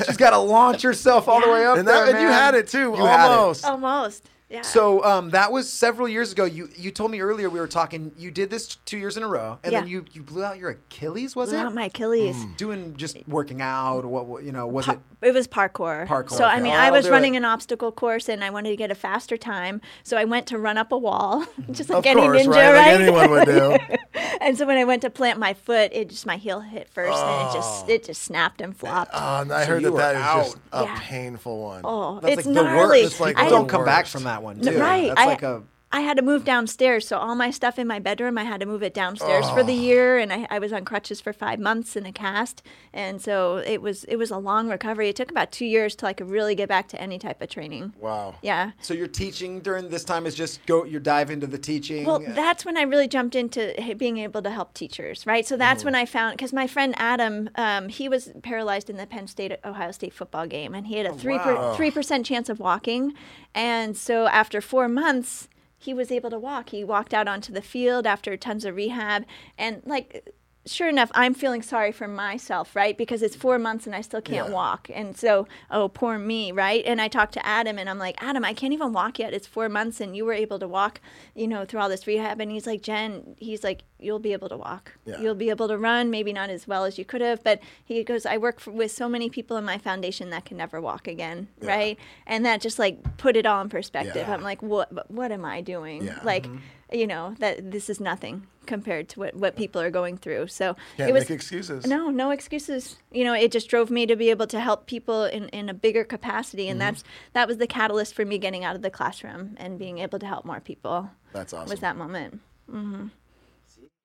she's 0.05 0.15
got 0.15 0.29
to 0.29 0.37
launch 0.37 0.81
herself 0.81 1.27
all 1.27 1.41
the 1.41 1.51
way 1.51 1.65
up 1.65 1.77
And, 1.77 1.85
there, 1.85 2.05
that, 2.05 2.15
and 2.15 2.21
you 2.21 2.29
had 2.29 2.55
it 2.55 2.69
too, 2.69 2.93
You 2.95 3.05
had 3.05 3.25
it. 3.29 3.65
almost. 3.65 4.29
Almost. 4.49 4.67
Yeah. 4.67 4.71
So 4.73 5.03
um, 5.03 5.31
that 5.31 5.51
was 5.51 5.71
several 5.71 6.07
years 6.07 6.31
ago. 6.31 6.45
You 6.45 6.69
you 6.77 6.89
told 6.91 7.11
me 7.11 7.19
earlier 7.19 7.49
we 7.49 7.59
were 7.59 7.67
talking. 7.67 8.11
You 8.17 8.31
did 8.31 8.49
this 8.49 8.77
two 8.85 8.97
years 8.97 9.17
in 9.17 9.23
a 9.23 9.27
row, 9.27 9.59
and 9.63 9.73
then 9.73 9.87
you 9.87 10.05
you 10.13 10.23
blew 10.23 10.43
out 10.43 10.57
your 10.57 10.69
Achilles. 10.69 11.35
Was 11.35 11.49
blew 11.49 11.59
it 11.59 11.61
out 11.65 11.73
my 11.73 11.85
Achilles. 11.85 12.37
Mm. 12.37 12.57
doing 12.57 12.95
just 12.95 13.17
working 13.27 13.61
out? 13.61 14.05
What, 14.05 14.25
what 14.25 14.43
you 14.43 14.51
know? 14.53 14.65
Was 14.65 14.85
Pa- 14.85 14.93
it 14.93 14.99
It 15.21 15.33
was 15.33 15.47
parkour. 15.49 16.07
Parkour, 16.07 16.31
So 16.31 16.45
I 16.45 16.61
mean, 16.61 16.71
Oh, 16.73 16.77
I 16.77 16.85
I'll 16.87 16.93
was 16.93 17.05
do 17.05 17.11
running 17.11 17.33
it. 17.35 17.39
an 17.39 17.45
obstacle 17.45 17.91
course, 17.91 18.29
and 18.29 18.41
I 18.43 18.49
wanted 18.49 18.69
to 18.69 18.77
get 18.77 18.89
a 18.89 18.95
faster 18.95 19.35
time. 19.35 19.81
So 20.03 20.15
I 20.17 20.23
went 20.23 20.47
to 20.47 20.57
run 20.57 20.77
up 20.77 20.91
a 20.93 20.97
wall, 20.97 21.45
just 21.71 21.89
like 21.89 21.99
Of 21.99 22.05
any 22.05 22.21
course, 22.21 22.41
ninja, 22.43 22.49
right? 22.51 22.71
right? 22.73 22.91
Like 22.93 23.01
anyone 23.01 23.29
would 23.31 23.45
do. 23.47 23.77
and 24.41 24.57
so 24.57 24.65
when 24.65 24.77
I 24.77 24.85
went 24.85 25.01
to 25.01 25.09
plant 25.09 25.39
my 25.39 25.53
foot, 25.55 25.91
it 25.93 26.07
just 26.09 26.25
my 26.25 26.37
heel 26.37 26.61
hit 26.61 26.87
first, 26.89 27.17
and 27.21 27.49
it 27.49 27.53
just 27.53 27.83
ah. 27.83 27.89
it 27.89 28.05
just 28.05 28.21
snapped 28.23 28.61
and 28.61 28.73
flopped. 28.77 29.11
Oh, 29.13 29.41
and 29.41 29.51
I 29.51 29.63
So 29.65 29.71
heard 29.73 29.81
you 29.81 29.87
that 29.87 29.91
were 29.91 29.97
that 29.99 30.15
is 30.15 30.45
just 30.45 30.57
out. 30.71 30.83
a 30.83 30.85
Yeah. 30.87 30.99
painful 31.01 31.61
one. 31.63 31.81
oh, 31.83 32.19
That's 32.21 32.37
it's 32.37 32.45
like 32.47 32.55
the 32.55 32.63
gnarly. 32.63 33.01
worst. 33.01 33.11
It's 33.11 33.19
like 33.19 33.35
People 33.35 33.47
I- 33.47 33.49
don't 33.57 33.67
come 33.67 33.83
back 33.83 34.05
from 34.05 34.23
that 34.23 34.36
one 34.43 34.59
No, 34.59 34.71
too. 34.71 34.79
right. 34.79 35.07
That's 35.09 35.21
I- 35.21 35.25
like 35.25 35.43
a 35.43 35.63
I 35.89 36.01
had 36.01 36.17
to 36.17 36.23
move 36.23 36.43
downstairs. 36.43 37.07
So 37.07 37.17
all 37.17 37.33
my 37.35 37.49
stuff 37.49 37.79
in 37.79 37.87
my 37.87 37.99
bedroom, 37.99 38.37
I 38.37 38.43
had 38.43 38.59
to 38.59 38.65
move 38.65 38.83
it 38.83 38.93
downstairs 38.93 39.49
for 39.51 39.63
the 39.63 39.73
year, 39.73 40.17
and 40.17 40.33
I, 40.33 40.45
I 40.49 40.59
was 40.59 40.73
on 40.73 40.83
crutches 40.83 41.21
for 41.21 41.31
five 41.31 41.59
months 41.59 41.95
in 41.95 42.05
a 42.05 42.11
cast, 42.11 42.61
and 42.91 43.21
so 43.21 43.57
it 43.57 43.81
was 43.81 44.03
it 44.05 44.17
was 44.17 44.29
a 44.29 44.37
long 44.37 44.67
recovery. 44.67 45.07
It 45.07 45.15
took 45.15 45.31
about 45.31 45.51
two 45.51 45.65
years 45.65 45.95
till 45.95 46.09
I 46.09 46.13
could 46.13 46.29
really 46.29 46.55
get 46.55 46.67
back 46.67 46.89
to 46.89 47.01
any 47.01 47.17
type 47.17 47.41
of 47.41 47.49
training. 47.49 47.93
Wow. 47.99 48.35
Yeah. 48.41 48.71
So 48.81 48.93
your 48.93 49.07
teaching 49.07 49.61
during 49.61 49.89
this 49.89 50.03
time 50.03 50.25
is 50.25 50.35
just 50.35 50.65
go. 50.65 50.83
You 50.83 50.99
dive 50.99 51.31
into 51.31 51.47
the 51.47 51.57
teaching. 51.57 52.05
Well, 52.05 52.19
that's 52.19 52.65
when 52.65 52.75
I 52.75 52.81
really 52.81 53.07
jumped 53.07 53.35
into 53.35 53.73
being 53.97 54.17
able 54.17 54.41
to 54.41 54.49
help 54.49 54.73
teachers, 54.73 55.25
right? 55.25 55.47
So 55.47 55.55
that's 55.55 55.85
when 55.85 55.95
I 55.95 56.05
found 56.05 56.35
because 56.35 56.51
my 56.51 56.67
friend 56.67 56.95
Adam, 56.97 57.49
um, 57.55 57.87
he 57.87 58.09
was 58.09 58.31
paralyzed 58.43 58.89
in 58.89 58.97
the 58.97 59.07
Penn 59.07 59.27
State 59.27 59.53
Ohio 59.63 59.91
State 59.91 60.13
football 60.13 60.47
game, 60.47 60.75
and 60.75 60.87
he 60.87 60.97
had 60.97 61.05
a 61.05 61.13
three 61.13 61.37
wow. 61.37 61.73
three 61.75 61.91
percent 61.91 62.25
chance 62.25 62.49
of 62.49 62.59
walking, 62.59 63.13
and 63.55 63.95
so 63.95 64.27
after 64.27 64.59
four 64.59 64.89
months, 64.89 65.47
he 65.77 65.93
was 65.93 66.11
able 66.11 66.29
to 66.29 66.39
walk. 66.39 66.69
He 66.69 66.83
walked 66.83 67.13
out 67.13 67.27
onto 67.27 67.53
the 67.53 67.61
field 67.61 68.07
after 68.07 68.35
tons 68.37 68.65
of 68.65 68.75
rehab, 68.75 69.25
and 69.57 69.81
like. 69.85 70.33
Sure 70.67 70.89
enough, 70.89 71.09
I'm 71.15 71.33
feeling 71.33 71.61
sorry 71.61 71.91
for 71.91 72.07
myself, 72.07 72.75
right? 72.75 72.97
Because 72.97 73.21
it's 73.21 73.35
four 73.35 73.57
months 73.57 73.85
and 73.85 73.95
I 73.95 74.01
still 74.01 74.21
can't 74.21 74.49
Yeah. 74.49 74.53
walk. 74.53 74.89
And 74.93 75.17
so, 75.17 75.47
oh, 75.71 75.87
poor 75.87 76.19
me, 76.19 76.51
right? 76.51 76.83
And 76.85 77.01
I 77.01 77.07
talked 77.07 77.33
to 77.33 77.45
Adam 77.45 77.79
and 77.79 77.89
I'm 77.89 77.97
like, 77.97 78.21
Adam, 78.21 78.43
I 78.43 78.53
can't 78.53 78.73
even 78.73 78.91
walk 78.93 79.17
yet. 79.17 79.33
It's 79.33 79.47
four 79.47 79.69
months 79.69 80.01
and 80.01 80.15
you 80.15 80.25
were 80.25 80.33
able 80.33 80.59
to 80.59 80.67
walk, 80.67 80.99
you 81.35 81.47
know, 81.47 81.65
through 81.65 81.79
all 81.79 81.89
this 81.89 82.05
rehab. 82.05 82.41
And 82.41 82.51
he's 82.51 82.67
like, 82.67 82.81
Jen, 82.81 83.35
he's 83.37 83.63
like, 83.63 83.83
you'll 83.99 84.19
be 84.19 84.33
able 84.33 84.49
to 84.49 84.57
walk. 84.57 84.93
Yeah. 85.05 85.19
You'll 85.21 85.35
be 85.35 85.49
able 85.49 85.67
to 85.69 85.77
run, 85.77 86.11
maybe 86.11 86.33
not 86.33 86.49
as 86.49 86.67
well 86.67 86.85
as 86.85 86.97
you 86.97 87.05
could 87.05 87.21
have. 87.21 87.43
But 87.43 87.61
he 87.83 88.03
goes, 88.03 88.25
I 88.25 88.37
work 88.37 88.59
for, 88.59 88.71
with 88.71 88.91
so 88.91 89.07
many 89.07 89.29
people 89.29 89.57
in 89.57 89.63
my 89.63 89.77
foundation 89.77 90.29
that 90.31 90.45
can 90.45 90.57
never 90.57 90.81
walk 90.81 91.07
again, 91.07 91.47
right? 91.61 91.97
And 92.25 92.45
that 92.45 92.61
just 92.61 92.77
like 92.77 93.17
put 93.17 93.35
it 93.35 93.45
all 93.45 93.61
in 93.61 93.69
perspective. 93.69 94.27
Yeah. 94.27 94.33
I'm 94.33 94.43
like, 94.43 94.61
what, 94.61 95.09
what 95.09 95.31
am 95.31 95.45
I 95.45 95.61
doing? 95.61 96.05
Yeah. 96.05 96.19
Like, 96.23 96.43
mm-hmm. 96.47 96.57
You 96.91 97.07
know, 97.07 97.35
that 97.39 97.71
this 97.71 97.89
is 97.89 97.99
nothing 97.99 98.47
compared 98.65 99.09
to 99.09 99.19
what, 99.19 99.35
what 99.35 99.55
people 99.55 99.81
are 99.81 99.89
going 99.89 100.17
through. 100.17 100.47
So 100.47 100.75
Can't 100.97 101.09
it 101.09 101.13
was 101.13 101.23
make 101.23 101.31
excuses. 101.31 101.85
no, 101.85 102.09
no 102.09 102.31
excuses. 102.31 102.97
You 103.11 103.23
know, 103.23 103.33
it 103.33 103.51
just 103.51 103.69
drove 103.69 103.89
me 103.89 104.05
to 104.05 104.15
be 104.15 104.29
able 104.29 104.47
to 104.47 104.59
help 104.59 104.85
people 104.85 105.23
in, 105.23 105.49
in 105.49 105.69
a 105.69 105.73
bigger 105.73 106.03
capacity, 106.03 106.67
and 106.67 106.79
that's 106.79 107.03
that 107.33 107.47
was 107.47 107.57
the 107.57 107.67
catalyst 107.67 108.13
for 108.13 108.25
me 108.25 108.37
getting 108.37 108.63
out 108.63 108.75
of 108.75 108.81
the 108.81 108.89
classroom 108.89 109.55
and 109.57 109.79
being 109.79 109.99
able 109.99 110.19
to 110.19 110.25
help 110.25 110.45
more 110.45 110.59
people. 110.59 111.09
That's 111.33 111.53
awesome. 111.53 111.69
Was 111.69 111.79
that 111.79 111.97
moment? 111.97 112.41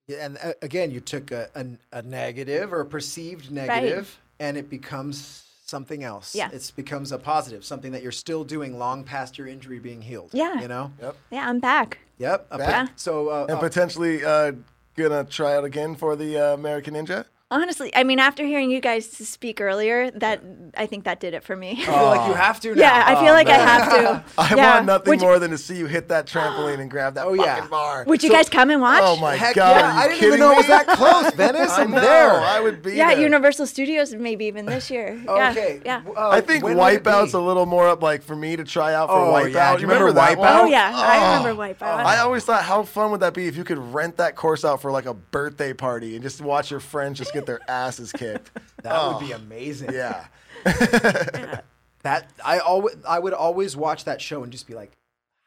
Yeah, 0.09 0.27
and 0.27 0.39
uh, 0.43 0.53
again, 0.63 0.91
you 0.91 1.01
took 1.01 1.31
a, 1.31 1.49
a, 1.55 1.67
a 1.99 2.03
negative 2.03 2.73
or 2.73 2.81
a 2.81 2.87
perceived 2.87 3.51
negative, 3.51 4.19
and 4.41 4.57
it 4.57 4.69
becomes 4.69 5.45
something 5.65 6.05
else. 6.05 6.35
Yeah. 6.35 6.51
It 6.53 6.71
becomes 6.77 7.13
a 7.13 7.19
positive, 7.19 7.65
something 7.65 7.93
that 7.93 8.03
you're 8.03 8.13
still 8.13 8.45
doing 8.45 8.79
long 8.79 9.05
past 9.05 9.39
your 9.39 9.47
injury 9.47 9.79
being 9.79 10.03
healed. 10.03 10.31
Yeah. 10.33 10.61
You 10.61 10.69
know? 10.69 10.93
Yep. 11.01 11.17
Yeah, 11.31 11.49
I'm 11.49 11.61
back. 11.61 11.99
Yep. 12.23 12.51
Back. 12.51 12.93
So, 12.97 13.29
uh, 13.29 13.47
And 13.49 13.59
potentially 13.59 14.25
uh, 14.25 14.53
gonna 14.97 15.25
try 15.25 15.57
out 15.57 15.65
again 15.65 15.97
for 15.97 16.15
the 16.17 16.39
uh, 16.39 16.55
American 16.55 16.95
Ninja. 16.95 17.27
Honestly, 17.53 17.95
I 17.95 18.03
mean, 18.03 18.19
after 18.19 18.45
hearing 18.45 18.71
you 18.71 18.81
guys 18.81 19.07
speak 19.09 19.61
earlier, 19.61 20.11
that 20.13 20.41
I 20.77 20.87
think 20.87 21.05
that 21.05 21.21
did 21.21 21.35
it 21.35 21.45
for 21.45 21.55
me. 21.55 21.73
I 21.83 21.85
feel 21.85 21.95
like 22.05 22.29
you 22.29 22.35
have 22.35 22.59
to 22.61 22.75
now. 22.75 22.81
yeah, 22.81 23.05
I 23.07 23.15
feel 23.23 23.35
like 23.35 23.47
I 23.49 23.59
have 23.59 23.91
to. 23.91 24.25
I 24.39 24.55
Yeah. 24.57 24.75
want 24.75 24.87
nothing 24.87 25.11
Would 25.11 25.21
you- 25.21 25.27
more 25.27 25.39
than 25.39 25.51
to 25.51 25.59
see 25.59 25.77
you 25.77 25.87
hit 25.87 26.09
that 26.09 26.27
trampoline 26.27 26.81
and 26.81 26.91
grab 26.91 27.15
that 27.15 27.27
Oh, 27.27 27.37
fucking 27.37 27.45
yeah. 27.45 27.67
bar. 27.69 28.05
Would 28.07 28.23
you 28.23 28.31
guys 28.31 28.49
come 28.49 28.71
and 28.71 28.81
watch? 28.81 29.03
Oh 29.05 29.17
my 29.17 29.37
Heck 29.37 29.55
god! 29.57 29.77
yeah! 29.77 29.83
are 29.87 29.93
you 29.93 29.99
I 30.01 30.09
didn't 30.09 30.25
even 30.29 30.41
know 30.41 30.53
it 30.53 30.57
was 30.57 30.67
that 30.69 30.87
close, 30.89 31.33
Venice. 31.35 31.71
I 31.73 31.83
I'm 31.83 31.91
know. 31.91 32.01
there. 32.01 32.31
I 32.41 32.59
would 32.61 32.83
be 32.83 32.95
Yeah, 32.95 33.09
there. 33.15 33.21
Universal 33.23 33.67
Studios, 33.67 34.15
maybe 34.15 34.47
even 34.47 34.65
this 34.67 34.91
year. 34.91 35.23
Okay. 35.29 35.81
Yeah. 35.85 35.99
w- 35.99 36.17
uh, 36.19 36.31
I 36.31 36.41
think 36.41 36.65
when 36.65 36.77
would 36.79 36.93
it 36.95 37.03
Wipeout's 37.05 37.33
be? 37.33 37.39
a 37.39 37.41
little 37.41 37.67
more 37.67 37.87
up 37.89 38.03
like 38.03 38.23
for 38.23 38.35
me 38.35 38.57
to 38.57 38.65
try 38.65 38.95
out 38.95 39.09
for 39.09 39.15
Oh, 39.17 39.33
Wipeout. 39.35 39.53
yeah. 39.53 39.75
Do 39.77 39.83
you 39.83 39.89
remember 39.89 40.13
that 40.13 40.39
Wipeout? 40.39 40.61
Oh 40.63 40.65
yeah, 40.67 40.91
I 40.95 41.37
remember 41.39 41.63
Wipeout. 41.63 41.83
I 42.05 42.19
always 42.21 42.45
thought, 42.45 42.63
how 42.63 42.83
fun 42.85 43.11
would 43.11 43.21
that 43.21 43.35
be 43.35 43.47
if 43.47 43.57
you 43.59 43.65
could 43.65 43.79
rent 43.79 44.17
that 44.17 44.37
course 44.37 44.65
out 44.65 44.81
for 44.81 44.91
like 44.91 45.05
a 45.07 45.15
birthday 45.15 45.75
party 45.75 46.15
and 46.15 46.23
just 46.23 46.41
watch 46.41 46.71
your 46.71 46.81
friends 46.81 47.19
just 47.19 47.33
get 47.35 47.42
their 47.47 47.61
asses 47.69 48.13
kicked? 48.13 48.51
That 48.83 49.13
would 49.13 49.21
be 49.25 49.31
amazing. 49.31 49.91
Oh. 49.91 49.95
Yeah. 49.95 51.61
That 52.03 52.29
I 52.45 52.59
always 52.59 52.97
I 53.09 53.21
would 53.21 53.33
always 53.33 53.77
watch 53.77 54.07
that 54.07 54.21
show 54.21 54.43
and 54.43 54.51
just 54.51 54.67
be 54.67 54.75
like, 54.75 54.91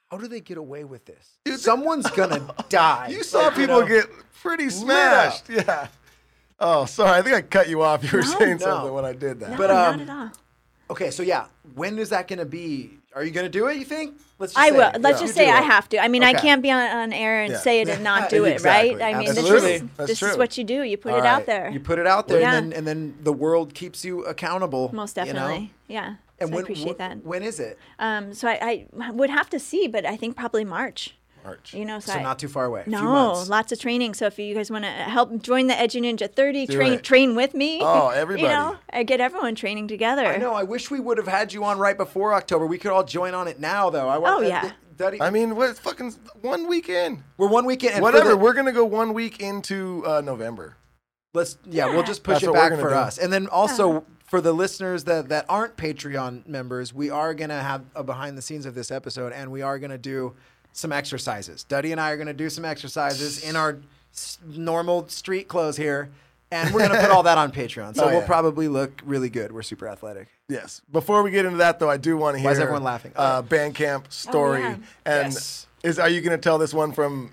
how 0.09 0.17
do 0.17 0.27
they 0.29 0.39
get 0.39 0.57
away 0.57 0.85
with 0.85 1.03
this? 1.05 1.61
Someone's 1.61 2.09
gonna 2.11 2.47
die. 2.69 3.09
You 3.09 3.23
saw 3.23 3.47
Like, 3.47 3.55
people 3.55 3.81
know? 3.81 3.87
get 3.87 4.05
pretty 4.41 4.69
smashed. 4.69 5.49
Yeah. 5.49 5.87
Oh, 6.57 6.85
sorry. 6.85 7.19
I 7.19 7.21
think 7.21 7.35
I 7.35 7.41
cut 7.41 7.67
you 7.67 7.81
off. 7.81 8.09
You 8.09 8.19
were 8.19 8.23
saying 8.23 8.59
no. 8.59 8.65
something 8.65 8.93
when 8.93 9.03
I 9.03 9.11
did 9.11 9.41
that. 9.41 9.51
No, 9.51 9.57
but, 9.57 9.67
not 9.67 9.93
um, 9.95 9.99
at 10.01 10.09
all. 10.09 10.31
Okay, 10.91 11.11
so 11.11 11.23
yeah, 11.23 11.47
when 11.73 11.99
is 11.99 12.09
that 12.09 12.27
gonna 12.29 12.45
be? 12.45 12.99
Are 13.15 13.23
you 13.23 13.31
gonna 13.31 13.47
do 13.47 13.67
it? 13.67 13.77
You 13.77 13.85
think? 13.85 14.19
Let's. 14.39 14.53
Just 14.53 14.59
I 14.65 14.69
say. 14.71 14.77
will. 14.77 14.91
Let's 14.99 15.21
You 15.21 15.27
just 15.27 15.37
say 15.37 15.49
I 15.49 15.59
it. 15.59 15.63
have 15.63 15.87
to. 15.89 15.99
I 15.99 16.09
mean, 16.09 16.21
I 16.21 16.33
can't 16.33 16.61
be 16.61 16.69
on, 16.69 16.81
on 16.85 17.13
air 17.13 17.41
and 17.43 17.53
Yeah. 17.53 17.59
say 17.59 17.79
it 17.79 17.87
and 17.87 18.03
not 18.03 18.29
do 18.29 18.43
it, 18.43 18.61
right? 18.61 19.01
I 19.01 19.13
mean, 19.17 19.33
this 19.33 19.37
is 19.37 19.83
this 19.97 20.21
is 20.21 20.37
what 20.37 20.57
you 20.57 20.65
do. 20.65 20.83
You 20.83 20.97
put 20.97 21.13
All 21.13 21.19
it 21.19 21.25
out 21.25 21.45
there. 21.45 21.69
You 21.69 21.79
put 21.79 21.97
it 21.97 22.07
out 22.07 22.27
there, 22.27 22.41
Yeah. 22.41 22.53
and 22.55 22.71
then 22.71 22.77
and 22.77 22.85
then 22.87 23.15
the 23.23 23.31
world 23.31 23.73
keeps 23.73 24.03
you 24.03 24.25
accountable. 24.25 24.89
Most 24.93 25.15
you 25.15 25.23
know? 25.23 25.33
definitely. 25.33 25.73
Yeah. 25.87 26.15
And 26.39 26.49
so 26.49 26.55
when, 26.55 26.59
I 26.59 26.61
appreciate 26.63 26.95
wh- 26.95 26.97
that. 26.97 27.23
When 27.25 27.41
is 27.43 27.61
it? 27.61 27.79
Um, 27.97 28.33
so 28.33 28.49
I, 28.49 28.85
I 28.99 29.11
would 29.11 29.29
have 29.29 29.49
to 29.51 29.59
see, 29.59 29.87
but 29.87 30.05
I 30.05 30.17
think 30.17 30.35
probably 30.35 30.65
March. 30.65 31.15
March. 31.45 31.73
You 31.73 31.85
know, 31.85 31.99
so, 31.99 32.11
So 32.13 32.19
I, 32.19 32.23
not 32.23 32.39
too 32.39 32.47
far 32.47 32.65
away. 32.65 32.83
no, 32.87 33.43
lots 33.47 33.71
of 33.71 33.79
training. 33.79 34.13
So 34.15 34.25
if 34.25 34.39
you 34.39 34.55
guys 34.55 34.71
want 34.71 34.83
to 34.85 34.89
help 34.91 35.41
join 35.41 35.67
the 35.67 35.73
Edu 35.73 36.01
Ninja 36.01 36.31
30, 36.33 36.65
Do 36.65 36.73
train 36.73 36.93
it. 36.93 37.03
train 37.03 37.35
with 37.35 37.53
me. 37.53 37.79
Oh, 37.81 38.09
everybody! 38.09 38.43
You 38.45 38.49
know, 38.49 38.77
I 38.91 39.03
get 39.03 39.19
everyone 39.21 39.55
training 39.55 39.87
together. 39.87 40.25
I 40.25 40.37
know. 40.37 40.53
I 40.53 40.63
wish 40.63 40.89
we 40.91 40.99
would 40.99 41.17
have 41.17 41.27
had 41.27 41.53
you 41.53 41.63
on 41.63 41.77
right 41.79 41.97
before 41.97 42.33
October. 42.33 42.65
We 42.65 42.77
could 42.77 42.91
all 42.91 43.03
join 43.03 43.33
on 43.33 43.47
it 43.47 43.59
now, 43.59 43.89
though. 43.89 44.07
I 44.09 44.17
want. 44.17 44.43
Oh, 44.43 44.47
yeah. 44.47 44.71
Duddy, 44.97 45.21
I 45.21 45.29
mean, 45.29 45.55
what 45.57 45.77
fucking 45.77 46.13
one 46.41 46.67
weekend? 46.67 47.21
we're 47.37 47.47
one 47.49 47.65
weekend. 47.65 47.95
And 47.95 48.01
Whatever. 48.01 48.29
the- 48.29 48.37
we're 48.37 48.53
gonna 48.53 48.71
go 48.71 48.85
one 48.85 49.13
week 49.13 49.39
into 49.41 50.03
uh, 50.07 50.21
November. 50.21 50.77
Let's 51.33 51.57
yeah, 51.65 51.87
we'll 51.87 52.03
just 52.03 52.23
push 52.23 52.35
That's 52.41 52.45
it 52.45 52.53
back 52.53 52.71
for 52.79 52.89
do. 52.91 52.95
us. 52.95 53.17
And 53.17 53.33
then 53.33 53.47
also 53.47 54.05
for 54.25 54.39
the 54.39 54.53
listeners 54.53 55.03
that 55.03 55.27
that 55.29 55.45
aren't 55.49 55.75
Patreon 55.75 56.47
members, 56.47 56.93
we 56.93 57.09
are 57.09 57.33
gonna 57.33 57.61
have 57.61 57.83
a 57.93 58.03
behind 58.05 58.37
the 58.37 58.41
scenes 58.41 58.65
of 58.65 58.73
this 58.73 58.89
episode, 58.89 59.33
and 59.33 59.51
we 59.51 59.61
are 59.61 59.77
gonna 59.79 59.97
do 59.97 60.33
some 60.75 60.91
exercises. 60.91 61.63
Duddy 61.63 61.91
and 61.93 62.01
I 62.01 62.11
are 62.11 62.17
gonna 62.17 62.33
do 62.33 62.49
some 62.49 62.65
exercises 62.65 63.43
in 63.43 63.55
our 63.55 63.77
s- 64.13 64.37
normal 64.45 65.07
street 65.07 65.47
clothes 65.47 65.77
here, 65.77 66.09
and 66.51 66.73
we're 66.73 66.85
gonna 66.87 66.99
put 66.99 67.11
all 67.11 67.23
that 67.23 67.37
on 67.37 67.51
Patreon. 67.59 67.95
So 67.95 68.03
Oh, 68.03 68.07
we'll 68.09 68.19
yeah. 68.19 68.25
probably 68.27 68.67
look 68.67 69.01
really 69.05 69.29
good. 69.29 69.51
We're 69.53 69.61
super 69.63 69.87
athletic. 69.87 70.27
Yes. 70.49 70.81
Before 70.91 71.23
we 71.23 71.31
get 71.31 71.45
into 71.45 71.57
that, 71.59 71.79
though, 71.79 71.89
I 71.89 71.97
do 71.97 72.17
want 72.17 72.35
to 72.35 72.39
hear. 72.39 72.49
Why 72.49 72.51
is 72.51 72.59
everyone 72.59 72.83
laughing? 72.83 73.13
Uh, 73.15 73.41
Bandcamp 73.41 74.11
story. 74.11 74.59
yeah. 74.59 74.75
And 75.05 75.33
Yes. 75.33 75.65
is 75.83 75.97
are 75.97 76.09
you 76.09 76.19
gonna 76.21 76.37
tell 76.37 76.57
this 76.57 76.73
one 76.73 76.91
from 76.91 77.31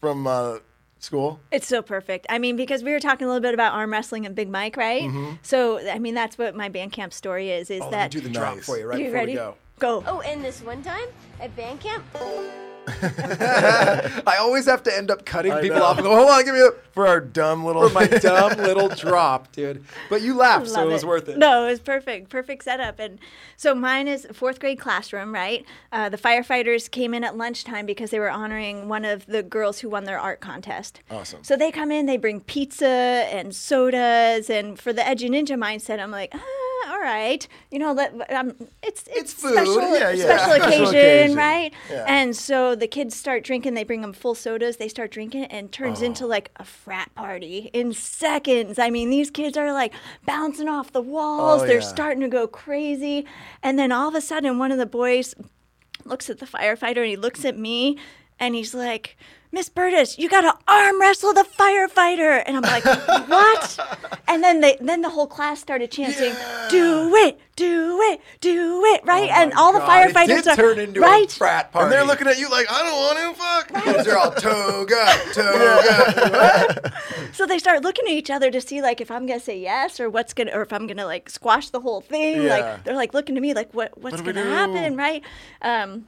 from 0.00 0.26
uh, 0.26 0.58
school? 0.98 1.38
It's 1.52 1.68
so 1.68 1.82
perfect. 1.82 2.26
I 2.28 2.38
mean, 2.40 2.56
because 2.56 2.82
we 2.82 2.90
were 2.90 2.98
talking 3.00 3.24
a 3.26 3.28
little 3.28 3.40
bit 3.40 3.54
about 3.54 3.72
arm 3.74 3.92
wrestling 3.92 4.26
and 4.26 4.34
Big 4.34 4.48
Mike, 4.50 4.76
right? 4.76 5.04
Mm-hmm. 5.04 5.34
So, 5.42 5.78
I 5.88 5.98
mean, 6.00 6.14
that's 6.14 6.36
what 6.38 6.56
my 6.56 6.68
Bandcamp 6.68 7.12
story 7.12 7.50
is. 7.50 7.70
Is 7.70 7.80
Oh, 7.82 7.84
let 7.84 7.90
that 7.92 8.14
me 8.14 8.20
do 8.20 8.26
the 8.28 8.34
drop 8.34 8.56
Nice. 8.56 8.66
for 8.66 8.78
you 8.78 8.86
right 8.86 8.98
you 8.98 9.04
before 9.06 9.14
ready? 9.20 9.32
we 9.32 9.36
go. 9.36 9.54
Go. 9.78 10.04
Oh, 10.06 10.20
and 10.22 10.44
this 10.44 10.60
one 10.60 10.82
time 10.82 11.08
at 11.40 11.54
band 11.56 11.80
camp, 11.80 12.04
I 13.02 14.36
always 14.40 14.66
have 14.66 14.82
to 14.84 14.96
end 14.96 15.10
up 15.10 15.24
cutting 15.24 15.52
I 15.52 15.60
people 15.60 15.78
know. 15.78 15.84
off 15.84 15.98
and 15.98 16.06
go, 16.06 16.14
hold 16.14 16.28
on, 16.28 16.44
give 16.44 16.54
me 16.54 16.60
a 16.60 16.70
For 16.92 17.06
our 17.06 17.20
dumb 17.20 17.64
little. 17.64 17.88
for 17.88 17.94
my 17.94 18.06
dumb 18.06 18.58
little 18.58 18.88
drop, 18.88 19.52
dude. 19.52 19.84
But 20.08 20.22
you 20.22 20.34
laughed, 20.34 20.68
so 20.68 20.88
it 20.88 20.92
was 20.92 21.04
worth 21.04 21.28
it. 21.28 21.38
No, 21.38 21.66
it 21.66 21.70
was 21.70 21.80
perfect, 21.80 22.30
perfect 22.30 22.64
setup. 22.64 22.98
And 22.98 23.18
so 23.56 23.74
mine 23.74 24.08
is 24.08 24.26
fourth 24.32 24.60
grade 24.60 24.78
classroom, 24.80 25.32
right? 25.32 25.64
Uh, 25.92 26.08
the 26.08 26.18
firefighters 26.18 26.90
came 26.90 27.14
in 27.14 27.24
at 27.24 27.36
lunchtime 27.36 27.86
because 27.86 28.10
they 28.10 28.18
were 28.18 28.30
honoring 28.30 28.88
one 28.88 29.04
of 29.04 29.26
the 29.26 29.42
girls 29.42 29.80
who 29.80 29.88
won 29.88 30.04
their 30.04 30.18
art 30.18 30.40
contest. 30.40 31.00
Awesome. 31.10 31.42
So 31.44 31.56
they 31.56 31.70
come 31.70 31.90
in, 31.90 32.06
they 32.06 32.16
bring 32.16 32.40
pizza 32.40 32.86
and 32.86 33.54
sodas, 33.54 34.50
and 34.50 34.78
for 34.78 34.92
the 34.92 35.02
Edu 35.02 35.28
Ninja 35.30 35.56
mindset, 35.58 36.00
I'm 36.00 36.10
like, 36.10 36.30
ah, 36.34 36.38
all 36.88 37.00
right, 37.00 37.46
you 37.70 37.78
know, 37.78 37.92
let 37.92 38.12
um, 38.32 38.54
it's 38.82 39.04
it's, 39.08 39.08
It's 39.08 39.32
food. 39.34 39.52
special, 39.52 39.80
Yeah, 39.98 40.10
yeah. 40.10 40.24
special, 40.24 40.52
occasion, 40.52 40.86
occasion. 40.86 41.36
right? 41.36 41.72
Yeah. 41.90 42.04
And 42.08 42.36
so 42.36 42.74
the 42.74 42.86
kids 42.86 43.14
start 43.16 43.44
drinking. 43.44 43.74
They 43.74 43.84
bring 43.84 44.00
them 44.02 44.12
full 44.12 44.34
sodas. 44.34 44.76
They 44.78 44.88
start 44.88 45.10
drinking, 45.10 45.44
it, 45.44 45.52
and 45.52 45.70
turns 45.72 46.02
into 46.02 46.26
like 46.26 46.50
a 46.56 46.64
frat 46.64 47.14
party 47.14 47.70
in 47.72 47.92
seconds. 47.92 48.78
I 48.78 48.90
mean, 48.90 49.10
these 49.10 49.30
kids 49.30 49.56
are 49.56 49.72
like 49.72 49.92
bouncing 50.26 50.68
off 50.68 50.92
the 50.92 51.02
walls. 51.02 51.62
Oh, 51.62 51.66
They're 51.66 51.80
starting 51.82 52.20
to 52.22 52.28
go 52.28 52.46
crazy, 52.46 53.26
and 53.62 53.78
then 53.78 53.92
all 53.92 54.08
of 54.08 54.14
a 54.14 54.20
sudden, 54.20 54.58
one 54.58 54.72
of 54.72 54.78
the 54.78 54.86
boys 54.86 55.34
looks 56.04 56.30
at 56.30 56.38
the 56.38 56.46
firefighter 56.46 56.98
and 56.98 57.06
he 57.06 57.16
looks 57.16 57.44
at 57.44 57.58
me, 57.58 57.98
and 58.38 58.54
he's 58.54 58.74
like. 58.74 59.16
Miss 59.52 59.68
Burdis, 59.68 60.16
you 60.16 60.28
gotta 60.28 60.56
arm 60.68 61.00
wrestle 61.00 61.32
the 61.34 61.42
firefighter, 61.42 62.42
and 62.46 62.56
I'm 62.56 62.62
like, 62.62 62.84
what? 63.28 63.78
And 64.30 64.44
then 64.44 64.60
they, 64.60 64.76
then 64.80 65.02
the 65.02 65.08
whole 65.10 65.26
class 65.26 65.58
started 65.58 65.90
chanting, 65.90 66.32
"Do 66.70 67.12
it, 67.16 67.40
do 67.56 68.00
it, 68.00 68.20
do 68.40 68.84
it!" 68.84 69.00
Right? 69.04 69.28
and 69.28 69.52
all 69.54 69.72
the 69.72 69.82
Oh 69.82 69.86
God, 69.88 70.08
it 70.08 70.14
firefighters 70.14 70.46
are 70.46 70.54
turn 70.54 70.78
into 70.78 71.00
right. 71.00 71.26
a 71.26 71.34
frat 71.36 71.72
party. 71.72 71.86
and 71.86 71.92
they're 71.92 72.04
looking 72.04 72.28
at 72.28 72.38
you 72.38 72.48
like, 72.48 72.70
I 72.70 72.84
don't 72.84 73.26
want 73.26 73.36
to 73.36 73.42
fuck. 73.42 73.84
Kids 73.84 74.06
are 74.06 74.18
all 74.18 74.30
toga, 74.30 75.04
toga. 75.32 76.92
So 77.32 77.44
they 77.44 77.58
start 77.58 77.82
looking 77.82 78.04
at 78.06 78.12
each 78.12 78.30
other 78.30 78.52
to 78.52 78.60
see 78.60 78.80
like 78.80 79.00
if 79.00 79.10
I'm 79.10 79.26
gonna 79.26 79.40
say 79.40 79.58
yes 79.58 79.98
or 79.98 80.08
what's 80.08 80.32
gonna 80.32 80.52
or 80.52 80.62
if 80.62 80.72
I'm 80.72 80.86
gonna 80.86 81.06
like 81.06 81.28
squash 81.28 81.70
the 81.70 81.80
whole 81.80 82.00
thing. 82.00 82.42
Yeah. 82.42 82.54
Like 82.54 82.84
they're 82.84 82.94
like 82.94 83.14
looking 83.14 83.34
to 83.34 83.40
me 83.40 83.52
like 83.52 83.74
what 83.74 84.00
what's 84.00 84.18
do 84.18 84.22
we 84.22 84.32
gonna 84.32 84.48
happen, 84.48 84.96
right? 84.96 85.24
Um, 85.60 86.06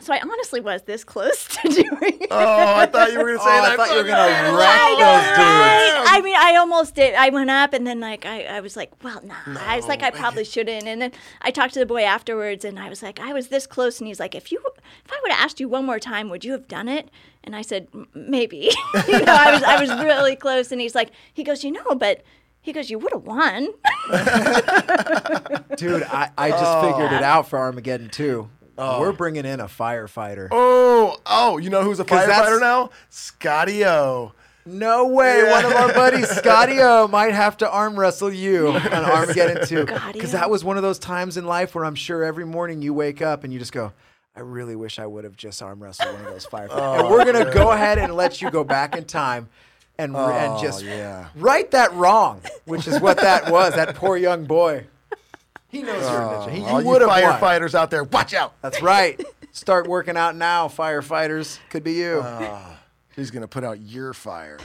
So 0.00 0.12
I 0.12 0.20
honestly 0.20 0.60
was 0.60 0.82
this 0.82 1.04
close 1.04 1.46
to 1.62 1.68
doing 1.68 1.86
oh, 2.02 2.08
it. 2.20 2.28
Oh, 2.30 2.74
I 2.76 2.86
thought 2.86 3.12
you 3.12 3.18
were 3.18 3.26
gonna 3.26 3.38
say 3.38 3.44
Oh, 3.44 3.62
that. 3.62 3.72
I 3.72 3.76
thought 3.76 3.90
you 3.90 3.96
were 3.96 4.02
gonna 4.02 4.56
wreck 4.56 4.68
I 4.68 4.94
know, 4.98 5.06
those 5.06 5.26
dudes. 5.28 5.38
right? 5.38 6.04
I 6.10 6.20
mean, 6.20 6.36
I 6.36 6.56
almost 6.56 6.94
did. 6.94 7.14
I 7.14 7.28
went 7.30 7.50
up 7.50 7.72
and 7.72 7.86
then 7.86 8.00
like 8.00 8.26
I, 8.26 8.42
I 8.44 8.60
was 8.60 8.76
like, 8.76 8.92
well, 9.04 9.20
nah. 9.24 9.34
I 9.60 9.76
was 9.76 9.86
like, 9.86 10.02
I 10.02 10.10
probably 10.10 10.44
shouldn't. 10.44 10.86
And 10.86 11.00
then 11.00 11.12
I 11.42 11.50
talked 11.50 11.74
to 11.74 11.80
the 11.80 11.86
boy 11.86 12.02
afterwards 12.02 12.64
and 12.64 12.78
I 12.78 12.88
was 12.88 13.02
like, 13.02 13.20
I 13.20 13.32
was 13.32 13.48
this 13.48 13.66
close. 13.66 14.00
And 14.00 14.08
he's 14.08 14.18
like, 14.18 14.34
if 14.34 14.50
you, 14.50 14.60
if 15.04 15.12
I 15.12 15.18
would 15.22 15.32
have 15.32 15.44
asked 15.44 15.60
you 15.60 15.68
one 15.68 15.86
more 15.86 16.00
time, 16.00 16.28
would 16.28 16.44
you 16.44 16.52
have 16.52 16.66
done 16.66 16.88
it? 16.88 17.08
And 17.44 17.54
I 17.54 17.62
said, 17.62 17.88
"M- 17.94 18.08
maybe. 18.14 18.70
you 19.08 19.20
know, 19.20 19.32
I 19.32 19.52
was, 19.52 19.62
I 19.62 19.80
was 19.80 19.90
really 19.90 20.34
close. 20.34 20.72
And 20.72 20.80
he's 20.80 20.94
like, 20.94 21.10
he 21.32 21.44
goes, 21.44 21.62
you 21.62 21.70
know, 21.70 21.94
but 21.94 22.22
he 22.60 22.72
goes, 22.72 22.88
you 22.90 22.98
would 22.98 23.12
have 23.12 23.24
won. 23.24 23.64
Dude, 25.76 26.02
I, 26.04 26.30
I 26.38 26.50
just 26.50 26.64
oh. 26.64 26.90
figured 26.90 27.12
it 27.12 27.22
out 27.22 27.46
for 27.48 27.58
Armageddon 27.58 28.08
2. 28.76 29.00
We're 29.00 29.12
bringing 29.12 29.44
in 29.44 29.60
a 29.60 29.66
firefighter. 29.66 30.48
Oh, 30.50 31.16
oh, 31.26 31.58
you 31.58 31.70
know 31.70 31.82
who's 31.82 32.00
a 32.00 32.04
firefighter 32.04 32.60
now? 32.60 32.90
Scotty 33.10 33.84
O. 33.84 34.32
No 34.66 35.08
way. 35.08 35.42
Yeah. 35.42 35.50
One 35.52 35.64
of 35.66 35.72
our 35.72 35.92
buddies, 35.92 36.28
Scotty 36.36 36.80
O, 36.80 37.06
might 37.06 37.34
have 37.34 37.58
to 37.58 37.70
arm 37.70 37.98
wrestle 37.98 38.32
you 38.32 38.68
on 38.68 39.04
Armageddon 39.04 39.66
2. 39.66 39.82
Scotty-O. 39.86 40.12
Because 40.12 40.32
that 40.32 40.48
was 40.48 40.64
one 40.64 40.76
of 40.76 40.82
those 40.82 40.98
times 40.98 41.36
in 41.36 41.44
life 41.44 41.74
where 41.74 41.84
I'm 41.84 41.94
sure 41.94 42.24
every 42.24 42.46
morning 42.46 42.80
you 42.80 42.94
wake 42.94 43.20
up 43.20 43.44
and 43.44 43.52
you 43.52 43.58
just 43.58 43.72
go, 43.72 43.92
I 44.34 44.40
really 44.40 44.74
wish 44.74 44.98
I 44.98 45.06
would 45.06 45.24
have 45.24 45.36
just 45.36 45.62
arm 45.62 45.82
wrestled 45.82 46.14
one 46.14 46.24
of 46.24 46.32
those 46.32 46.46
firefighters. 46.50 46.68
Oh, 46.70 47.00
and 47.00 47.10
we're 47.10 47.24
going 47.30 47.44
to 47.44 47.52
go 47.52 47.72
ahead 47.72 47.98
and 47.98 48.14
let 48.14 48.40
you 48.40 48.50
go 48.50 48.64
back 48.64 48.96
in 48.96 49.04
time 49.04 49.48
and, 49.98 50.16
and 50.16 50.52
oh, 50.54 50.62
just 50.62 50.82
yeah. 50.82 51.28
right 51.36 51.70
that 51.72 51.92
wrong, 51.92 52.40
which 52.64 52.88
is 52.88 53.00
what 53.00 53.18
that 53.18 53.50
was, 53.50 53.74
that 53.74 53.94
poor 53.94 54.16
young 54.16 54.44
boy. 54.44 54.86
He 55.74 55.82
knows 55.82 56.08
you're 56.08 56.20
a 56.20 56.42
oh, 56.42 56.46
ninja. 56.46 56.50
He, 56.50 56.62
All 56.62 56.80
you 56.80 56.86
you 56.86 56.92
would 56.92 57.00
have 57.00 57.10
won. 57.10 57.22
firefighters 57.22 57.74
out 57.74 57.90
there, 57.90 58.04
watch 58.04 58.32
out. 58.32 58.54
That's 58.62 58.80
right. 58.80 59.20
Start 59.50 59.88
working 59.88 60.16
out 60.16 60.36
now, 60.36 60.68
firefighters. 60.68 61.58
Could 61.68 61.82
be 61.82 61.94
you. 61.94 62.20
Ah, 62.22 62.78
he's 63.16 63.32
gonna 63.32 63.48
put 63.48 63.64
out 63.64 63.80
your 63.80 64.12
fire. 64.12 64.58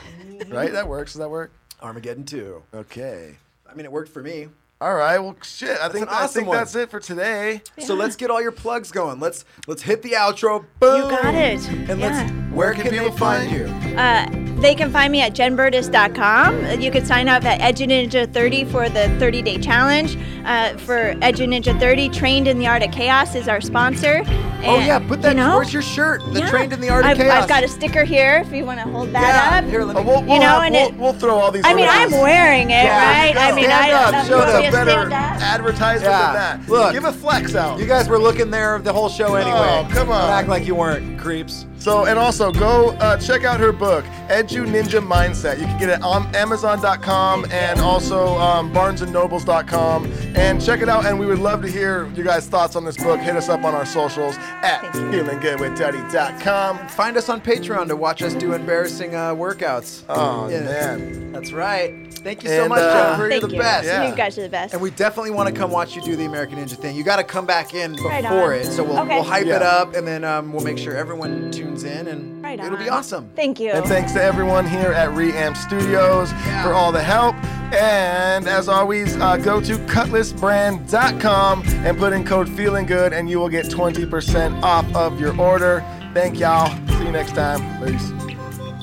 Right? 0.48 0.70
That 0.70 0.86
works. 0.86 1.14
Does 1.14 1.18
that 1.18 1.30
work? 1.30 1.50
Armageddon 1.82 2.24
2. 2.24 2.62
Okay. 2.74 3.36
I 3.68 3.74
mean, 3.74 3.86
it 3.86 3.92
worked 3.92 4.12
for 4.12 4.22
me. 4.22 4.48
All 4.82 4.94
right. 4.94 5.18
Well, 5.18 5.36
shit. 5.42 5.78
I 5.78 5.90
think 5.90 6.04
an 6.06 6.08
I 6.10 6.26
think 6.26 6.48
one. 6.48 6.56
that's 6.56 6.74
it 6.74 6.90
for 6.90 7.00
today. 7.00 7.60
So 7.80 7.94
let's 7.94 8.16
get 8.16 8.30
all 8.30 8.40
your 8.40 8.50
plugs 8.52 8.90
going. 8.90 9.20
Let's 9.20 9.44
let's 9.66 9.82
hit 9.82 10.00
the 10.00 10.12
outro. 10.12 10.64
Boom. 10.78 11.02
You 11.04 11.10
got 11.10 11.34
it. 11.34 11.68
And 11.68 12.00
Yeah. 12.00 12.06
let's 12.06 12.32
where 12.54 12.72
can, 12.72 12.90
they 12.90 13.10
find 13.12 13.50
you? 13.52 13.66
Uh, 13.96 14.26
they 14.60 14.74
can 14.74 14.90
find 14.90 15.12
me 15.12 15.20
at 15.20 15.34
jenburdis.com. 15.34 16.80
You 16.80 16.90
can 16.90 17.04
sign 17.04 17.28
up 17.28 17.44
at 17.44 17.60
Edu 17.60 17.86
Ninja 17.86 18.32
30 18.32 18.64
for 18.64 18.88
the 18.88 19.08
30 19.18 19.42
day 19.42 19.58
challenge. 19.58 20.16
Uh, 20.46 20.76
for 20.78 21.14
Edu 21.16 21.46
Ninja 21.46 21.78
30, 21.78 22.08
Trained 22.08 22.48
in 22.48 22.58
the 22.58 22.66
Art 22.66 22.82
of 22.82 22.90
Chaos 22.90 23.34
is 23.34 23.46
our 23.48 23.60
sponsor. 23.60 24.22
Oh 24.62 24.78
yeah, 24.78 24.98
put 24.98 25.22
that. 25.22 25.30
You 25.30 25.36
know, 25.36 25.56
Where's 25.56 25.72
your 25.72 25.80
shirt? 25.82 26.22
The 26.34 26.40
yeah. 26.40 26.50
trained 26.50 26.72
in 26.74 26.80
the 26.82 26.90
art 26.90 27.04
of 27.04 27.12
I've, 27.12 27.16
chaos. 27.16 27.42
I've 27.44 27.48
got 27.48 27.64
a 27.64 27.68
sticker 27.68 28.04
here 28.04 28.42
if 28.44 28.52
you 28.52 28.66
want 28.66 28.78
to 28.80 28.84
hold 28.90 29.10
that 29.12 29.22
yeah. 29.52 29.58
up. 29.58 29.64
Here, 29.70 29.84
let 29.84 29.96
Uh, 29.96 30.00
me. 30.00 30.06
we'll, 30.06 30.22
we'll, 30.22 30.38
know, 30.38 30.46
have- 30.46 30.62
and 30.64 30.74
we'll, 30.74 30.88
it- 30.88 30.96
we'll 30.96 31.12
throw 31.14 31.36
all 31.36 31.50
these. 31.50 31.64
I 31.64 31.72
mean, 31.72 31.86
I'm 31.88 32.10
wearing 32.10 32.68
it, 32.68 32.84
Yeah, 32.84 33.10
right? 33.26 33.36
I 33.36 33.52
mean, 33.54 33.64
stand 33.64 33.92
I 33.94 34.02
up. 34.04 34.14
uh, 34.14 34.24
Show 34.28 34.58
you 34.58 34.69
want 34.72 34.86
me 34.86 34.92
the 34.92 34.92
to 34.92 34.96
better 34.96 35.10
stand 35.10 35.36
up? 35.36 35.42
advertisement 35.42 36.02
Yeah. 36.12 36.26
than 36.26 36.34
that. 36.66 36.68
Look. 36.68 36.92
give 36.92 37.04
a 37.04 37.12
flex 37.12 37.54
out. 37.54 37.78
you 37.78 37.86
guys 37.86 38.08
were 38.08 38.18
looking 38.18 38.50
there 38.50 38.78
the 38.78 38.92
whole 38.92 39.08
show 39.08 39.34
anyway. 39.34 39.56
Oh, 39.56 39.88
come 39.92 40.10
on. 40.10 40.28
Don't 40.28 40.30
act 40.38 40.48
like 40.48 40.66
you 40.66 40.74
weren't, 40.74 41.19
creeps. 41.20 41.66
So, 41.78 42.04
and 42.06 42.18
also 42.18 42.52
go 42.52 42.90
uh, 43.00 43.16
check 43.18 43.44
out 43.44 43.58
her 43.60 43.72
book, 43.72 44.04
Edu 44.28 44.66
Ninja 44.66 45.00
Mindset. 45.00 45.58
You 45.58 45.64
can 45.66 45.78
get 45.78 45.88
it 45.88 46.02
on 46.02 46.34
Amazon.com 46.36 47.46
and 47.50 47.80
also 47.80 48.36
um, 48.38 48.70
BarnesandNobles.com. 48.72 50.12
And 50.36 50.62
check 50.64 50.80
it 50.82 50.88
out. 50.88 51.06
And 51.06 51.18
we 51.18 51.24
would 51.26 51.38
love 51.38 51.62
to 51.62 51.68
hear 51.68 52.06
you 52.14 52.22
guys' 52.22 52.46
thoughts 52.46 52.76
on 52.76 52.84
this 52.84 52.96
book. 52.96 53.18
Hit 53.20 53.34
us 53.36 53.48
up 53.48 53.64
on 53.64 53.74
our 53.74 53.86
socials 53.86 54.36
at 54.62 54.82
FeelingGoodWithDuddy.com. 54.92 56.88
Find 56.88 57.16
us 57.16 57.28
on 57.28 57.40
Patreon 57.40 57.88
to 57.88 57.96
watch 57.96 58.22
us 58.22 58.34
do 58.34 58.52
embarrassing 58.52 59.14
uh, 59.14 59.34
workouts. 59.34 60.02
Oh 60.08 60.48
Yeah. 60.48 60.60
man, 60.60 61.32
That's 61.32 61.52
right. 61.52 62.06
Thank 62.22 62.42
you 62.42 62.50
so 62.50 62.60
And, 62.62 62.68
much, 62.68 62.80
uh, 62.82 62.92
Jennifer. 63.16 63.22
You're 63.22 63.30
Thank 63.30 63.42
the 63.44 63.48
you. 63.56 63.58
best. 63.62 63.86
Yeah. 63.86 64.10
You 64.10 64.14
guys 64.14 64.36
are 64.36 64.42
the 64.42 64.48
best. 64.50 64.74
And 64.74 64.82
we 64.82 64.90
definitely 64.90 65.30
want 65.30 65.48
to 65.48 65.54
come 65.58 65.70
watch 65.70 65.96
you 65.96 66.02
do 66.02 66.16
the 66.16 66.26
American 66.26 66.58
Ninja 66.58 66.76
thing. 66.76 66.94
You 66.94 67.02
got 67.02 67.16
to 67.16 67.24
come 67.24 67.46
back 67.46 67.72
in 67.72 67.92
before 67.92 68.10
Right 68.10 68.24
it, 68.60 68.66
so 68.66 68.84
we'll, 68.84 68.98
Okay. 69.00 69.14
we'll 69.14 69.24
hype 69.24 69.46
it 69.46 69.62
up, 69.62 69.94
and 69.94 70.06
then 70.06 70.22
um, 70.24 70.52
we'll 70.52 70.62
make 70.64 70.76
sure 70.76 70.94
everyone 71.10 71.50
tunes 71.50 71.82
in, 71.82 72.06
and 72.06 72.40
Right 72.40 72.60
it'll 72.60 72.78
be 72.78 72.88
awesome. 72.88 73.28
Thank 73.34 73.58
you. 73.58 73.72
and 73.72 73.84
thanks 73.84 74.12
to 74.12 74.22
everyone 74.22 74.64
here 74.64 74.92
at 74.92 75.08
Reamp 75.10 75.56
Studios 75.56 76.30
Yeah. 76.46 76.62
for 76.62 76.72
all 76.72 76.92
the 76.92 77.02
help. 77.02 77.34
And 77.74 78.46
as 78.46 78.68
always, 78.68 79.16
uh, 79.16 79.36
go 79.36 79.60
to 79.60 79.72
cutlassbrand.com 79.88 81.62
and 81.84 81.98
put 81.98 82.12
in 82.12 82.24
code 82.24 82.48
Feeling 82.48 82.86
Good, 82.86 83.12
and 83.12 83.28
you 83.28 83.40
will 83.40 83.48
get 83.48 83.66
20% 83.68 84.62
off 84.62 84.86
of 84.94 85.18
your 85.20 85.36
order. 85.40 85.82
Thank 86.14 86.38
y'all. 86.38 86.68
See 86.96 87.04
you 87.06 87.10
next 87.12 87.34
time. 87.34 87.60
Peace. 87.84 88.12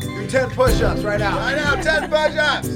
Do 0.02 0.28
10 0.28 0.50
push 0.50 0.82
ups 0.82 1.04
right 1.04 1.20
now. 1.20 1.38
I 1.40 1.56
know, 1.56 1.82
10 1.82 2.10
push-ups. 2.10 2.68